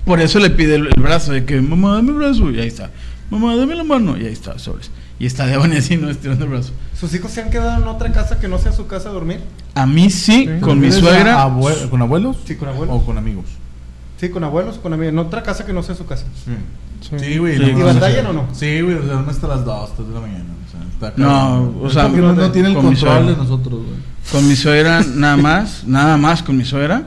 Por 0.05 0.21
eso 0.21 0.39
le 0.39 0.51
pide 0.51 0.75
el, 0.77 0.87
el 0.89 1.03
brazo, 1.03 1.33
de 1.33 1.45
que 1.45 1.61
mamá, 1.61 1.95
dame 1.95 2.11
el 2.11 2.17
brazo, 2.17 2.51
y 2.51 2.59
ahí 2.61 2.69
está. 2.69 2.91
Mamá, 3.31 3.57
dame 3.57 3.75
la 3.75 3.85
mano, 3.85 4.17
y 4.17 4.27
ahí 4.27 4.33
está, 4.33 4.59
sobres. 4.59 4.91
Y 5.19 5.27
está 5.27 5.47
de 5.47 5.55
así, 5.79 5.97
no 5.97 6.11
estirando 6.11 6.45
el 6.45 6.51
brazo. 6.51 6.73
¿Sus 6.99 7.15
hijos 7.15 7.31
se 7.31 7.43
han 7.43 7.51
quedado 7.51 7.81
en 7.81 7.89
otra 7.89 8.11
casa 8.13 8.41
que 8.41 8.49
no 8.49 8.59
sea 8.59 8.73
su 8.73 8.87
casa 8.89 9.09
a 9.09 9.13
dormir? 9.13 9.41
A 9.75 9.87
mí 9.87 10.11
sí, 10.11 10.47
Sí. 10.47 10.61
con 10.61 10.81
mi 10.81 10.87
¿Eres 10.89 10.99
suegra. 10.99 11.45
abue- 11.47 11.89
¿Con 11.89 12.03
abuelos? 12.03 12.37
Sí, 12.45 12.57
con 12.57 12.69
abuelos. 12.69 12.97
¿O 12.97 13.05
con 13.07 13.17
amigos? 13.19 13.45
Sí, 14.19 14.29
con 14.31 14.43
abuelos, 14.45 14.79
con 14.79 14.93
amigos. 14.93 15.13
En 15.13 15.19
otra 15.19 15.43
casa 15.43 15.65
que 15.65 15.73
no 15.73 15.83
sea 15.83 15.95
su 15.95 16.07
casa. 16.07 16.27
Sí. 16.45 16.53
Sí, 17.19 17.39
güey. 17.39 17.57
Sí. 17.57 17.63
no, 17.63 17.69
¿Y 17.69 17.75
no, 17.75 17.85
batallan 17.87 18.27
o 18.27 18.33
no? 18.33 18.47
Sí, 18.53 18.81
güey, 18.81 18.97
o 18.97 19.05
sea, 19.05 19.15
no 19.21 19.31
hasta 19.31 19.49
las 19.49 19.65
2, 19.65 19.95
3 19.97 20.09
de 20.09 20.15
la 20.15 20.21
mañana. 20.21 20.45
O 20.67 20.71
sea, 20.71 21.09
está 21.09 21.21
No, 21.21 21.75
o 21.83 21.91
sea, 21.91 22.09
no, 22.09 22.33
no 22.33 22.51
tiene 22.51 22.69
el 22.69 22.75
control 22.77 23.27
de 23.27 23.37
nosotros, 23.37 23.81
güey. 23.85 23.97
Con 24.31 24.49
mi 24.49 24.55
suegra, 24.57 25.03
nada 25.15 25.37
más, 25.37 25.85
nada 25.87 26.17
más 26.17 26.43
con 26.43 26.57
mi 26.57 26.65
suegra. 26.65 27.03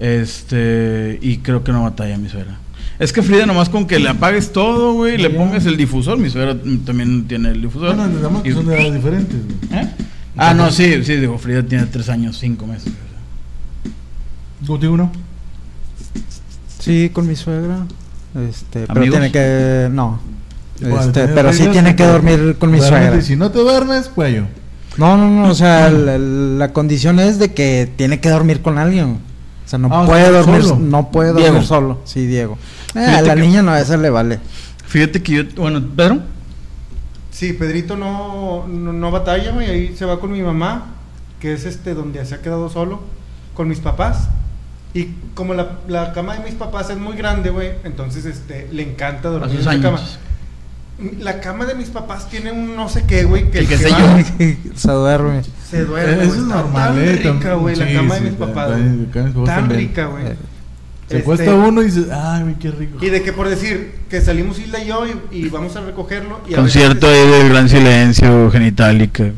Este, 0.00 1.18
y 1.20 1.38
creo 1.38 1.62
que 1.62 1.72
no 1.72 1.82
batalla 1.82 2.16
mi 2.18 2.28
suegra. 2.28 2.56
Es 2.98 3.12
que 3.12 3.22
Frida, 3.22 3.46
nomás 3.46 3.68
con 3.68 3.86
que 3.86 3.98
le 3.98 4.08
apagues 4.08 4.52
todo, 4.52 4.94
güey, 4.94 5.16
le 5.18 5.30
pongas 5.30 5.64
el 5.66 5.76
difusor. 5.76 6.18
Mi 6.18 6.28
suegra 6.30 6.56
también 6.84 7.26
tiene 7.28 7.50
el 7.50 7.62
difusor. 7.62 7.94
Bueno, 7.96 8.08
digamos 8.14 8.42
que 8.42 8.50
Y- 8.50 8.52
son 8.52 8.66
de 8.66 8.74
edades 8.76 8.94
diferentes, 8.94 9.36
güey. 9.70 9.82
¿Eh? 9.82 9.88
Ah, 10.36 10.54
no, 10.54 10.70
sí, 10.70 11.02
sí, 11.04 11.16
digo, 11.16 11.36
Frida 11.38 11.62
tiene 11.62 11.86
tres 11.86 12.08
años, 12.08 12.38
cinco 12.38 12.66
meses. 12.66 12.92
¿Contigo 14.66 14.96
no? 14.96 15.10
Sí, 16.78 17.10
con 17.12 17.26
mi 17.26 17.36
suegra. 17.36 17.86
Este, 18.48 18.86
pero 18.86 19.00
tiene 19.02 19.30
que. 19.32 19.88
No. 19.90 20.20
Este, 20.80 21.28
pero 21.28 21.52
sí 21.52 21.66
tiene 21.72 21.94
que 21.94 22.04
dormir 22.04 22.56
con 22.58 22.70
mi 22.70 22.78
suegra. 22.80 23.16
y 23.18 23.22
Si 23.22 23.36
no 23.36 23.50
te 23.50 23.58
duermes, 23.58 24.08
cuello. 24.08 24.44
No, 24.96 25.16
no, 25.16 25.28
no. 25.30 25.48
O 25.50 25.54
sea, 25.54 25.90
la, 25.90 26.16
la 26.18 26.72
condición 26.72 27.18
es 27.20 27.38
de 27.38 27.52
que 27.52 27.90
tiene 27.96 28.20
que 28.20 28.28
dormir 28.30 28.60
con 28.62 28.78
alguien. 28.78 29.18
O 29.70 29.72
sea, 29.72 29.78
no 29.78 29.88
Ah, 29.92 30.02
o 30.02 30.06
puede 30.06 30.22
sea, 30.24 30.30
dormir 30.32 30.62
solo. 30.64 30.80
No 30.80 31.10
puede 31.12 31.32
Diego. 31.32 31.46
dormir 31.52 31.64
solo. 31.68 31.98
Sí, 32.04 32.26
Diego. 32.26 32.58
Eh, 32.96 32.98
a 33.04 33.22
la 33.22 33.36
que- 33.36 33.40
niña 33.40 33.62
no, 33.62 33.70
a 33.70 33.80
esa 33.80 33.96
le 33.96 34.10
vale. 34.10 34.40
Fíjate 34.86 35.22
que 35.22 35.32
yo, 35.32 35.42
bueno, 35.56 35.80
Pedro, 35.94 36.18
Sí, 37.30 37.52
Pedrito 37.52 37.96
no, 37.96 38.66
no, 38.66 38.92
no 38.92 39.10
batalla, 39.12 39.52
güey. 39.52 39.70
Ahí 39.70 39.96
se 39.96 40.04
va 40.04 40.18
con 40.18 40.32
mi 40.32 40.42
mamá, 40.42 40.86
que 41.38 41.52
es 41.52 41.64
este 41.64 41.94
donde 41.94 42.24
se 42.26 42.34
ha 42.34 42.42
quedado 42.42 42.68
solo, 42.68 43.00
con 43.54 43.68
mis 43.68 43.78
papás. 43.78 44.28
Y 44.92 45.10
como 45.34 45.54
la, 45.54 45.78
la 45.86 46.12
cama 46.12 46.34
de 46.36 46.40
mis 46.44 46.54
papás 46.54 46.90
es 46.90 46.98
muy 46.98 47.16
grande, 47.16 47.50
güey, 47.50 47.70
entonces 47.84 48.24
este 48.24 48.68
le 48.72 48.82
encanta 48.82 49.28
dormir 49.28 49.60
en 49.60 49.64
la 49.64 49.80
cama. 49.80 50.00
La 51.20 51.40
cama 51.40 51.64
de 51.66 51.74
mis 51.74 51.88
papás 51.88 52.28
tiene 52.28 52.52
un 52.52 52.76
no 52.76 52.88
sé 52.88 53.04
qué, 53.06 53.24
güey, 53.24 53.50
que, 53.50 53.60
El 53.60 53.68
que 53.68 53.76
se 53.78 53.88
yo. 53.90 53.96
se 54.74 54.90
duerme. 54.92 55.42
se 55.70 55.84
duerme. 55.84 56.12
Eso 56.12 56.16
güey. 56.16 56.28
es 56.28 56.34
Está 56.44 56.54
normal, 56.56 56.94
tan 56.94 56.98
eh. 56.98 57.12
rica, 57.12 57.54
güey, 57.54 57.76
la 57.76 57.86
Sí, 57.86 57.94
cama 57.94 58.14
de 58.16 58.20
mis 58.20 58.32
papás. 58.34 58.70
Tan 59.46 59.70
rica, 59.70 60.06
güey. 60.06 60.24
Se 60.24 61.16
Este, 61.16 61.18
acuesta 61.18 61.54
uno 61.54 61.82
y 61.82 61.86
dices, 61.86 62.06
ay, 62.12 62.42
güey, 62.42 62.54
qué 62.56 62.70
rico. 62.70 62.98
Y 63.04 63.08
de 63.10 63.22
que 63.22 63.32
por 63.32 63.48
decir 63.48 63.94
que 64.08 64.20
salimos 64.20 64.58
Isla 64.60 64.78
y 64.82 64.86
yo 64.86 65.04
y, 65.06 65.36
y 65.38 65.48
vamos 65.48 65.74
a 65.76 65.80
recogerlo. 65.80 66.40
Y 66.48 66.54
a 66.54 66.58
concierto 66.58 67.08
ahí 67.08 67.28
del 67.28 67.48
gran 67.48 67.68
silencio, 67.68 68.50
genitalica. 68.50 69.24
Y 69.24 69.32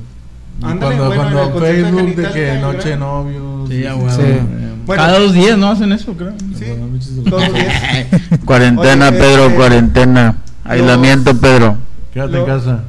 Ándale, 0.64 0.96
cuando, 0.96 1.06
bueno, 1.06 1.22
en 1.22 1.28
el 1.28 1.32
cuando 1.50 1.60
de 1.60 1.72
Facebook 1.72 2.14
de 2.16 2.30
que 2.32 2.58
noche 2.60 2.88
de 2.90 2.96
novios. 2.96 3.68
Sí, 3.68 3.86
a 3.86 3.92
sí, 3.94 3.98
huevo. 3.98 4.10
Sí. 4.10 4.22
eh, 4.22 4.42
Bueno. 4.84 5.02
Cada 5.02 5.18
dos 5.18 5.32
días 5.32 5.56
no 5.58 5.70
hacen 5.70 5.92
eso, 5.92 6.12
creo. 6.14 6.34
Sí, 6.58 6.64
bueno, 6.68 6.86
muchas 6.88 7.08
todos 7.30 7.42
los 7.48 7.54
días. 7.54 8.06
Cuarentena, 8.44 9.08
Oye, 9.08 9.18
Pedro, 9.18 9.44
este, 9.44 9.56
cuarentena. 9.56 10.36
Aislamiento, 10.64 11.36
Pedro. 11.36 11.76
Quédate 12.12 12.38
en 12.38 12.46
casa. 12.46 12.80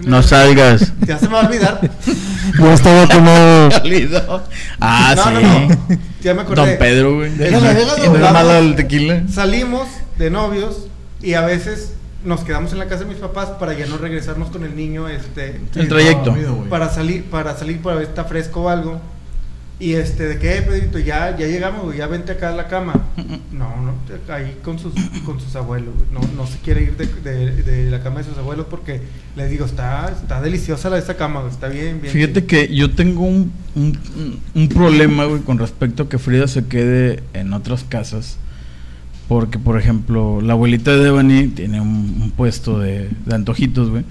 No 0.00 0.22
salgas. 0.22 0.92
Ya 1.06 1.18
se 1.18 1.26
me 1.26 1.34
va 1.34 1.42
a 1.42 1.46
olvidar. 1.46 1.80
Yo 2.58 2.72
estaba 2.72 3.06
como. 3.08 3.30
ah, 4.80 5.14
no, 5.16 5.24
sí. 5.24 5.30
no, 5.32 5.40
no. 5.40 5.98
Ya 6.20 6.34
me 6.34 6.42
acordé. 6.42 6.60
Don 6.60 6.78
Pedro, 6.78 7.16
güey. 7.16 7.30
Déjalo, 7.30 7.66
déjalo. 7.66 8.04
Y 8.04 8.08
no 8.08 8.14
es 8.14 8.20
Vamos. 8.20 8.32
malo 8.32 8.54
el 8.56 8.76
tequila. 8.76 9.22
Salimos 9.32 9.88
de 10.18 10.30
novios 10.30 10.86
y 11.22 11.34
a 11.34 11.42
veces 11.42 11.94
nos 12.24 12.40
quedamos 12.40 12.72
en 12.72 12.78
la 12.78 12.86
casa 12.86 13.04
de 13.04 13.10
mis 13.10 13.18
papás 13.18 13.50
para 13.60 13.72
ya 13.74 13.86
no 13.86 13.96
regresarnos 13.96 14.50
con 14.50 14.64
el 14.64 14.74
niño, 14.76 15.08
este, 15.08 15.60
El 15.76 15.88
trayecto. 15.88 16.34
para 16.68 16.90
salir, 16.90 17.24
para 17.24 17.56
salir 17.56 17.80
para 17.80 17.96
ver 17.96 18.06
si 18.06 18.10
está 18.10 18.24
fresco 18.24 18.62
o 18.62 18.68
algo. 18.68 19.00
Y 19.80 19.92
este, 19.92 20.24
de 20.26 20.38
que, 20.40 20.56
eh, 20.58 20.62
Pedrito, 20.62 20.98
ya, 20.98 21.36
ya 21.38 21.46
llegamos, 21.46 21.84
güey, 21.84 21.98
ya 21.98 22.08
vente 22.08 22.32
acá 22.32 22.48
a 22.48 22.52
la 22.56 22.66
cama. 22.68 22.94
No, 23.52 23.74
no, 23.82 23.94
ahí 24.32 24.56
con 24.62 24.78
sus, 24.78 24.92
con 25.24 25.40
sus 25.40 25.56
abuelos, 25.56 25.92
güey. 25.96 26.06
No, 26.12 26.20
no 26.36 26.46
se 26.46 26.58
quiere 26.58 26.82
ir 26.84 26.96
de, 26.96 27.06
de- 27.06 27.62
de 27.62 27.90
la 27.90 28.00
cama 28.02 28.18
de 28.20 28.24
sus 28.24 28.38
abuelos 28.38 28.66
porque 28.70 29.00
les 29.36 29.50
digo, 29.50 29.64
está, 29.64 30.10
está 30.10 30.40
deliciosa 30.40 30.90
la 30.90 30.98
esa 30.98 31.16
cama, 31.16 31.40
güey, 31.40 31.52
está 31.52 31.66
bien, 31.68 32.00
bien. 32.00 32.12
Fíjate 32.12 32.44
que 32.44 32.72
yo 32.72 32.92
tengo 32.94 33.22
un, 33.24 33.50
un, 33.74 33.98
un 34.54 34.68
problema, 34.68 35.24
güey, 35.24 35.42
con 35.42 35.58
respecto 35.58 36.04
a 36.04 36.08
que 36.08 36.18
Frida 36.18 36.46
se 36.46 36.66
quede 36.66 37.22
en 37.34 37.52
otras 37.52 37.82
casas. 37.82 38.38
Porque, 39.26 39.58
por 39.58 39.78
ejemplo, 39.78 40.40
la 40.40 40.52
abuelita 40.54 40.92
de 40.96 41.04
Devani 41.04 41.48
tiene 41.48 41.80
un, 41.80 42.18
un 42.22 42.30
puesto 42.30 42.78
de, 42.78 43.10
de 43.26 43.34
antojitos, 43.34 43.90
güey. 43.90 44.04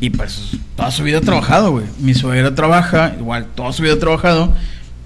Y 0.00 0.10
pues 0.10 0.56
toda 0.76 0.90
su 0.90 1.02
vida 1.02 1.18
ha 1.18 1.22
trabajado, 1.22 1.70
güey. 1.72 1.86
Mi 2.00 2.14
suegra 2.14 2.54
trabaja, 2.54 3.14
igual 3.18 3.46
toda 3.54 3.72
su 3.72 3.82
vida 3.82 3.94
ha 3.94 3.98
trabajado. 3.98 4.54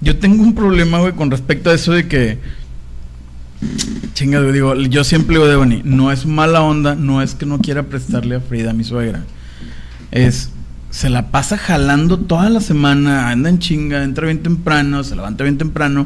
yo 0.01 0.17
tengo 0.17 0.43
un 0.43 0.53
problema, 0.55 0.99
güey, 0.99 1.13
con 1.13 1.31
respecto 1.31 1.69
a 1.69 1.73
eso 1.73 1.91
de 1.93 2.07
que. 2.07 2.39
Chinga, 4.13 4.41
digo, 4.41 4.75
yo 4.75 5.03
siempre 5.03 5.35
digo 5.35 5.47
de 5.47 5.55
Bonnie, 5.55 5.81
no 5.83 6.11
es 6.11 6.25
mala 6.25 6.61
onda, 6.61 6.95
no 6.95 7.21
es 7.21 7.33
que 7.33 7.45
no 7.45 7.59
quiera 7.59 7.83
prestarle 7.83 8.35
a 8.35 8.39
Frida, 8.41 8.71
a 8.71 8.73
mi 8.73 8.83
suegra. 8.83 9.21
Es. 10.11 10.49
Se 10.91 11.09
la 11.09 11.31
pasa 11.31 11.57
jalando 11.57 12.19
toda 12.19 12.51
la 12.51 12.61
semana, 12.61 13.29
anda 13.31 13.49
en 13.49 13.57
chinga, 13.57 14.03
entra 14.03 14.25
bien 14.27 14.43
temprano, 14.43 15.03
se 15.03 15.15
levanta 15.15 15.43
bien 15.43 15.57
temprano, 15.57 16.05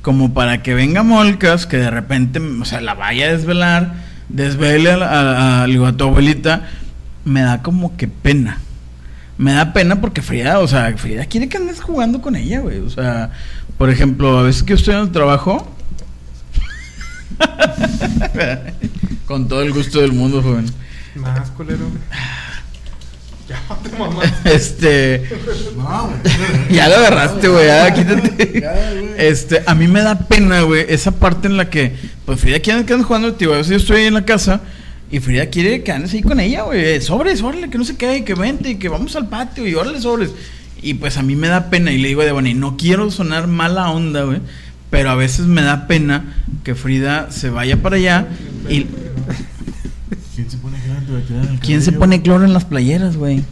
como 0.00 0.32
para 0.32 0.62
que 0.62 0.72
venga 0.72 1.02
Molcas, 1.02 1.66
que 1.66 1.76
de 1.76 1.90
repente, 1.90 2.38
o 2.40 2.64
sea, 2.64 2.80
la 2.80 2.94
vaya 2.94 3.26
a 3.26 3.32
desvelar, 3.32 3.94
desvele 4.30 4.90
a, 4.92 4.96
a- 5.04 5.64
a- 5.64 5.88
a 5.88 5.92
tu 5.98 6.04
abuelita, 6.04 6.66
me 7.24 7.42
da 7.42 7.62
como 7.62 7.96
que 7.96 8.08
pena. 8.08 8.58
Me 9.38 9.52
da 9.52 9.72
pena 9.72 10.00
porque 10.00 10.22
Frida, 10.22 10.58
o 10.60 10.68
sea, 10.68 10.96
Frida 10.96 11.24
quiere 11.26 11.48
que 11.48 11.56
andes 11.56 11.80
jugando 11.80 12.20
con 12.20 12.36
ella, 12.36 12.60
güey. 12.60 12.78
O 12.80 12.90
sea, 12.90 13.30
por 13.78 13.90
ejemplo, 13.90 14.38
a 14.38 14.42
veces 14.42 14.62
que 14.62 14.70
yo 14.70 14.76
estoy 14.76 14.94
en 14.94 15.00
el 15.00 15.12
trabajo. 15.12 15.68
con 19.26 19.48
todo 19.48 19.62
el 19.62 19.72
gusto 19.72 20.00
del 20.00 20.12
mundo, 20.12 20.42
joven. 20.42 20.66
Más 21.16 21.50
culero. 21.50 21.86
Ya, 23.48 23.60
te 23.82 23.98
mamás. 23.98 24.32
Este. 24.44 25.28
No, 25.76 26.08
güey. 26.08 26.70
Ya 26.70 26.88
lo 26.88 26.94
agarraste, 26.94 27.48
güey. 27.48 27.66
Ya, 27.66 27.92
quítate. 27.92 28.60
Ya, 28.60 28.72
güey. 28.72 29.14
Este, 29.18 29.64
a 29.66 29.74
mí 29.74 29.88
me 29.88 30.00
da 30.00 30.16
pena, 30.16 30.62
güey, 30.62 30.86
esa 30.88 31.10
parte 31.10 31.48
en 31.48 31.56
la 31.56 31.68
que, 31.68 31.94
pues 32.24 32.40
Frida 32.40 32.60
quiere 32.60 32.84
que 32.84 32.92
andes 32.92 33.06
jugando, 33.06 33.34
tío. 33.34 33.52
A 33.52 33.56
veces 33.56 33.70
yo 33.70 33.76
estoy 33.78 33.96
ahí 34.02 34.06
en 34.06 34.14
la 34.14 34.24
casa 34.24 34.60
y 35.12 35.20
Frida 35.20 35.46
quiere 35.46 35.82
que 35.82 35.92
andes 35.92 36.14
ahí 36.14 36.22
con 36.22 36.40
ella, 36.40 36.62
güey. 36.62 37.00
Sobres, 37.02 37.42
órale, 37.42 37.68
que 37.68 37.76
no 37.76 37.84
se 37.84 37.96
quede, 37.96 38.24
que 38.24 38.34
vente, 38.34 38.78
que 38.78 38.88
vamos 38.88 39.14
al 39.14 39.28
patio 39.28 39.68
y 39.68 39.74
órale, 39.74 40.00
sobres. 40.00 40.30
Y 40.80 40.94
pues 40.94 41.18
a 41.18 41.22
mí 41.22 41.36
me 41.36 41.48
da 41.48 41.68
pena 41.68 41.92
y 41.92 41.98
le 41.98 42.08
digo 42.08 42.24
de 42.24 42.32
bueno, 42.32 42.48
y 42.48 42.54
no 42.54 42.78
quiero 42.78 43.10
sonar 43.10 43.46
mala 43.46 43.90
onda, 43.90 44.24
güey. 44.24 44.40
Pero 44.88 45.10
a 45.10 45.14
veces 45.14 45.44
me 45.44 45.60
da 45.60 45.86
pena 45.86 46.34
que 46.64 46.74
Frida 46.74 47.30
se 47.30 47.50
vaya 47.50 47.82
para 47.82 47.96
allá 47.96 48.26
y 48.70 48.86
¿Quién 51.60 51.82
se 51.82 51.92
pone 51.92 52.22
cloro 52.22 52.44
en 52.44 52.54
las 52.54 52.64
playeras, 52.64 53.16
güey? 53.18 53.42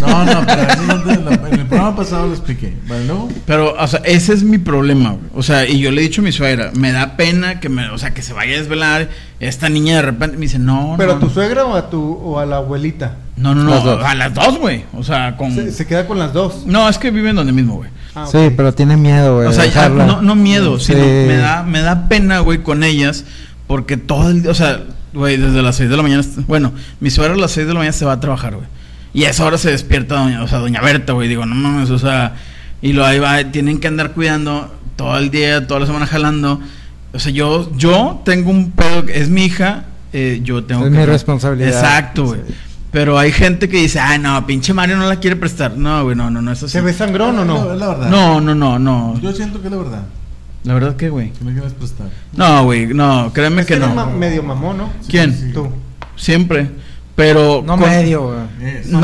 No, 0.00 0.24
no. 0.24 0.46
Pero 0.46 0.62
eso 0.62 0.82
no 0.86 1.02
te- 1.02 1.20
la- 1.20 1.48
en 1.48 1.60
el 1.60 1.66
programa 1.66 1.96
pasado 1.96 2.26
lo 2.28 2.32
expliqué. 2.32 2.74
¿Vale? 2.88 3.06
Pero, 3.46 3.74
o 3.78 3.86
sea, 3.86 4.00
ese 4.04 4.32
es 4.32 4.42
mi 4.42 4.58
problema, 4.58 5.10
güey. 5.10 5.22
O 5.34 5.42
sea, 5.42 5.68
y 5.68 5.78
yo 5.80 5.90
le 5.90 6.00
he 6.00 6.04
dicho 6.04 6.20
a 6.20 6.24
mi 6.24 6.32
suegra, 6.32 6.70
me 6.74 6.92
da 6.92 7.16
pena 7.16 7.60
que 7.60 7.68
me, 7.68 7.88
o 7.90 7.98
sea, 7.98 8.14
que 8.14 8.22
se 8.22 8.32
vaya 8.32 8.54
a 8.54 8.58
desvelar. 8.58 9.08
Esta 9.40 9.68
niña 9.68 9.96
de 9.96 10.02
repente 10.02 10.36
me 10.36 10.42
dice, 10.42 10.58
no, 10.58 10.94
¿Pero 10.96 11.12
no, 11.12 11.16
a 11.16 11.20
tu 11.20 11.26
no. 11.26 11.32
suegra 11.32 11.64
o 11.64 11.74
a 11.74 11.90
tu 11.90 12.00
o 12.14 12.38
a 12.38 12.46
la 12.46 12.56
abuelita? 12.56 13.16
No, 13.36 13.54
no, 13.54 13.64
no, 13.64 13.80
dos. 13.80 14.04
a 14.04 14.14
las 14.14 14.32
dos, 14.34 14.58
güey. 14.58 14.84
O 14.94 15.02
sea, 15.02 15.36
con. 15.36 15.52
Se, 15.54 15.72
se 15.72 15.86
queda 15.86 16.06
con 16.06 16.18
las 16.18 16.32
dos. 16.32 16.64
No, 16.66 16.88
es 16.88 16.98
que 16.98 17.10
viven 17.10 17.36
donde 17.36 17.52
mismo, 17.52 17.76
güey. 17.76 17.90
Ah, 18.14 18.26
Sí, 18.30 18.50
pero 18.56 18.72
tiene 18.74 18.96
miedo, 18.96 19.36
güey. 19.36 19.48
O 19.48 19.52
sea, 19.52 19.66
ya, 19.66 19.88
no, 19.88 20.20
no 20.22 20.34
miedo, 20.34 20.78
Sí. 20.78 20.92
sino 20.92 21.04
me 21.04 21.36
da, 21.36 21.62
me 21.62 21.80
da 21.80 22.08
pena, 22.08 22.40
güey, 22.40 22.62
con 22.62 22.82
ellas. 22.84 23.24
Porque 23.66 23.96
todo 23.96 24.28
el 24.30 24.42
día, 24.42 24.50
o 24.50 24.54
sea, 24.54 24.80
güey, 25.14 25.36
desde 25.38 25.62
las 25.62 25.76
6 25.76 25.88
de 25.90 25.96
la 25.96 26.02
mañana. 26.02 26.22
Bueno, 26.46 26.72
mi 27.00 27.10
suegra 27.10 27.34
a 27.34 27.38
las 27.38 27.52
6 27.52 27.66
de 27.66 27.72
la 27.72 27.78
mañana 27.80 27.92
se 27.92 28.04
va 28.04 28.12
a 28.12 28.20
trabajar, 28.20 28.54
güey. 28.54 28.66
Y 29.14 29.24
a 29.24 29.30
esa 29.30 29.44
hora 29.44 29.58
se 29.58 29.70
despierta 29.70 30.16
doña, 30.16 30.42
o 30.42 30.48
sea, 30.48 30.58
doña 30.58 30.80
Berta, 30.80 31.12
güey. 31.12 31.28
Digo, 31.28 31.44
no 31.46 31.54
mames, 31.54 31.90
o 31.90 31.98
sea, 31.98 32.34
y 32.80 32.92
lo 32.94 33.04
ahí 33.04 33.18
va, 33.18 33.42
tienen 33.44 33.78
que 33.78 33.88
andar 33.88 34.12
cuidando 34.12 34.72
todo 34.96 35.18
el 35.18 35.30
día, 35.30 35.66
toda 35.66 35.80
la 35.80 35.86
semana 35.86 36.06
jalando. 36.06 36.60
O 37.12 37.18
sea, 37.18 37.30
yo, 37.32 37.70
yo 37.76 38.22
tengo 38.24 38.50
un 38.50 38.70
pedo, 38.72 39.04
que 39.04 39.20
es 39.20 39.28
mi 39.28 39.44
hija, 39.44 39.84
eh, 40.14 40.40
yo 40.42 40.64
tengo 40.64 40.86
Es 40.86 40.92
que. 40.92 40.98
mi 40.98 41.04
responsabilidad. 41.04 41.68
Exacto, 41.70 42.24
güey. 42.24 42.40
Sí. 42.46 42.54
Pero 42.90 43.18
hay 43.18 43.32
gente 43.32 43.68
que 43.70 43.78
dice, 43.78 43.98
ah, 44.00 44.18
no, 44.18 44.46
pinche 44.46 44.74
Mario 44.74 44.96
no 44.96 45.06
la 45.08 45.16
quiere 45.16 45.36
prestar. 45.36 45.76
No, 45.78 46.04
güey, 46.04 46.14
no, 46.16 46.30
no, 46.30 46.42
no 46.42 46.52
es 46.52 46.62
así. 46.62 46.72
¿Se 46.72 46.80
ve 46.82 46.92
sangrón 46.92 47.38
o 47.38 47.42
Es 47.42 47.46
no? 47.46 47.64
la- 47.66 47.72
es 47.74 47.80
la 47.80 47.88
verdad. 47.88 48.08
No, 48.10 48.40
no, 48.40 48.54
no, 48.54 48.78
no. 48.78 49.20
Yo 49.20 49.32
siento 49.32 49.60
que 49.60 49.68
es 49.68 49.72
la 49.72 49.78
verdad. 49.78 50.02
La 50.64 50.74
verdad 50.74 50.96
que, 50.96 51.08
güey. 51.08 51.32
Que 51.32 51.44
no 51.44 51.52
quieres 51.52 51.72
prestar. 51.72 52.08
No, 52.36 52.64
güey, 52.64 52.86
no, 52.94 53.32
créeme 53.32 53.62
Es 53.62 53.66
que 53.66 53.74
eres 53.74 53.88
no. 53.88 53.94
ma- 53.94 54.06
medio 54.06 54.42
mamón, 54.42 54.76
¿no? 54.78 54.90
¿Quién? 55.08 55.34
Sí. 55.34 55.52
Tú. 55.54 55.68
Siempre. 56.16 56.68
Pero. 57.16 57.62
No 57.66 57.76
con- 57.76 57.88
medio, 57.90 58.22
güey. 58.28 58.72
No, 58.86 59.00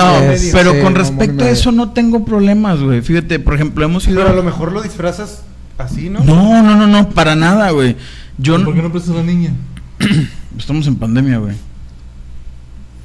pero 0.52 0.72
sí, 0.72 0.80
con 0.82 0.94
respecto 0.94 1.44
a 1.44 1.50
eso 1.50 1.72
no 1.72 1.90
tengo 1.92 2.24
problemas, 2.24 2.80
güey. 2.80 3.02
Fíjate, 3.02 3.38
por 3.38 3.54
ejemplo, 3.54 3.84
hemos 3.84 4.06
ido. 4.06 4.16
Pero 4.16 4.30
a 4.30 4.36
lo 4.36 4.42
mejor 4.42 4.72
lo 4.72 4.82
disfrazas 4.82 5.42
así, 5.76 6.08
¿no? 6.08 6.20
No, 6.20 6.62
no, 6.62 6.74
no, 6.76 6.86
no, 6.86 7.10
para 7.10 7.34
nada, 7.34 7.70
güey. 7.70 7.96
Yo 8.38 8.54
¿Por 8.64 8.74
qué 8.74 8.82
no 8.82 8.88
no. 8.88 8.92
prestas 8.92 9.14
a 9.14 9.18
la 9.18 9.22
niña? 9.24 9.52
Estamos 10.58 10.86
en 10.86 10.96
pandemia, 10.96 11.38
güey. 11.38 11.54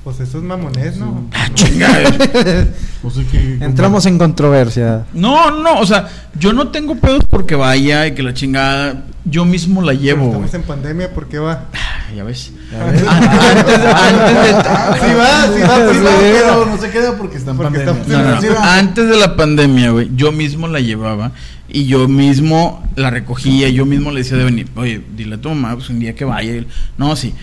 Pues 0.03 0.19
eso 0.19 0.37
es 0.37 0.43
mamonés, 0.43 0.97
¿no? 0.97 1.29
Ah, 1.33 1.47
chinga, 1.53 1.87
güey. 2.01 2.67
O 3.03 3.09
sea 3.09 3.23
que. 3.31 3.57
Entramos 3.61 4.05
en 4.05 4.17
controversia. 4.17 5.05
No, 5.13 5.49
no, 5.51 5.79
o 5.79 5.85
sea, 5.85 6.09
yo 6.37 6.51
no 6.51 6.67
tengo 6.69 6.95
pedos 6.95 7.23
porque 7.29 7.55
vaya 7.55 8.05
y 8.07 8.13
que 8.13 8.21
la 8.21 8.33
chingada. 8.33 9.05
Yo 9.23 9.45
mismo 9.45 9.81
la 9.81 9.93
llevo, 9.93 10.25
güey. 10.25 10.43
Estamos 10.43 10.53
en 10.55 10.63
pandemia, 10.63 11.13
¿por 11.13 11.27
qué 11.29 11.39
va? 11.39 11.67
Ya 12.13 12.25
ves. 12.25 12.51
A 12.77 12.83
ver. 12.91 13.05
Antes 13.07 13.81
de- 13.81 13.87
antes 13.87 14.35
de- 14.43 14.53
Sí 15.07 15.13
va, 15.15 15.47
sí 15.55 15.61
va, 15.61 15.93
sí 15.93 15.99
va. 16.03 16.11
pero 16.19 16.65
no 16.65 16.77
se 16.77 16.89
queda 16.89 17.17
porque 17.17 17.37
está 17.37 17.51
en 17.51 17.57
Porque 17.57 17.79
pandemia. 17.79 18.17
No, 18.17 18.41
no, 18.41 18.49
no. 18.51 18.59
Antes 18.59 19.07
de 19.07 19.17
la 19.17 19.37
pandemia, 19.37 19.91
güey, 19.91 20.09
yo 20.15 20.33
mismo 20.33 20.67
la 20.67 20.81
llevaba 20.81 21.31
y 21.69 21.85
yo 21.85 22.09
mismo 22.09 22.85
la 22.97 23.09
recogía, 23.09 23.69
yo 23.69 23.85
mismo 23.85 24.11
le 24.11 24.19
decía 24.19 24.35
de 24.37 24.43
venir, 24.43 24.67
oye, 24.75 25.01
dile 25.15 25.35
a 25.35 25.37
tu 25.41 25.47
mamá, 25.49 25.73
pues 25.75 25.89
un 25.89 25.99
día 25.99 26.13
que 26.13 26.25
vaya. 26.25 26.53
y- 26.57 26.67
No, 26.97 27.15
sí. 27.15 27.33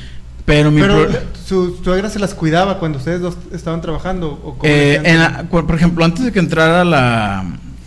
Pero 0.51 0.71
mi 0.73 0.81
Pero 0.81 1.07
pro- 1.07 1.21
su 1.47 1.77
suegra 1.85 2.11
se 2.11 2.19
las 2.19 2.35
cuidaba 2.35 2.79
cuando 2.79 2.99
ustedes 2.99 3.21
dos 3.21 3.37
estaban 3.53 3.81
trabajando. 3.81 4.33
¿o 4.43 4.55
cómo 4.59 4.65
eh, 4.65 5.01
en 5.05 5.19
la- 5.21 5.45
por 5.49 5.73
ejemplo, 5.75 6.05
antes 6.05 6.25
de 6.25 6.33
que 6.33 6.41
entrara 6.41 6.81
a 6.81 6.85
la, 6.85 7.45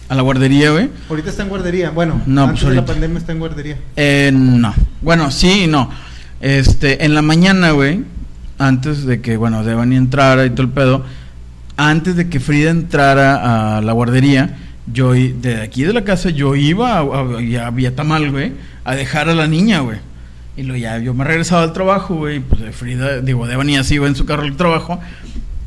a 0.10 0.16
la 0.16 0.22
guardería, 0.22 0.72
güey, 0.72 0.90
Ahorita 1.10 1.30
está 1.30 1.44
en 1.44 1.50
guardería. 1.50 1.90
Bueno, 1.90 2.22
No, 2.26 2.44
antes 2.46 2.62
pues 2.62 2.70
de 2.70 2.76
la 2.82 2.86
pandemia 2.86 3.18
está 3.18 3.32
en 3.34 3.40
guardería. 3.40 3.78
eh, 3.98 4.32
no. 4.34 4.74
Bueno, 5.02 5.30
sí 5.32 5.64
y 5.64 5.68
no. 5.68 5.90
Este, 6.40 7.04
en 7.06 7.14
la 7.16 7.22
mañana, 7.22 7.72
güey, 7.72 8.04
antes 8.60 9.06
de 9.06 9.20
que, 9.22 9.36
bueno, 9.38 9.64
Devani 9.64 9.96
entrara 9.98 10.46
y 10.46 10.50
todo 10.52 10.62
el 10.64 10.70
pedo, 10.70 11.04
antes 11.76 12.16
de 12.16 12.30
que 12.30 12.40
Frida 12.40 12.70
entrara 12.72 13.78
a 13.78 13.82
la 13.82 13.92
guardería, 13.94 14.58
yo 14.92 15.14
de 15.14 15.62
aquí 15.62 15.84
de 15.84 15.92
la 15.94 16.04
casa 16.04 16.30
yo 16.30 16.56
iba 16.56 16.98
a, 16.98 17.00
a- 17.02 17.66
había 17.68 17.96
tamal, 17.96 18.32
güey, 18.32 18.54
a 18.86 18.96
dejar 18.96 19.28
a 19.30 19.34
la 19.34 19.48
niña, 19.48 19.80
güey. 19.80 19.98
Y 20.56 20.64
lo 20.64 20.76
ya 20.76 21.00
yo 21.00 21.14
me 21.14 21.24
regresaba 21.24 21.64
al 21.64 21.74
trabajo, 21.74 22.16
güey, 22.16 22.40
pues 22.40 22.76
Frida, 22.76 23.22
digo, 23.22 23.48
Devani 23.48 23.78
así 23.78 23.96
iba 23.96 24.08
en 24.08 24.16
su 24.16 24.26
carro 24.26 24.44
al 24.44 24.56
trabajo. 24.56 25.00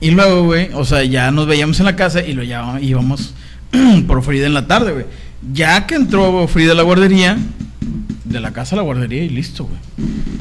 Y 0.00 0.10
luego, 0.10 0.44
güey, 0.44 0.70
o 0.74 0.84
sea, 0.84 1.02
ya 1.04 1.30
nos 1.30 1.46
veíamos 1.46 1.80
en 1.80 1.86
la 1.86 1.96
casa 1.96 2.22
y 2.22 2.34
lo 2.34 2.42
ya 2.42 2.78
íbamos 2.80 3.34
por 4.06 4.22
Frida 4.22 4.46
en 4.46 4.54
la 4.54 4.66
tarde, 4.66 4.92
güey. 4.92 5.06
Ya 5.52 5.86
que 5.86 5.94
entró 5.94 6.46
Frida 6.48 6.72
a 6.72 6.74
la 6.74 6.82
guardería, 6.82 7.36
de 8.24 8.40
la 8.40 8.52
casa 8.52 8.74
a 8.74 8.78
la 8.78 8.82
guardería 8.82 9.22
y 9.22 9.28
listo, 9.28 9.64
güey. 9.64 9.78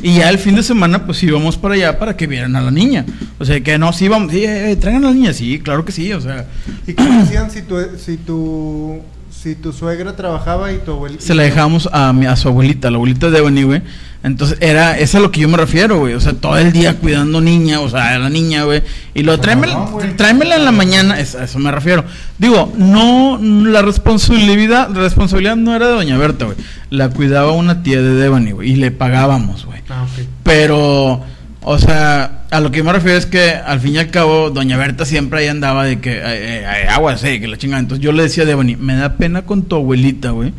Y 0.01 0.17
ya 0.17 0.29
el 0.29 0.37
fin 0.37 0.55
de 0.55 0.63
semana, 0.63 1.05
pues 1.05 1.21
íbamos 1.23 1.57
para 1.57 1.75
allá 1.75 1.97
para 1.97 2.15
que 2.15 2.27
vieran 2.27 2.55
a 2.55 2.61
la 2.61 2.71
niña. 2.71 3.05
O 3.39 3.45
sea, 3.45 3.59
que 3.61 3.77
no, 3.77 3.93
sí, 3.93 4.07
vamos, 4.07 4.31
sí, 4.31 4.43
eh, 4.43 4.71
eh, 4.71 4.75
traigan 4.75 5.03
a 5.05 5.07
la 5.07 5.13
niña, 5.13 5.33
sí, 5.33 5.59
claro 5.59 5.85
que 5.85 5.91
sí, 5.91 6.11
o 6.13 6.21
sea, 6.21 6.45
¿Y 6.85 6.93
cómo 6.93 7.21
hacían 7.21 7.49
si 7.49 7.61
tu, 7.61 7.77
si 7.97 8.17
tu, 8.17 9.01
si 9.45 9.53
tu 9.53 9.71
suegra 9.71 10.15
trabajaba 10.15 10.73
y 10.73 10.79
tu 10.79 10.93
abuelita? 10.93 11.23
se 11.23 11.35
la 11.35 11.43
dejábamos 11.43 11.87
a, 11.93 12.11
mi, 12.13 12.25
a 12.25 12.35
su 12.35 12.47
abuelita, 12.47 12.89
la 12.89 12.95
abuelita 12.95 13.29
de 13.29 13.37
Ebony, 13.37 13.61
güey. 13.61 13.81
Entonces, 14.23 14.57
era, 14.59 14.97
es 14.97 15.13
a 15.13 15.19
lo 15.19 15.29
que 15.29 15.41
yo 15.41 15.47
me 15.47 15.55
refiero, 15.55 15.99
güey. 15.99 16.15
O 16.15 16.19
sea, 16.19 16.33
todo 16.33 16.57
el 16.57 16.71
día 16.71 16.97
cuidando 16.97 17.41
niña, 17.41 17.79
o 17.79 17.87
sea, 17.87 18.15
a 18.15 18.17
la 18.17 18.31
niña, 18.31 18.63
güey. 18.63 18.81
Y 19.13 19.21
lo, 19.21 19.39
tráemela, 19.39 19.73
no, 19.75 19.99
tráemela 20.17 20.55
en 20.55 20.65
la 20.65 20.71
mañana, 20.71 21.19
es- 21.19 21.35
a 21.35 21.43
eso 21.43 21.59
me 21.59 21.71
refiero. 21.71 22.03
Digo, 22.39 22.73
no, 22.75 23.37
la 23.39 23.83
responsabilidad, 23.83 24.89
la 24.89 25.01
responsabilidad 25.01 25.55
no 25.57 25.75
era 25.75 25.89
de 25.89 25.93
Doña 25.93 26.17
Berta, 26.17 26.45
güey. 26.45 26.57
La 26.89 27.09
cuidaba 27.09 27.51
una 27.51 27.83
tía 27.83 28.01
de 28.01 28.15
Devani, 28.15 28.51
güey. 28.51 28.71
Y 28.71 28.75
le 28.77 28.89
pagábamos, 28.89 29.67
güey. 29.67 29.81
Ah. 29.91 30.07
Pero, 30.41 31.21
o 31.61 31.77
sea, 31.77 32.44
a 32.55 32.61
lo 32.61 32.71
que 32.71 32.83
me 32.83 32.93
refiero 32.93 33.17
es 33.17 33.25
que 33.25 33.51
al 33.51 33.81
fin 33.81 33.95
y 33.95 33.97
al 33.97 34.09
cabo, 34.09 34.49
Doña 34.49 34.77
Berta 34.77 35.05
siempre 35.05 35.39
ahí 35.39 35.47
andaba 35.47 35.83
de 35.83 35.99
que 35.99 36.13
eh, 36.13 36.21
eh, 36.23 36.87
agua, 36.89 37.17
sí, 37.17 37.39
que 37.39 37.47
la 37.47 37.57
chingada. 37.57 37.81
Entonces 37.81 38.03
yo 38.03 38.13
le 38.13 38.23
decía 38.23 38.43
a 38.43 38.45
Devani, 38.45 38.77
me 38.77 38.95
da 38.95 39.17
pena 39.17 39.41
con 39.41 39.63
tu 39.63 39.75
abuelita, 39.75 40.29
güey. 40.29 40.53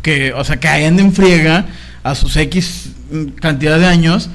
Que, 0.00 0.32
o 0.32 0.44
sea, 0.44 0.58
que 0.58 0.68
ahí 0.68 0.84
ande 0.84 1.02
en 1.02 1.12
friega 1.12 1.66
a 2.04 2.14
sus 2.14 2.36
X 2.36 2.90
mm, 3.10 3.24
cantidad 3.40 3.78
de 3.78 3.86
años 3.86 4.30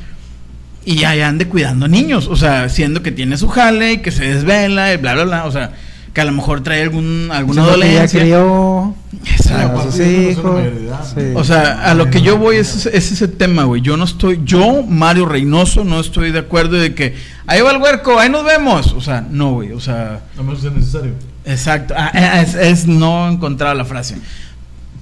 y 0.83 1.05
ahí 1.05 1.21
ande 1.21 1.47
cuidando 1.47 1.87
niños. 1.87 2.27
O 2.27 2.35
sea, 2.35 2.67
siendo 2.67 3.01
que 3.01 3.11
tiene 3.13 3.37
su 3.37 3.47
jale 3.47 3.93
y 3.93 3.97
que 3.99 4.11
se 4.11 4.25
desvela 4.25 4.93
y 4.93 4.97
bla, 4.97 5.13
bla, 5.13 5.23
bla. 5.23 5.45
O 5.45 5.51
sea, 5.51 5.71
que 6.13 6.19
a 6.19 6.25
lo 6.25 6.33
mejor 6.33 6.63
trae 6.63 6.81
algún, 6.81 7.29
alguna 7.31 7.63
Siendo 7.63 7.79
que 7.79 7.87
ya 7.87 7.93
dolencia. 7.93 8.19
crió 8.19 8.95
Exacto. 9.25 9.79
a 9.79 9.83
sus 9.83 9.97
no 9.97 10.03
es 10.05 10.37
hijos. 10.37 10.55
de 10.63 10.85
edad, 10.85 11.03
Sí. 11.03 11.21
¿no? 11.33 11.39
O 11.39 11.43
sea, 11.43 11.83
a 11.83 11.93
lo 11.95 12.09
que 12.09 12.21
yo 12.21 12.37
voy 12.37 12.57
es, 12.57 12.85
es 12.85 13.11
ese 13.11 13.27
tema, 13.27 13.63
güey. 13.63 13.81
Yo 13.81 13.97
no 13.97 14.03
estoy, 14.03 14.41
yo, 14.43 14.83
Mario 14.83 15.25
Reynoso, 15.25 15.83
no 15.83 15.99
estoy 15.99 16.31
de 16.31 16.39
acuerdo 16.39 16.77
de 16.77 16.93
que 16.93 17.15
ahí 17.47 17.61
va 17.61 17.71
el 17.71 17.81
huerco, 17.81 18.19
ahí 18.19 18.29
nos 18.29 18.45
vemos. 18.45 18.93
O 18.93 19.01
sea, 19.01 19.25
no, 19.29 19.53
güey. 19.53 19.71
O 19.71 19.79
sea, 19.79 20.21
A 20.37 20.41
menos 20.43 20.59
que 20.59 20.67
sea 20.69 20.71
necesario. 20.71 21.13
exacto. 21.45 21.93
Ah, 21.97 22.11
ah, 22.13 22.41
es, 22.41 22.53
es 22.55 22.85
no 22.87 23.27
encontrar 23.29 23.75
la 23.75 23.85
frase. 23.85 24.17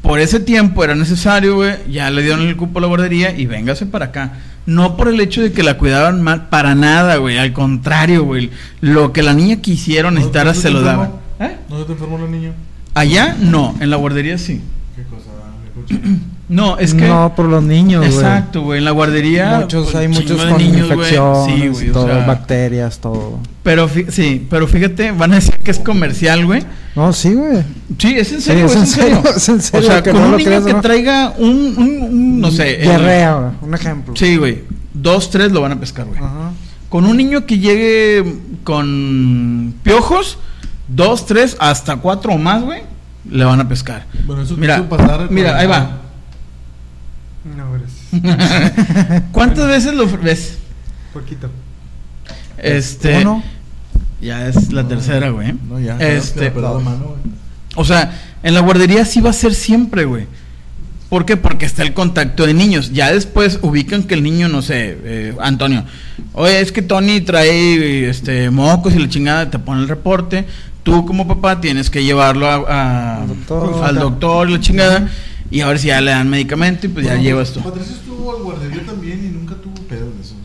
Por 0.01 0.19
ese 0.19 0.39
tiempo 0.39 0.83
era 0.83 0.95
necesario, 0.95 1.55
güey. 1.55 1.75
Ya 1.91 2.09
le 2.09 2.21
dieron 2.21 2.41
el 2.47 2.55
cupo 2.55 2.79
a 2.79 2.83
la 2.83 2.87
guardería 2.87 3.31
y 3.37 3.45
véngase 3.45 3.85
para 3.87 4.05
acá. 4.05 4.33
No 4.65 4.95
por 4.95 5.09
el 5.09 5.19
hecho 5.19 5.41
de 5.41 5.51
que 5.51 5.63
la 5.63 5.77
cuidaban 5.77 6.21
mal, 6.21 6.47
para 6.47 6.75
nada, 6.75 7.17
güey. 7.17 7.37
Al 7.37 7.51
contrario, 7.51 8.23
güey. 8.23 8.51
Lo 8.79 9.11
que 9.11 9.23
la 9.23 9.33
niña 9.33 9.57
necesitara 9.57 10.53
¿No 10.53 10.59
se 10.59 10.69
lo 10.69 10.81
daban. 10.81 11.11
¿Eh? 11.39 11.57
¿No 11.69 11.79
se 11.79 11.85
te 11.85 11.91
enfermó 11.93 12.17
la 12.17 12.27
niña? 12.27 12.51
Allá 12.97 13.35
no, 13.39 13.75
en 13.79 13.89
la 13.89 13.97
guardería 13.97 14.37
sí. 14.37 14.61
¿Qué 14.95 15.03
cosa? 15.03 15.99
No, 16.49 16.77
es 16.79 16.93
que. 16.93 17.05
No, 17.05 17.33
por 17.35 17.45
los 17.49 17.61
niños, 17.61 18.05
güey. 18.05 18.15
Exacto, 18.17 18.61
güey. 18.61 18.77
En 18.79 18.85
la 18.85 18.91
guardería. 18.91 19.59
Muchos, 19.59 19.83
pues, 19.83 19.95
hay 19.97 20.07
muchos 20.07 20.41
con 20.45 20.57
niños, 20.57 20.87
güey. 20.87 20.99
infecciones, 21.09 21.77
Sí, 21.77 21.89
o 21.89 22.05
sea, 22.07 22.25
bacterias, 22.25 22.99
todo. 22.99 23.39
pero 23.63 23.89
fi- 23.89 24.05
sí, 24.07 24.47
pero 24.49 24.65
fíjate, 24.65 25.11
van 25.11 25.33
a 25.33 25.35
decir 25.35 25.55
que 25.57 25.71
es 25.71 25.79
comercial, 25.79 26.45
güey. 26.45 26.63
No, 26.95 27.11
sí, 27.11 27.33
güey. 27.33 27.63
Sí, 27.99 28.15
es 28.17 28.31
en 28.31 28.39
Sí, 28.39 28.45
serio, 28.47 28.65
es 28.67 28.71
es, 28.71 28.77
en 28.77 28.81
en 28.83 28.87
serio. 28.87 29.15
serio, 29.23 29.31
es 29.35 29.49
en 29.49 29.61
serio, 29.61 29.89
O 29.89 29.91
sea, 29.91 30.01
que 30.01 30.11
con 30.11 30.21
no 30.21 30.27
un 30.29 30.37
niño 30.37 30.45
creas, 30.45 30.63
que 30.63 30.73
¿no? 30.73 30.79
traiga 30.81 31.33
un, 31.37 31.49
un, 31.77 32.01
un, 32.03 32.39
no 32.39 32.49
sé. 32.49 32.75
el- 32.77 32.81
Diarrea, 32.83 33.33
güey, 33.35 33.51
un 33.63 33.73
ejemplo. 33.75 34.13
Sí, 34.15 34.37
güey. 34.37 34.63
Dos, 34.93 35.29
tres 35.29 35.51
lo 35.51 35.59
van 35.59 35.73
a 35.73 35.79
pescar, 35.81 36.05
güey. 36.05 36.17
Ajá. 36.17 36.51
Con 36.87 37.03
un 37.05 37.17
niño 37.17 37.45
que 37.45 37.59
llegue 37.59 38.23
con 38.63 39.73
piojos, 39.83 40.39
dos, 40.87 41.25
tres, 41.25 41.57
hasta 41.59 41.97
cuatro 41.97 42.33
o 42.33 42.37
más, 42.37 42.63
güey, 42.63 42.81
le 43.29 43.43
van 43.43 43.59
a 43.59 43.67
pescar. 43.67 44.05
Bueno, 44.25 44.41
eso 44.41 44.55
Mira, 44.57 44.87
pasar 44.87 45.29
mira, 45.29 45.57
ahí 45.57 45.67
va. 45.67 46.01
No, 47.55 47.71
gracias. 47.73 49.23
¿Cuántas 49.31 49.67
veces 49.67 49.93
lo 49.93 50.07
ves? 50.19 50.57
Poquito. 51.13 51.49
Este. 52.57 53.21
Uno. 53.21 53.43
Ya 54.21 54.47
es 54.47 54.73
la 54.73 54.87
tercera, 54.87 55.29
güey. 55.29 55.53
No, 55.67 55.79
ya. 55.79 55.97
Este. 55.99 56.49
Mano, 56.51 56.81
güey. 56.81 57.19
O 57.75 57.85
sea, 57.85 58.11
en 58.43 58.53
la 58.53 58.61
guardería 58.61 59.05
sí 59.05 59.21
va 59.21 59.29
a 59.29 59.33
ser 59.33 59.53
siempre, 59.53 60.05
güey. 60.05 60.25
¿Por 61.09 61.25
qué? 61.25 61.37
Porque 61.37 61.65
está 61.65 61.83
el 61.83 61.93
contacto 61.93 62.45
de 62.45 62.53
niños. 62.53 62.91
Ya 62.91 63.13
después 63.13 63.59
ubican 63.61 64.03
que 64.03 64.15
el 64.15 64.23
niño, 64.23 64.49
no 64.49 64.61
sé, 64.61 64.97
eh, 65.03 65.35
Antonio, 65.39 65.85
oye, 66.33 66.59
es 66.59 66.73
que 66.73 66.81
Tony 66.81 67.21
trae 67.21 68.09
este 68.09 68.49
mocos 68.49 68.93
y 68.93 68.99
la 68.99 69.07
chingada, 69.07 69.49
te 69.49 69.57
pone 69.57 69.81
el 69.81 69.87
reporte. 69.87 70.45
Tú 70.91 71.05
como 71.05 71.27
papá 71.27 71.59
tienes 71.59 71.89
que 71.89 72.03
llevarlo 72.03 72.47
a, 72.47 72.55
a- 72.67 73.21
Al 73.23 73.27
doctor. 73.27 73.83
al 73.83 73.95
doctor 73.95 74.49
y 74.49 74.53
la 74.53 74.59
chingada. 74.61 75.09
Y 75.51 75.61
a 75.61 75.67
ver 75.67 75.79
si 75.79 75.87
ya 75.87 76.01
le 76.01 76.11
dan 76.11 76.29
medicamento 76.29 76.85
y 76.85 76.89
pues 76.89 77.05
ya 77.05 77.11
Bueno, 77.13 77.23
llevas 77.23 77.51
tú. 77.51 77.61
Patricio 77.61 77.93
estuvo 77.95 78.35
al 78.35 78.43
guardería 78.43 78.83
también 78.85 79.23
y 79.25 79.29
nunca 79.29 79.55
tuvo 79.55 79.75
pedo 79.87 80.11
de 80.11 80.21
eso. 80.21 80.35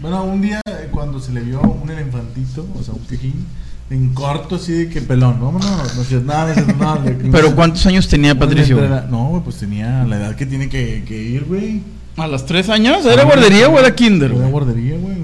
bueno, 0.00 0.24
un 0.24 0.40
día 0.42 0.60
eh, 0.66 0.88
cuando 0.90 1.20
se 1.20 1.32
le 1.32 1.40
vio 1.40 1.60
un 1.60 1.88
elefantito, 1.90 2.66
o 2.78 2.82
sea, 2.82 2.94
un 2.94 3.00
pijín, 3.00 3.44
en 3.90 4.12
corto 4.14 4.56
así 4.56 4.72
de 4.72 4.88
que 4.88 5.00
pelón, 5.02 5.38
vámonos, 5.40 5.96
no 5.96 6.04
sé, 6.04 6.20
nada, 6.20 6.54
no 6.54 6.64
sé, 6.66 6.74
nada. 6.74 7.00
Pero 7.32 7.54
¿cuántos 7.54 7.84
años 7.86 8.06
tenía 8.08 8.36
Patricio? 8.38 8.76
entrena- 8.78 9.06
No, 9.10 9.26
güey, 9.28 9.42
pues 9.42 9.56
tenía 9.56 10.04
la 10.04 10.16
edad 10.16 10.34
que 10.36 10.46
tiene 10.46 10.68
que, 10.68 11.04
que 11.06 11.20
ir, 11.22 11.44
güey. 11.44 11.80
¿A 12.16 12.26
los 12.26 12.44
tres 12.46 12.68
años? 12.68 13.04
¿Era 13.06 13.24
guardería 13.24 13.68
o 13.68 13.78
era 13.78 13.94
kinder? 13.94 14.32
Era 14.32 14.46
guardería, 14.46 14.96
güey. 14.98 15.16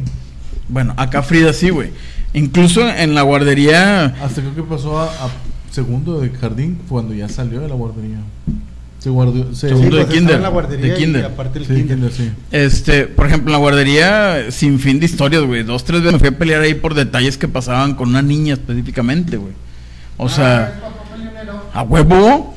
Bueno, 0.68 0.94
acá 0.96 1.22
Frida 1.22 1.52
sí, 1.52 1.70
güey. 1.70 1.90
Incluso 2.34 2.86
en 2.88 3.14
la 3.14 3.22
guardería 3.22 4.04
Hasta 4.22 4.42
creo 4.42 4.54
que 4.54 4.62
pasó 4.62 4.98
a, 4.98 5.04
a 5.06 5.28
segundo 5.70 6.20
de 6.20 6.30
jardín 6.30 6.78
cuando 6.88 7.14
ya 7.14 7.28
salió 7.28 7.60
de 7.60 7.68
la 7.68 7.74
guardería. 7.74 8.18
Se 8.98 9.10
guardó. 9.10 9.54
Se, 9.54 9.68
Segundo 9.68 9.96
de 9.96 10.04
pues, 10.06 10.14
kinder, 10.18 10.40
la 10.40 10.48
guardería 10.48 10.92
de 10.92 10.98
kinder. 10.98 11.22
y 11.22 11.24
aparte 11.24 11.60
el 11.60 11.66
Sí, 11.66 11.74
kinder. 11.74 11.88
kinder, 11.96 12.12
sí. 12.12 12.30
Este, 12.50 13.04
por 13.06 13.26
ejemplo, 13.28 13.48
en 13.48 13.52
la 13.52 13.58
guardería, 13.58 14.50
sin 14.50 14.80
fin 14.80 14.98
de 14.98 15.06
historias, 15.06 15.42
güey. 15.44 15.62
Dos, 15.62 15.84
tres 15.84 16.00
veces 16.00 16.14
me 16.14 16.18
fui 16.18 16.28
a 16.28 16.38
pelear 16.38 16.62
ahí 16.62 16.74
por 16.74 16.94
detalles 16.94 17.38
que 17.38 17.46
pasaban 17.46 17.94
con 17.94 18.08
una 18.08 18.22
niña 18.22 18.54
específicamente, 18.54 19.36
güey. 19.36 19.52
O 20.16 20.28
sea, 20.28 20.80
a 21.72 21.82
huevo. 21.82 22.54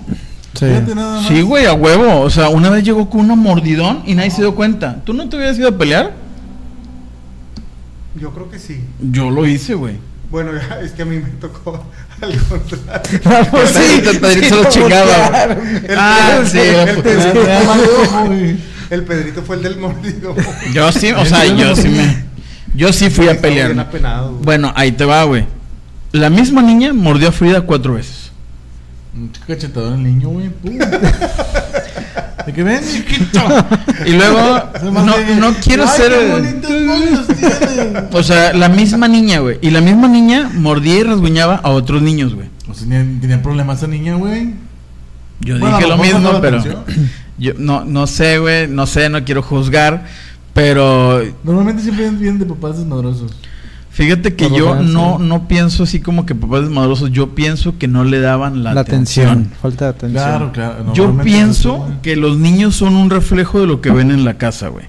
Sí. 0.55 0.65
Sí, 1.27 1.41
güey, 1.43 1.65
a 1.67 1.73
huevo. 1.73 2.21
O 2.21 2.29
sea, 2.31 2.49
una 2.49 2.69
vez 2.71 2.83
llegó 2.83 3.07
con 3.09 3.21
una 3.21 3.35
mordidón 3.35 4.01
y 4.07 4.15
nadie 4.15 4.31
se 4.31 4.41
dio 4.41 4.55
cuenta. 4.55 5.01
¿Tú 5.05 5.13
no 5.13 5.29
te 5.29 5.35
hubieras 5.37 5.57
ido 5.59 5.69
a 5.69 5.77
pelear? 5.77 6.11
Yo 8.15 8.31
creo 8.31 8.49
que 8.49 8.59
sí. 8.59 8.81
Yo 8.99 9.29
lo 9.29 9.45
hice, 9.47 9.73
güey. 9.73 9.95
Bueno, 10.29 10.51
ya, 10.53 10.79
es 10.81 10.91
que 10.93 11.01
a 11.01 11.05
mí 11.05 11.17
me 11.17 11.29
tocó 11.31 11.85
al 12.21 12.37
contrario. 12.43 13.19
Vamos, 13.51 13.69
sí, 13.69 14.01
El 14.07 14.19
Pedrito 14.19 14.55
lo 14.63 14.71
sí, 14.71 14.79
chingaba, 14.79 15.27
claro. 15.29 15.55
güey. 15.55 15.75
El 15.85 15.95
Ah, 15.97 16.39
Pedrito- 16.41 16.49
sí, 16.51 16.59
el 16.59 17.01
Pedrito-. 17.03 18.57
El 18.91 19.03
Pedrito 19.05 19.41
fue 19.43 19.55
el 19.55 19.63
del 19.63 19.77
mordido. 19.77 20.35
Yo 20.73 20.91
sí, 20.91 21.13
o 21.13 21.25
sea, 21.25 21.45
yo 21.45 21.73
sí 21.77 21.87
me. 21.87 22.25
Yo 22.75 22.91
sí 22.91 23.09
fui 23.09 23.29
a 23.29 23.39
pelear. 23.39 23.77
apenado. 23.79 24.31
Bueno, 24.33 24.73
ahí 24.75 24.91
te 24.91 25.05
va, 25.05 25.23
güey. 25.23 25.45
La 26.11 26.29
misma 26.29 26.61
niña 26.61 26.91
mordió 26.91 27.29
a 27.29 27.31
Frida 27.31 27.61
cuatro 27.61 27.93
veces. 27.93 28.31
Un 29.15 29.31
cachetador 29.47 29.93
al 29.93 30.03
niño, 30.03 30.27
güey. 30.29 30.49
¿De 32.45 32.53
qué 32.53 32.63
ven? 32.63 32.81
Y 34.05 34.11
luego, 34.13 34.63
no, 34.91 35.01
no 35.39 35.53
quiero 35.63 35.83
Ay, 35.83 35.97
ser. 35.97 36.11
qué. 36.61 38.07
O 38.17 38.23
sea, 38.23 38.53
la 38.53 38.69
misma 38.69 39.07
niña, 39.07 39.39
güey. 39.39 39.57
Y 39.61 39.69
la 39.69 39.81
misma 39.81 40.07
niña 40.07 40.49
mordía 40.53 40.99
y 40.99 41.03
rasguñaba 41.03 41.55
a 41.63 41.69
otros 41.69 42.01
niños, 42.01 42.33
güey. 42.33 42.47
O 42.69 42.73
sea, 42.73 42.87
tenía, 42.87 43.19
tenía 43.21 43.41
problemas 43.41 43.77
esa 43.79 43.87
niña, 43.87 44.15
güey. 44.15 44.53
Yo 45.41 45.57
Bueno, 45.59 45.77
dije 45.77 45.89
lo 45.89 45.97
mismo, 45.97 46.39
pero. 46.41 46.59
atención. 46.59 46.83
Yo 47.37 47.53
no, 47.57 47.85
no 47.85 48.05
sé, 48.07 48.37
güey. 48.37 48.67
No 48.67 48.85
sé, 48.85 49.09
no 49.09 49.23
quiero 49.23 49.41
juzgar. 49.41 50.05
Pero 50.53 51.21
Normalmente 51.43 51.81
siempre 51.81 52.09
vienen 52.09 52.39
de 52.39 52.45
papás 52.45 52.77
desmadrosos. 52.77 53.31
Fíjate 53.91 54.35
que 54.35 54.49
yo 54.49 54.75
no, 54.75 55.17
sí. 55.19 55.23
no 55.25 55.47
pienso 55.47 55.83
así 55.83 55.99
como 55.99 56.25
que 56.25 56.33
papás 56.35 56.61
desmadrosos. 56.61 57.11
Yo 57.11 57.35
pienso 57.35 57.77
que 57.77 57.87
no 57.87 58.03
le 58.03 58.19
daban 58.19 58.63
la, 58.63 58.73
La, 58.73 58.81
atención. 58.81 59.29
atención. 59.29 59.53
Falta 59.61 59.85
de 59.85 59.91
atención. 59.91 60.23
Claro, 60.23 60.51
claro. 60.51 60.93
Yo 60.93 61.17
pienso 61.17 61.87
que 62.01 62.15
los 62.15 62.37
niños 62.37 62.75
son 62.75 62.95
un 62.95 63.09
reflejo 63.09 63.59
de 63.59 63.67
lo 63.67 63.81
que 63.81 63.91
ven 63.91 64.11
en 64.11 64.23
la 64.25 64.37
casa, 64.37 64.69
güey. 64.69 64.85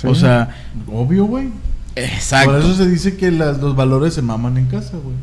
Sí. 0.00 0.06
O 0.06 0.14
sea, 0.14 0.48
Obvio, 0.86 1.24
güey. 1.24 1.48
exacto. 1.96 2.52
Por 2.52 2.60
eso 2.60 2.74
se 2.76 2.88
dice 2.88 3.16
que 3.16 3.30
las, 3.30 3.58
los 3.58 3.74
valores 3.76 4.14
se 4.14 4.22
maman 4.22 4.56
en 4.56 4.66
casa, 4.66 4.92
güey. 5.02 5.16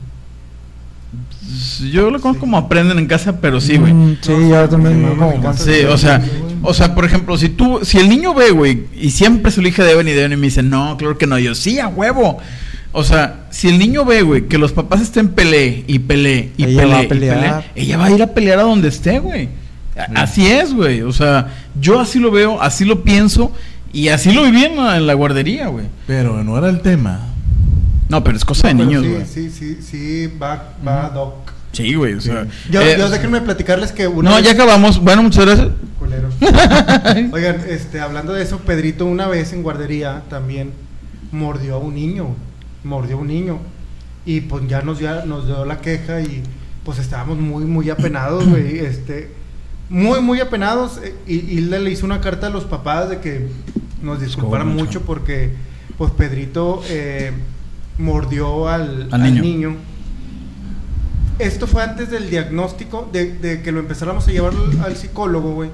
Yo 1.91 2.12
lo 2.12 2.20
conozco 2.20 2.41
como 2.41 2.58
aprenden 2.58 2.99
en 2.99 3.05
casa, 3.08 3.39
pero 3.39 3.62
sí, 3.62 3.78
güey. 3.78 3.93
Mm, 3.93 4.18
sí, 4.20 4.34
yo 4.49 4.68
también. 4.68 5.08
Sí, 5.10 5.16
como- 5.18 5.53
sí, 5.53 5.72
o 5.89 5.97
sea, 5.97 6.22
o 6.62 6.74
sea, 6.74 6.93
por 6.93 7.05
ejemplo, 7.05 7.38
si 7.38 7.47
tú, 7.49 7.80
si 7.84 7.97
el 7.99 8.10
niño 8.10 8.34
ve, 8.34 8.51
güey, 8.51 8.88
y 8.99 9.12
siempre 9.12 9.49
su 9.51 9.62
hija 9.62 9.84
deben 9.86 10.08
y 10.10 10.12
deben 10.12 10.34
y 10.34 10.36
me 10.36 10.47
dice, 10.47 10.62
no, 10.62 10.97
claro 10.97 11.18
que 11.18 11.26
no, 11.26 11.39
yo 11.39 11.55
sí, 11.55 11.80
a 11.80 11.88
huevo. 11.88 12.39
O 12.91 13.03
sea, 13.03 13.45
si 13.51 13.67
el 13.69 13.77
niño 13.77 14.05
ve, 14.05 14.21
güey, 14.23 14.47
que 14.47 14.57
los 14.57 14.71
papás 14.71 15.01
estén 15.01 15.29
peleé 15.29 15.83
y 15.88 15.99
peleé 15.99 16.51
y 16.57 16.63
Ella 16.63 16.81
peleé 16.81 16.93
va 16.93 16.99
a 16.99 17.03
y 17.03 17.07
pelear. 17.07 17.35
peleé, 17.39 17.63
ella 17.75 17.97
va 17.97 18.05
a 18.05 18.11
ir 18.11 18.23
a 18.23 18.27
pelear 18.27 18.59
a 18.59 18.63
donde 18.63 18.88
esté, 18.88 19.19
güey. 19.19 19.49
A- 19.97 20.21
Así 20.23 20.47
es, 20.47 20.73
güey. 20.73 21.01
O 21.01 21.11
sea, 21.11 21.47
yo 21.79 21.99
así 21.99 22.19
lo 22.19 22.31
veo, 22.31 22.61
así 22.61 22.85
lo 22.85 23.03
pienso 23.03 23.51
y 23.93 24.07
así 24.09 24.31
lo 24.31 24.43
viví 24.43 24.63
en 24.65 24.77
la, 24.77 24.97
en 24.97 25.05
la 25.07 25.13
guardería, 25.13 25.67
güey. 25.67 25.85
Pero 26.07 26.43
no 26.43 26.57
era 26.57 26.69
el 26.69 26.81
tema. 26.81 27.19
No, 28.09 28.23
pero 28.23 28.38
es 28.38 28.45
cosa 28.45 28.69
de 28.69 28.73
niños, 28.75 29.03
sí, 29.03 29.09
güey. 29.11 29.25
sí, 29.25 29.49
sí, 29.51 29.77
sí, 29.81 30.33
va, 30.41 30.73
va 30.88 31.09
doc. 31.09 31.51
Sí, 31.73 31.93
güey, 31.93 32.13
o 32.13 32.21
sea. 32.21 32.47
Yo, 32.71 32.81
eh, 32.81 32.95
yo 32.97 33.09
déjenme 33.09 33.41
platicarles 33.41 33.91
que 33.91 34.07
una 34.07 34.29
no, 34.29 34.35
vez- 34.38 34.45
ya 34.45 34.51
acabamos. 34.53 34.99
Bueno, 34.99 35.23
muchas 35.23 35.45
gracias. 35.45 35.67
Oigan, 37.33 37.57
este, 37.69 37.99
hablando 37.99 38.33
de 38.33 38.43
eso, 38.43 38.59
Pedrito 38.59 39.05
una 39.05 39.27
vez 39.27 39.53
en 39.53 39.61
guardería 39.63 40.23
también 40.29 40.71
mordió 41.31 41.75
a 41.75 41.79
un 41.79 41.95
niño, 41.95 42.35
mordió 42.88 43.17
a 43.17 43.19
un 43.19 43.27
niño 43.27 43.59
y 44.25 44.41
pues 44.41 44.67
ya 44.67 44.81
nos 44.81 44.99
dio, 44.99 45.25
nos 45.25 45.45
dio 45.45 45.63
la 45.65 45.79
queja 45.79 46.21
y 46.21 46.43
pues 46.83 46.99
estábamos 46.99 47.38
muy 47.38 47.65
muy 47.65 47.89
apenados, 47.89 48.47
güey, 48.47 48.79
este, 48.85 49.31
muy 49.89 50.21
muy 50.21 50.39
apenados 50.41 50.99
eh, 51.03 51.15
y, 51.25 51.35
y 51.35 51.61
le, 51.61 51.89
hizo 51.91 52.05
una 52.05 52.21
carta 52.21 52.47
a 52.47 52.49
los 52.49 52.65
papás 52.65 53.09
de 53.09 53.19
que 53.19 53.47
nos 54.01 54.19
disculparan 54.19 54.67
mucho. 54.67 54.85
mucho 54.85 55.01
porque 55.01 55.51
pues 55.97 56.11
Pedrito 56.11 56.81
eh, 56.89 57.31
mordió 57.97 58.67
al, 58.67 59.07
Al 59.11 59.21
al 59.21 59.41
niño. 59.41 59.75
Esto 61.39 61.67
fue 61.67 61.83
antes 61.83 62.09
del 62.09 62.29
diagnóstico, 62.29 63.07
de, 63.11 63.33
de 63.38 63.61
que 63.61 63.71
lo 63.71 63.79
empezáramos 63.79 64.27
a 64.27 64.31
llevar 64.31 64.53
al, 64.53 64.81
al 64.81 64.95
psicólogo, 64.95 65.53
güey. 65.53 65.69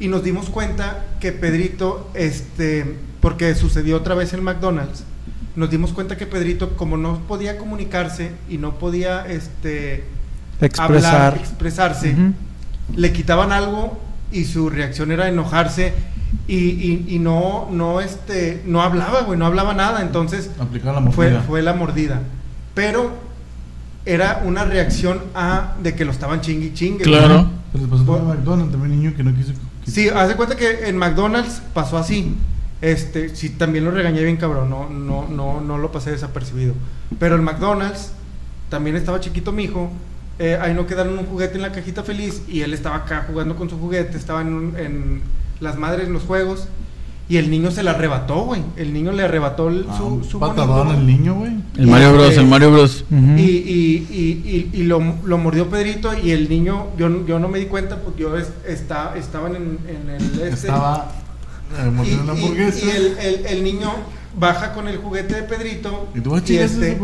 Y 0.00 0.08
nos 0.08 0.24
dimos 0.24 0.50
cuenta 0.50 1.04
que 1.20 1.30
Pedrito, 1.30 2.10
este, 2.14 2.96
porque 3.20 3.54
sucedió 3.54 3.96
otra 3.96 4.16
vez 4.16 4.32
en 4.32 4.42
McDonald's, 4.42 5.04
nos 5.56 5.70
dimos 5.70 5.92
cuenta 5.92 6.16
que 6.16 6.26
Pedrito, 6.26 6.76
como 6.76 6.96
no 6.96 7.18
podía 7.20 7.58
comunicarse 7.58 8.32
y 8.48 8.58
no 8.58 8.74
podía, 8.78 9.26
este, 9.26 10.04
Expresar. 10.60 11.14
hablar, 11.14 11.36
expresarse, 11.38 12.14
le 12.96 13.12
quitaban 13.12 13.52
algo 13.52 13.98
y 14.32 14.44
su 14.44 14.68
reacción 14.70 15.12
era 15.12 15.28
enojarse 15.28 15.92
y, 16.48 16.56
y- 16.56 17.04
y 17.08 17.18
no, 17.20 17.68
no, 17.70 18.00
este, 18.00 18.62
no 18.66 18.82
hablaba, 18.82 19.22
güey, 19.22 19.38
no 19.38 19.46
hablaba 19.46 19.74
nada. 19.74 20.02
Entonces, 20.02 20.50
la 20.58 21.10
fue, 21.12 21.30
fue 21.46 21.62
la 21.62 21.72
mordida. 21.74 22.20
Pero 22.74 23.12
era 24.04 24.42
una 24.44 24.64
reacción 24.64 25.20
a 25.34 25.74
de 25.82 25.94
que 25.94 26.04
lo 26.04 26.10
estaban 26.10 26.40
chingue 26.40 26.66
y 26.66 26.74
chingue. 26.74 27.04
Claro. 27.04 27.48
Se 27.72 27.78
les 27.78 27.86
pasó 27.88 28.02
McDonald's, 28.04 28.72
también 28.72 29.00
niño 29.00 29.14
que 29.16 29.22
no 29.22 29.34
quiso. 29.34 29.52
que- 29.52 29.90
Sí, 29.90 30.08
haz 30.08 30.28
de 30.28 30.34
cuenta 30.36 30.56
que 30.56 30.88
en 30.88 30.96
McDonald's 30.96 31.62
pasó 31.72 31.96
así. 31.98 32.34
Este, 32.84 33.34
sí, 33.34 33.48
también 33.50 33.84
lo 33.84 33.90
regañé 33.90 34.22
bien 34.22 34.36
cabrón, 34.36 34.68
no, 34.68 34.90
no, 34.90 35.26
no, 35.28 35.60
no 35.60 35.78
lo 35.78 35.90
pasé 35.90 36.10
desapercibido. 36.10 36.74
Pero 37.18 37.36
en 37.36 37.44
McDonald's 37.44 38.10
también 38.68 38.94
estaba 38.96 39.20
chiquito 39.20 39.52
mi 39.52 39.64
hijo. 39.64 39.90
eh, 40.38 40.58
ahí 40.60 40.74
no 40.74 40.86
quedaron 40.86 41.16
un 41.18 41.26
juguete 41.26 41.54
en 41.56 41.62
la 41.62 41.70
cajita 41.72 42.02
feliz 42.02 42.42
y 42.48 42.60
él 42.62 42.74
estaba 42.74 42.96
acá 42.96 43.24
jugando 43.28 43.54
con 43.56 43.70
su 43.70 43.78
juguete, 43.78 44.18
estaba 44.18 44.40
en, 44.42 44.52
un- 44.52 44.76
en 44.76 45.22
las 45.60 45.78
madres 45.78 46.08
en 46.08 46.12
los 46.12 46.24
juegos 46.24 46.66
y 47.28 47.36
el 47.38 47.50
niño 47.50 47.70
se 47.70 47.82
la 47.84 47.92
arrebató, 47.92 48.40
güey. 48.44 48.60
El 48.76 48.92
niño 48.92 49.12
le 49.12 49.22
arrebató 49.22 49.68
el- 49.70 49.86
Ah, 49.88 49.96
su, 49.96 50.22
patadón 50.40 50.88
el 51.00 51.06
niño, 51.06 51.34
güey. 51.36 51.52
El 51.78 51.86
Mario 51.86 52.12
Bros, 52.12 52.36
el 52.36 52.46
Mario 52.48 52.70
Bros. 52.72 53.04
Y, 53.10 53.14
y, 53.42 54.06
y, 54.10 54.70
y, 54.74 54.80
y 54.80 54.82
lo, 54.82 55.00
lo 55.24 55.38
mordió 55.38 55.70
Pedrito 55.70 56.10
y 56.18 56.32
el 56.32 56.48
niño, 56.50 56.88
yo, 56.98 57.24
yo 57.26 57.38
no 57.38 57.48
me 57.48 57.60
di 57.60 57.66
cuenta 57.66 57.96
porque 58.02 58.22
yo 58.22 58.36
es- 58.36 58.50
está, 58.68 59.14
estaban 59.16 59.54
en, 59.56 59.78
en 59.88 60.10
el 60.10 60.22
este. 60.40 60.66
Estaba 60.66 61.12
y, 62.04 62.14
una 62.14 62.34
y- 62.34 62.90
el, 62.90 63.18
el, 63.18 63.46
el 63.46 63.64
niño 63.64 63.90
baja 64.38 64.72
con 64.72 64.88
el 64.88 64.96
juguete 64.98 65.34
de 65.36 65.42
Pedrito 65.44 66.08
¿Y 66.14 66.20
tú 66.20 66.36
este, 66.36 66.96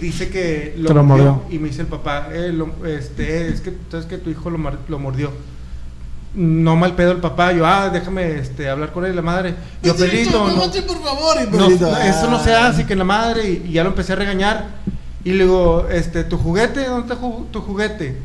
dice 0.00 0.28
que 0.28 0.74
lo 0.76 1.02
mordió. 1.02 1.42
Y 1.50 1.58
me 1.58 1.68
dice 1.68 1.82
el 1.82 1.86
papá, 1.88 2.28
eh, 2.32 2.52
lo- 2.52 2.86
este, 2.86 3.48
es 3.48 3.60
que 3.60 3.72
sabes 3.90 4.06
que 4.06 4.18
tu 4.18 4.30
hijo 4.30 4.50
lo, 4.50 4.58
lo 4.88 4.98
mordió. 4.98 5.30
No 6.34 6.76
mal 6.76 6.94
pedo 6.94 7.12
el 7.12 7.18
papá, 7.18 7.52
yo, 7.52 7.64
ah, 7.66 7.88
déjame 7.88 8.38
este, 8.38 8.68
hablar 8.68 8.92
con 8.92 9.06
él, 9.06 9.16
la 9.16 9.22
madre. 9.22 9.54
Yo, 9.82 9.96
Pedrito, 9.96 10.46
no, 10.46 10.70
por 10.70 11.02
favor. 11.02 11.36
Y 11.40 11.44
no, 11.44 11.50
Pedrito, 11.66 11.90
no, 11.90 11.96
eso 11.96 12.30
no 12.30 12.44
se 12.44 12.52
ah. 12.52 12.66
hace, 12.66 12.84
que 12.84 12.94
la 12.94 13.04
madre, 13.04 13.48
y, 13.48 13.68
y 13.68 13.72
ya 13.72 13.82
lo 13.82 13.90
empecé 13.90 14.12
a 14.12 14.16
regañar. 14.16 14.66
Y 15.24 15.30
le 15.32 15.44
digo, 15.44 15.86
este, 15.90 16.24
¿tu 16.24 16.36
juguete? 16.36 16.84
¿Dónde 16.84 17.10
está 17.12 17.18
ju- 17.20 17.46
tu 17.50 17.60
juguete? 17.62 18.16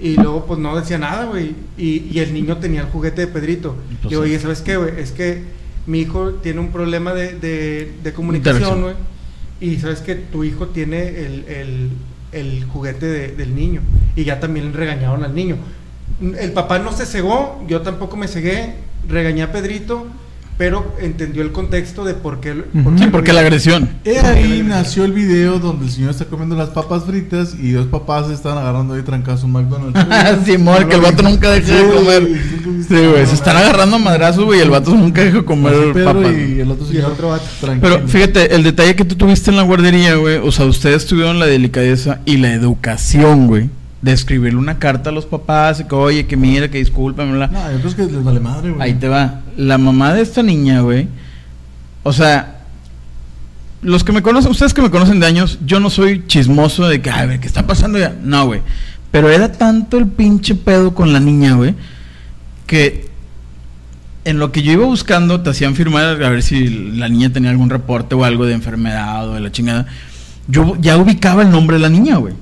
Y 0.00 0.14
luego, 0.14 0.46
pues 0.46 0.60
no 0.60 0.78
decía 0.78 0.98
nada, 0.98 1.24
güey. 1.24 1.54
Y, 1.76 2.04
y 2.10 2.18
el 2.20 2.32
niño 2.32 2.58
tenía 2.58 2.82
el 2.82 2.86
juguete 2.86 3.22
de 3.22 3.26
Pedrito. 3.26 3.76
Y 4.04 4.08
digo, 4.08 4.22
sí. 4.24 4.30
oye, 4.30 4.38
¿sabes 4.38 4.60
qué, 4.62 4.76
güey? 4.76 4.92
Es 4.98 5.10
que 5.12 5.42
mi 5.86 6.00
hijo 6.00 6.34
tiene 6.34 6.60
un 6.60 6.68
problema 6.70 7.14
de, 7.14 7.32
de, 7.38 7.92
de 8.02 8.12
comunicación, 8.12 8.82
güey. 8.82 8.94
Y 9.60 9.76
sabes 9.78 10.00
que 10.00 10.14
tu 10.14 10.44
hijo 10.44 10.68
tiene 10.68 11.08
el, 11.08 11.44
el, 11.48 11.90
el 12.30 12.64
juguete 12.66 13.06
de- 13.06 13.28
del 13.34 13.54
niño. 13.56 13.80
Y 14.14 14.22
ya 14.24 14.38
también 14.38 14.72
regañaron 14.72 15.24
al 15.24 15.34
niño. 15.34 15.56
El 16.38 16.52
papá 16.52 16.78
no 16.78 16.92
se 16.92 17.04
cegó, 17.06 17.64
yo 17.68 17.82
tampoco 17.82 18.16
me 18.16 18.28
cegué, 18.28 18.74
regañé 19.08 19.42
a 19.42 19.52
Pedrito, 19.52 20.06
pero 20.58 20.94
entendió 21.00 21.42
el 21.42 21.52
contexto 21.52 22.04
de 22.04 22.14
por 22.14 22.40
qué. 22.40 22.52
Ujú. 22.74 22.98
Sí, 22.98 23.06
porque 23.10 23.32
la 23.32 23.40
agresión. 23.40 23.88
Ahí 24.24 24.62
nació 24.66 25.04
el 25.04 25.12
video 25.12 25.58
donde 25.60 25.86
el 25.86 25.90
señor 25.92 26.10
está 26.10 26.24
comiendo 26.24 26.56
las 26.56 26.70
papas 26.70 27.04
fritas 27.04 27.54
y 27.58 27.70
dos 27.70 27.86
papás 27.86 28.26
se 28.26 28.34
están 28.34 28.58
agarrando 28.58 28.94
ahí 28.94 29.02
trancados 29.02 29.44
un 29.44 29.52
McDonald's. 29.52 29.98
Simón, 30.44 30.88
que 30.88 30.96
el 30.96 31.00
vato 31.00 31.22
nunca 31.22 31.50
deja 31.52 31.72
de 31.74 31.80
Sí, 31.80 31.94
comer. 31.96 32.28
Sí, 32.88 32.94
güey, 33.06 33.26
se 33.26 33.34
están 33.34 33.56
agarrando 33.56 33.96
a 33.96 33.98
madrazos, 34.00 34.44
güey, 34.44 34.58
y 34.58 34.62
el 34.62 34.70
vato 34.70 34.94
nunca 34.94 35.22
deja 35.22 35.38
de 35.38 35.44
comer 35.44 35.92
papas. 36.04 36.32
y 36.32 36.60
el 36.60 36.70
otro 36.70 36.84
Y 36.86 36.88
el 36.88 36.94
señor 36.96 37.12
otro 37.12 37.28
vato. 37.28 37.44
tranquilo. 37.60 37.94
Pero 37.96 38.08
fíjate, 38.08 38.54
el 38.54 38.62
detalle 38.64 38.96
que 38.96 39.04
tú 39.04 39.14
tuviste 39.14 39.50
en 39.50 39.56
la 39.56 39.62
guardería, 39.62 40.16
güey, 40.16 40.38
o 40.38 40.50
sea, 40.50 40.64
ustedes 40.66 41.06
tuvieron 41.06 41.38
la 41.38 41.46
delicadeza 41.46 42.20
y 42.24 42.38
la 42.38 42.52
educación, 42.52 43.46
güey, 43.46 43.68
de 44.02 44.12
escribirle 44.12 44.58
una 44.58 44.78
carta 44.78 45.10
a 45.10 45.12
los 45.12 45.26
papás, 45.26 45.80
y 45.80 45.84
que 45.84 45.94
oye, 45.94 46.26
que 46.26 46.36
mira, 46.36 46.68
que 46.70 46.78
discúlpame, 46.78 47.32
bla. 47.32 47.48
No, 47.48 47.72
yo 47.72 47.78
creo 47.80 48.08
que 48.08 48.14
les 48.14 48.24
vale 48.24 48.40
madre, 48.40 48.70
güey. 48.70 48.82
Ahí 48.82 48.94
te 48.94 49.08
va. 49.08 49.40
La 49.56 49.78
mamá 49.78 50.14
de 50.14 50.22
esta 50.22 50.42
niña, 50.42 50.80
güey. 50.80 51.08
O 52.04 52.12
sea, 52.12 52.60
los 53.82 54.04
que 54.04 54.12
me 54.12 54.22
conocen, 54.22 54.50
ustedes 54.50 54.74
que 54.74 54.82
me 54.82 54.90
conocen 54.90 55.20
de 55.20 55.26
años, 55.26 55.58
yo 55.64 55.80
no 55.80 55.90
soy 55.90 56.24
chismoso 56.26 56.88
de 56.88 57.00
que, 57.00 57.10
a 57.10 57.26
ver, 57.26 57.40
¿qué 57.40 57.46
está 57.46 57.66
pasando 57.66 57.98
ya? 57.98 58.14
No, 58.22 58.46
güey. 58.46 58.62
Pero 59.10 59.30
era 59.30 59.52
tanto 59.52 59.98
el 59.98 60.06
pinche 60.06 60.54
pedo 60.54 60.94
con 60.94 61.12
la 61.12 61.20
niña, 61.20 61.54
güey, 61.54 61.74
que 62.66 63.08
en 64.24 64.38
lo 64.38 64.52
que 64.52 64.62
yo 64.62 64.72
iba 64.72 64.84
buscando 64.84 65.40
te 65.40 65.50
hacían 65.50 65.74
firmar 65.74 66.22
a 66.22 66.28
ver 66.28 66.42
si 66.42 66.68
la 66.68 67.08
niña 67.08 67.32
tenía 67.32 67.50
algún 67.50 67.70
reporte 67.70 68.14
o 68.14 68.24
algo 68.24 68.44
de 68.44 68.52
enfermedad 68.52 69.28
o 69.28 69.34
de 69.34 69.40
la 69.40 69.50
chingada. 69.50 69.86
Yo 70.48 70.76
ya 70.80 70.98
ubicaba 70.98 71.42
el 71.42 71.50
nombre 71.50 71.76
de 71.76 71.82
la 71.82 71.88
niña, 71.88 72.16
güey. 72.16 72.34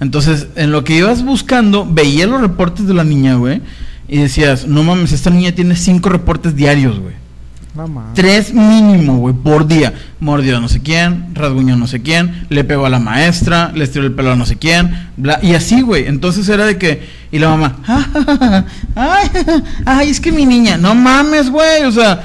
Entonces, 0.00 0.48
en 0.56 0.72
lo 0.72 0.84
que 0.84 0.96
ibas 0.96 1.24
buscando, 1.24 1.86
veía 1.88 2.26
los 2.26 2.40
reportes 2.40 2.86
de 2.86 2.94
la 2.94 3.04
niña, 3.04 3.34
güey. 3.36 3.62
Y 4.08 4.18
decías, 4.18 4.66
no 4.66 4.82
mames, 4.82 5.12
esta 5.12 5.30
niña 5.30 5.52
tiene 5.52 5.76
cinco 5.76 6.08
reportes 6.08 6.54
diarios, 6.54 6.98
güey. 6.98 7.14
Tres 8.14 8.54
mínimo, 8.54 9.16
güey, 9.18 9.34
por 9.34 9.66
día. 9.66 9.94
Mordió 10.20 10.58
a 10.58 10.60
no 10.60 10.68
sé 10.68 10.80
quién, 10.80 11.34
rasguñó 11.34 11.74
a 11.74 11.76
no 11.76 11.88
sé 11.88 12.02
quién, 12.02 12.46
le 12.48 12.62
pegó 12.62 12.86
a 12.86 12.88
la 12.88 13.00
maestra, 13.00 13.72
le 13.74 13.82
estiró 13.82 14.04
el 14.06 14.12
pelo 14.12 14.30
a 14.30 14.36
no 14.36 14.46
sé 14.46 14.56
quién, 14.56 15.08
bla, 15.16 15.40
y 15.42 15.54
así, 15.54 15.80
güey. 15.80 16.06
Entonces 16.06 16.48
era 16.48 16.66
de 16.66 16.78
que, 16.78 17.02
y 17.32 17.40
la 17.40 17.48
mamá, 17.48 17.78
ay, 18.94 19.28
ay, 19.86 20.08
es 20.08 20.20
que 20.20 20.30
mi 20.30 20.46
niña, 20.46 20.76
no 20.76 20.94
mames, 20.94 21.50
güey, 21.50 21.82
o 21.82 21.90
sea, 21.90 22.24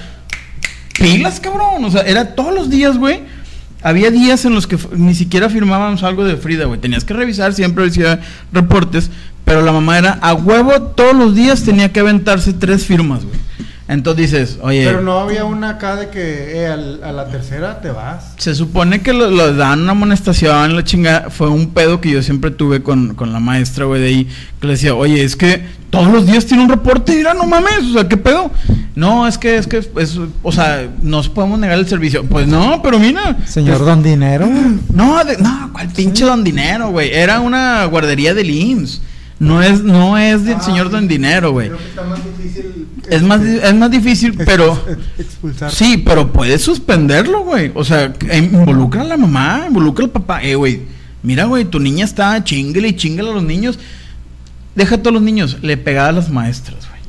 pilas, 1.00 1.40
cabrón, 1.40 1.84
o 1.84 1.90
sea, 1.90 2.02
era 2.02 2.36
todos 2.36 2.54
los 2.54 2.70
días, 2.70 2.98
güey. 2.98 3.22
Había 3.82 4.12
días 4.12 4.44
en 4.46 4.54
los 4.54 4.68
que 4.68 4.78
ni 4.96 5.16
siquiera 5.16 5.50
firmábamos 5.50 6.04
algo 6.04 6.26
de 6.26 6.36
Frida, 6.36 6.66
güey. 6.66 6.80
Tenías 6.80 7.06
que 7.06 7.14
revisar, 7.14 7.54
siempre 7.54 7.86
decía 7.86 8.20
reportes, 8.52 9.10
pero 9.46 9.62
la 9.62 9.72
mamá 9.72 9.98
era 9.98 10.12
a 10.22 10.34
huevo 10.34 10.82
todos 10.82 11.16
los 11.16 11.34
días 11.34 11.64
tenía 11.64 11.92
que 11.94 12.02
aventarse 12.02 12.54
tres 12.54 12.86
firmas, 12.86 13.24
güey. 13.24 13.40
Entonces 13.90 14.32
dices, 14.32 14.60
oye, 14.62 14.86
Pero 14.86 15.02
no 15.02 15.18
había 15.20 15.46
una 15.46 15.72
acá 15.72 15.96
de 15.96 16.10
que 16.10 16.60
eh, 16.62 16.68
al- 16.68 17.04
a 17.04 17.12
la 17.12 17.28
tercera 17.28 17.82
te 17.82 17.90
vas. 17.90 18.34
se 18.38 18.54
supone 18.54 19.02
que 19.02 19.14
lo, 19.14 19.32
lo 19.32 19.54
dan 19.56 19.82
una 19.82 19.94
amonestación, 19.94 20.76
la 20.76 20.84
chingada. 20.84 21.32
Fue 21.32 21.50
un 21.50 21.72
pedo 21.72 22.00
que 22.00 22.12
yo 22.12 22.22
siempre 22.22 22.52
tuve 22.52 22.84
con, 22.84 23.16
con 23.16 23.34
la 23.34 23.40
maestra, 23.40 23.86
güey, 23.86 24.00
de 24.02 24.08
ahí. 24.08 24.28
Que 24.62 24.68
le 24.68 24.74
decía, 24.74 24.94
oye, 24.94 25.24
es 25.24 25.36
que 25.36 25.64
todos 25.90 26.08
los 26.12 26.28
días 26.28 26.46
tiene 26.46 26.62
un 26.62 26.70
reporte, 26.70 27.16
mira, 27.16 27.34
no 27.34 27.46
mames, 27.48 27.80
o 27.90 27.94
sea, 27.94 28.08
¿qué 28.08 28.16
pedo? 28.18 28.52
No, 28.94 29.28
es 29.28 29.40
que, 29.40 29.58
es 29.58 29.66
que, 29.66 29.78
es, 29.78 30.20
o 30.44 30.52
sea, 30.52 30.88
nos 31.02 31.28
podemos 31.28 31.58
negar 31.58 31.80
el 31.80 31.88
servicio. 31.88 32.24
Pues 32.26 32.46
no, 32.48 32.82
pero 32.84 33.00
mira. 33.00 33.38
Señor 33.48 33.78
es- 33.78 33.86
Don 33.88 34.04
Dinero. 34.04 34.48
No, 34.94 35.24
de- 35.26 35.38
no, 35.40 35.72
¿cuál 35.74 35.88
pinche 35.88 36.26
don 36.26 36.44
dinero, 36.44 36.92
güey? 36.92 37.10
Era 37.12 37.40
una 37.40 37.86
guardería 37.86 38.36
del 38.36 38.52
IMSS. 38.52 39.02
No 39.40 39.64
es, 39.64 39.82
no 39.84 40.18
es 40.18 40.44
del 40.44 40.56
Ah, 40.58 40.62
señor 40.62 40.90
don 40.90 41.08
dinero, 41.08 41.52
güey. 41.54 41.70
Más. 41.70 41.80
Es 43.10 43.24
más, 43.24 43.42
es 43.42 43.74
más 43.76 43.90
difícil, 43.90 44.34
pero... 44.46 44.78
Expulsar. 45.18 45.72
Sí, 45.72 45.98
pero 45.98 46.32
puedes 46.32 46.62
suspenderlo, 46.62 47.42
güey. 47.44 47.72
O 47.74 47.84
sea, 47.84 48.14
eh, 48.30 48.38
involucra 48.38 49.02
a 49.02 49.06
la 49.06 49.18
mamá, 49.18 49.66
involucra 49.68 50.06
al 50.06 50.12
papá. 50.12 50.44
Eh, 50.44 50.56
güey, 50.56 50.82
mira, 51.24 51.46
güey, 51.46 51.66
tu 51.66 51.80
niña 51.80 52.06
está 52.06 52.44
chingale 52.44 52.90
y 52.90 52.96
chingale 52.96 53.30
a 53.32 53.34
los 53.34 53.44
niños. 53.44 53.80
Deja 54.76 54.96
a 54.96 54.98
todos 55.00 55.14
los 55.14 55.24
niños, 55.24 55.58
le 55.62 55.78
pegaba 55.78 56.10
a 56.10 56.12
las 56.14 56.30
maestras, 56.30 56.88
güey. 56.88 57.00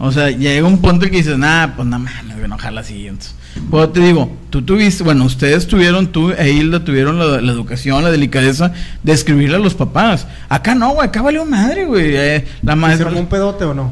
O 0.00 0.12
sea, 0.12 0.30
llega 0.30 0.66
un 0.66 0.80
punto 0.80 1.04
en 1.06 1.10
que 1.10 1.18
dices, 1.18 1.38
nah, 1.38 1.68
pues 1.68 1.86
no 1.86 1.98
mames, 1.98 2.36
güey, 2.36 2.48
no 2.48 2.58
jala 2.58 2.80
así. 2.82 3.06
Entonces, 3.06 3.34
pues 3.70 3.92
te 3.92 4.00
digo, 4.00 4.30
tú 4.50 4.62
tuviste, 4.62 5.02
bueno, 5.04 5.24
ustedes 5.24 5.66
tuvieron, 5.66 6.08
tú 6.08 6.30
e 6.32 6.50
Hilda 6.52 6.84
tuvieron 6.84 7.18
la, 7.18 7.40
la 7.40 7.52
educación, 7.52 8.02
la 8.04 8.10
delicadeza 8.10 8.72
de 9.02 9.12
escribirle 9.12 9.56
a 9.56 9.60
los 9.60 9.74
papás. 9.74 10.26
Acá 10.48 10.74
no, 10.74 10.90
güey, 10.94 11.08
acá 11.08 11.22
valió 11.22 11.44
madre, 11.44 11.84
güey. 11.84 12.16
Eh, 12.16 12.46
la 12.62 12.72
¿Se 12.72 12.76
maestra. 12.76 13.08
armó 13.08 13.20
un 13.20 13.26
pedote 13.26 13.64
o 13.64 13.74
no? 13.74 13.90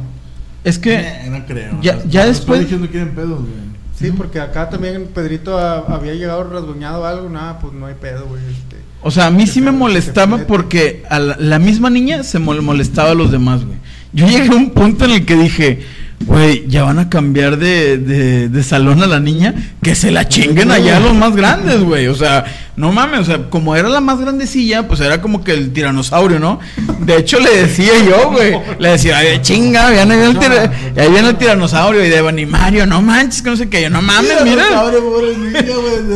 Es 0.65 0.79
que. 0.79 0.95
Eh, 0.97 1.29
no 1.31 1.45
creo. 1.47 1.79
Ya- 1.83 1.99
ya 2.09 2.27
después- 2.27 2.71
no 2.71 2.87
quieren 2.89 3.15
pedos, 3.15 3.41
güey. 3.41 3.69
Sí, 3.99 4.13
porque 4.17 4.39
acá 4.41 4.71
también 4.71 5.09
Pedrito 5.13 5.59
había 5.59 6.15
llegado 6.15 6.45
rasguñado 6.45 7.05
algo. 7.05 7.29
Nada, 7.29 7.59
pues 7.59 7.73
no 7.73 7.87
hay 7.87 7.95
pedo, 8.01 8.27
güey. 8.27 8.41
Este. 8.45 8.77
O 9.03 9.11
sea, 9.11 9.27
a 9.27 9.31
mí 9.31 9.47
sí 9.47 9.61
me 9.61 9.71
molestaba 9.73 10.39
porque 10.47 11.05
a 11.11 11.19
la, 11.19 11.37
la 11.39 11.59
misma 11.59 11.91
niña 11.91 12.23
se 12.23 12.39
mol- 12.39 12.63
molestaba 12.63 13.11
a 13.11 13.15
los 13.15 13.31
demás, 13.33 13.65
güey. 13.65 13.79
Yo 14.13 14.27
llegué 14.29 14.49
a 14.51 14.55
un 14.57 14.71
punto 14.71 15.05
en 15.05 15.11
el 15.13 15.25
que 15.27 15.35
dije, 15.37 15.83
güey, 16.27 16.67
ya 16.69 16.83
van 16.83 16.99
a 16.99 17.09
cambiar 17.09 17.59
de, 17.59 17.97
de, 17.99 18.49
de 18.49 18.63
salón 18.63 19.03
a 19.03 19.07
la 19.07 19.21
niña, 19.21 19.55
que 19.83 19.95
se 19.95 20.11
la 20.11 20.29
chinguen 20.29 20.71
allá 20.71 20.97
a 20.97 21.01
los 21.01 21.15
más 21.15 21.35
grandes, 21.37 21.81
güey. 21.83 22.09
O 22.09 22.15
sea, 22.15 22.45
no 22.77 22.93
mames, 22.93 23.21
o 23.21 23.25
sea, 23.25 23.51
como 23.51 23.75
era 23.77 23.89
la 23.89 24.01
más 24.01 24.21
grandecilla, 24.21 24.87
pues 24.89 25.01
era 25.01 25.21
como 25.23 25.43
que 25.45 25.53
el 25.53 25.73
tiranosaurio, 25.73 26.39
¿no? 26.39 26.59
De 27.01 27.17
hecho, 27.17 27.39
le 27.41 27.63
decía 27.63 27.93
yo, 28.09 28.31
güey, 28.33 28.55
le 28.79 28.91
decía, 28.91 29.19
ay, 29.19 29.39
chinga, 29.43 29.95
ya 29.95 30.03
ahí 30.03 30.09
viene 30.09 30.25
el, 30.27 30.39
tira- 30.39 30.73
ahí 30.97 31.11
viene 31.11 31.29
el 31.29 31.37
tiranosaurio 31.37 32.05
y 32.05 32.09
de 32.09 32.21
Banimario, 32.21 32.85
no 32.87 33.01
manches, 33.01 33.41
que 33.43 33.51
no 33.51 33.57
sé 33.57 33.69
qué, 33.69 33.83
yo, 33.83 33.91
no 33.91 34.03
mames, 34.03 34.31
Mira, 34.45 34.65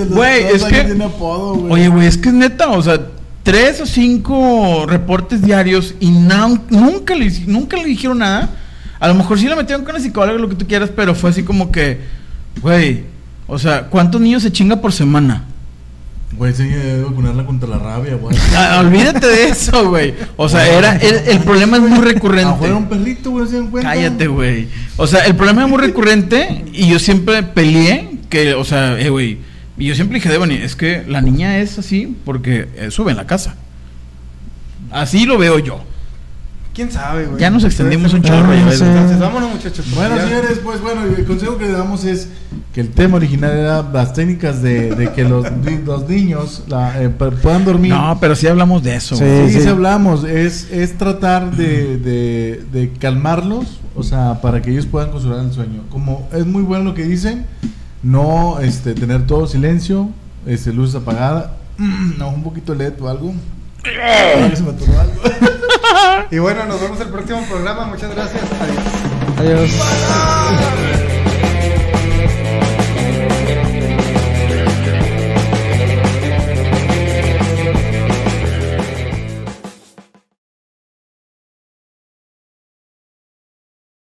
güey, 0.09 0.42
es 0.44 0.64
que- 0.64 0.84
tiene 0.84 1.05
apodo, 1.05 1.55
güey. 1.55 1.72
Oye, 1.72 1.88
güey, 1.88 2.07
es 2.07 2.18
que 2.18 2.28
es 2.28 2.34
neta, 2.34 2.68
o 2.70 2.82
sea, 2.82 3.00
tres 3.42 3.80
o 3.80 3.86
cinco 3.86 4.84
reportes 4.86 5.42
diarios 5.42 5.94
y 6.00 6.11
nunca, 6.11 7.14
le, 7.14 7.30
nunca 7.46 7.76
le 7.76 7.84
dijeron 7.84 8.18
nada. 8.18 8.50
A 9.03 9.09
lo 9.09 9.14
mejor 9.14 9.36
sí 9.36 9.48
la 9.48 9.57
metieron 9.57 9.84
con 9.84 9.94
la 9.94 10.00
psicóloga, 10.00 10.38
lo 10.38 10.48
que 10.48 10.55
tú 10.55 10.64
quieras, 10.64 10.88
pero 10.94 11.16
fue 11.16 11.30
así 11.30 11.42
como 11.42 11.72
que, 11.72 11.98
güey, 12.61 13.03
o 13.48 13.59
sea, 13.59 13.86
¿cuántos 13.86 14.20
niños 14.20 14.44
se 14.44 14.53
chinga 14.53 14.76
por 14.76 14.92
semana? 14.92 15.42
Güey, 16.36 16.55
sí, 16.55 16.62
debe 16.68 17.03
vacunarla 17.03 17.44
contra 17.44 17.68
la 17.68 17.78
rabia, 17.78 18.14
güey. 18.14 18.36
Ah, 18.57 18.78
olvídate 18.78 19.26
de 19.26 19.48
eso, 19.48 19.88
güey. 19.88 20.14
O 20.36 20.48
sea, 20.48 20.68
era 20.68 20.94
el, 20.98 21.16
el 21.26 21.40
problema 21.40 21.78
es 21.78 21.82
muy 21.82 21.94
A 21.94 21.96
jugar 21.96 22.14
recurrente. 22.14 22.72
un 22.72 22.88
perrito, 22.88 23.32
güey, 23.32 23.48
¿se 23.48 23.61
cuenta? 23.62 23.90
Cállate, 23.90 24.28
güey. 24.28 24.68
O 24.96 25.09
sea, 25.09 25.26
el 25.26 25.34
problema 25.34 25.64
es 25.64 25.68
muy 25.68 25.78
recurrente 25.80 26.64
y 26.72 26.88
yo 26.88 27.00
siempre 27.00 27.42
peleé 27.42 28.09
que, 28.30 28.55
o 28.55 28.64
sea, 28.64 29.00
eh, 29.00 29.11
güey. 29.11 29.38
Y 29.78 29.86
yo 29.86 29.96
siempre 29.96 30.18
dije, 30.18 30.28
Devani, 30.28 30.55
es 30.55 30.76
que 30.76 31.03
la 31.09 31.20
niña 31.20 31.59
es 31.59 31.76
así 31.76 32.16
porque 32.24 32.68
eh, 32.76 32.92
sube 32.92 33.11
en 33.11 33.16
la 33.16 33.26
casa. 33.26 33.57
Así 34.92 35.26
lo 35.26 35.38
veo 35.38 35.59
yo. 35.59 35.82
¿Quién 36.74 36.90
sabe, 36.90 37.26
güey? 37.26 37.38
Ya 37.38 37.50
nos 37.50 37.64
extendimos 37.64 38.14
un 38.14 38.22
chorro. 38.22 38.52
Entonces, 38.52 39.18
vámonos, 39.18 39.50
muchachos. 39.50 39.86
Bueno, 39.94 40.16
señores, 40.16 40.60
pues 40.64 40.80
bueno, 40.80 41.02
el 41.04 41.24
consejo 41.26 41.58
que 41.58 41.66
le 41.66 41.72
damos 41.72 42.04
es 42.04 42.28
que 42.72 42.80
el 42.80 42.88
tema 42.88 43.16
original 43.16 43.52
era 43.52 43.82
las 43.82 44.14
técnicas 44.14 44.62
de, 44.62 44.94
de 44.94 45.12
que 45.12 45.24
los, 45.24 45.46
los 45.84 46.08
niños 46.08 46.64
la, 46.68 47.02
eh, 47.02 47.10
puedan 47.10 47.66
dormir. 47.66 47.92
No, 47.92 48.16
pero 48.18 48.34
sí 48.34 48.46
hablamos 48.46 48.82
de 48.82 48.96
eso. 48.96 49.16
Sí, 49.16 49.24
sí, 49.48 49.60
sí. 49.60 49.68
hablamos. 49.68 50.24
Es, 50.24 50.70
es 50.70 50.96
tratar 50.96 51.54
de, 51.54 51.98
de, 51.98 52.64
de, 52.72 52.90
calmarlos, 52.98 53.80
o 53.94 54.02
sea, 54.02 54.40
para 54.40 54.62
que 54.62 54.70
ellos 54.70 54.86
puedan 54.86 55.10
consolar 55.10 55.44
el 55.44 55.52
sueño. 55.52 55.82
Como 55.90 56.26
es 56.32 56.46
muy 56.46 56.62
bueno 56.62 56.84
lo 56.84 56.94
que 56.94 57.04
dicen, 57.04 57.44
no 58.02 58.60
este, 58.60 58.94
tener 58.94 59.26
todo 59.26 59.46
silencio, 59.46 60.08
este, 60.46 60.72
luz 60.72 60.94
apagada, 60.94 61.58
no, 62.18 62.30
un 62.30 62.42
poquito 62.42 62.74
LED 62.74 62.94
o 63.02 63.08
algo, 63.08 63.34
Y 66.30 66.38
bueno, 66.38 66.64
nos 66.64 66.80
vemos 66.80 67.00
el 67.00 67.08
próximo 67.08 67.44
programa. 67.46 67.86
Muchas 67.86 68.14
gracias. 68.14 68.44
Adiós. 69.38 69.38
Adiós. 69.38 69.70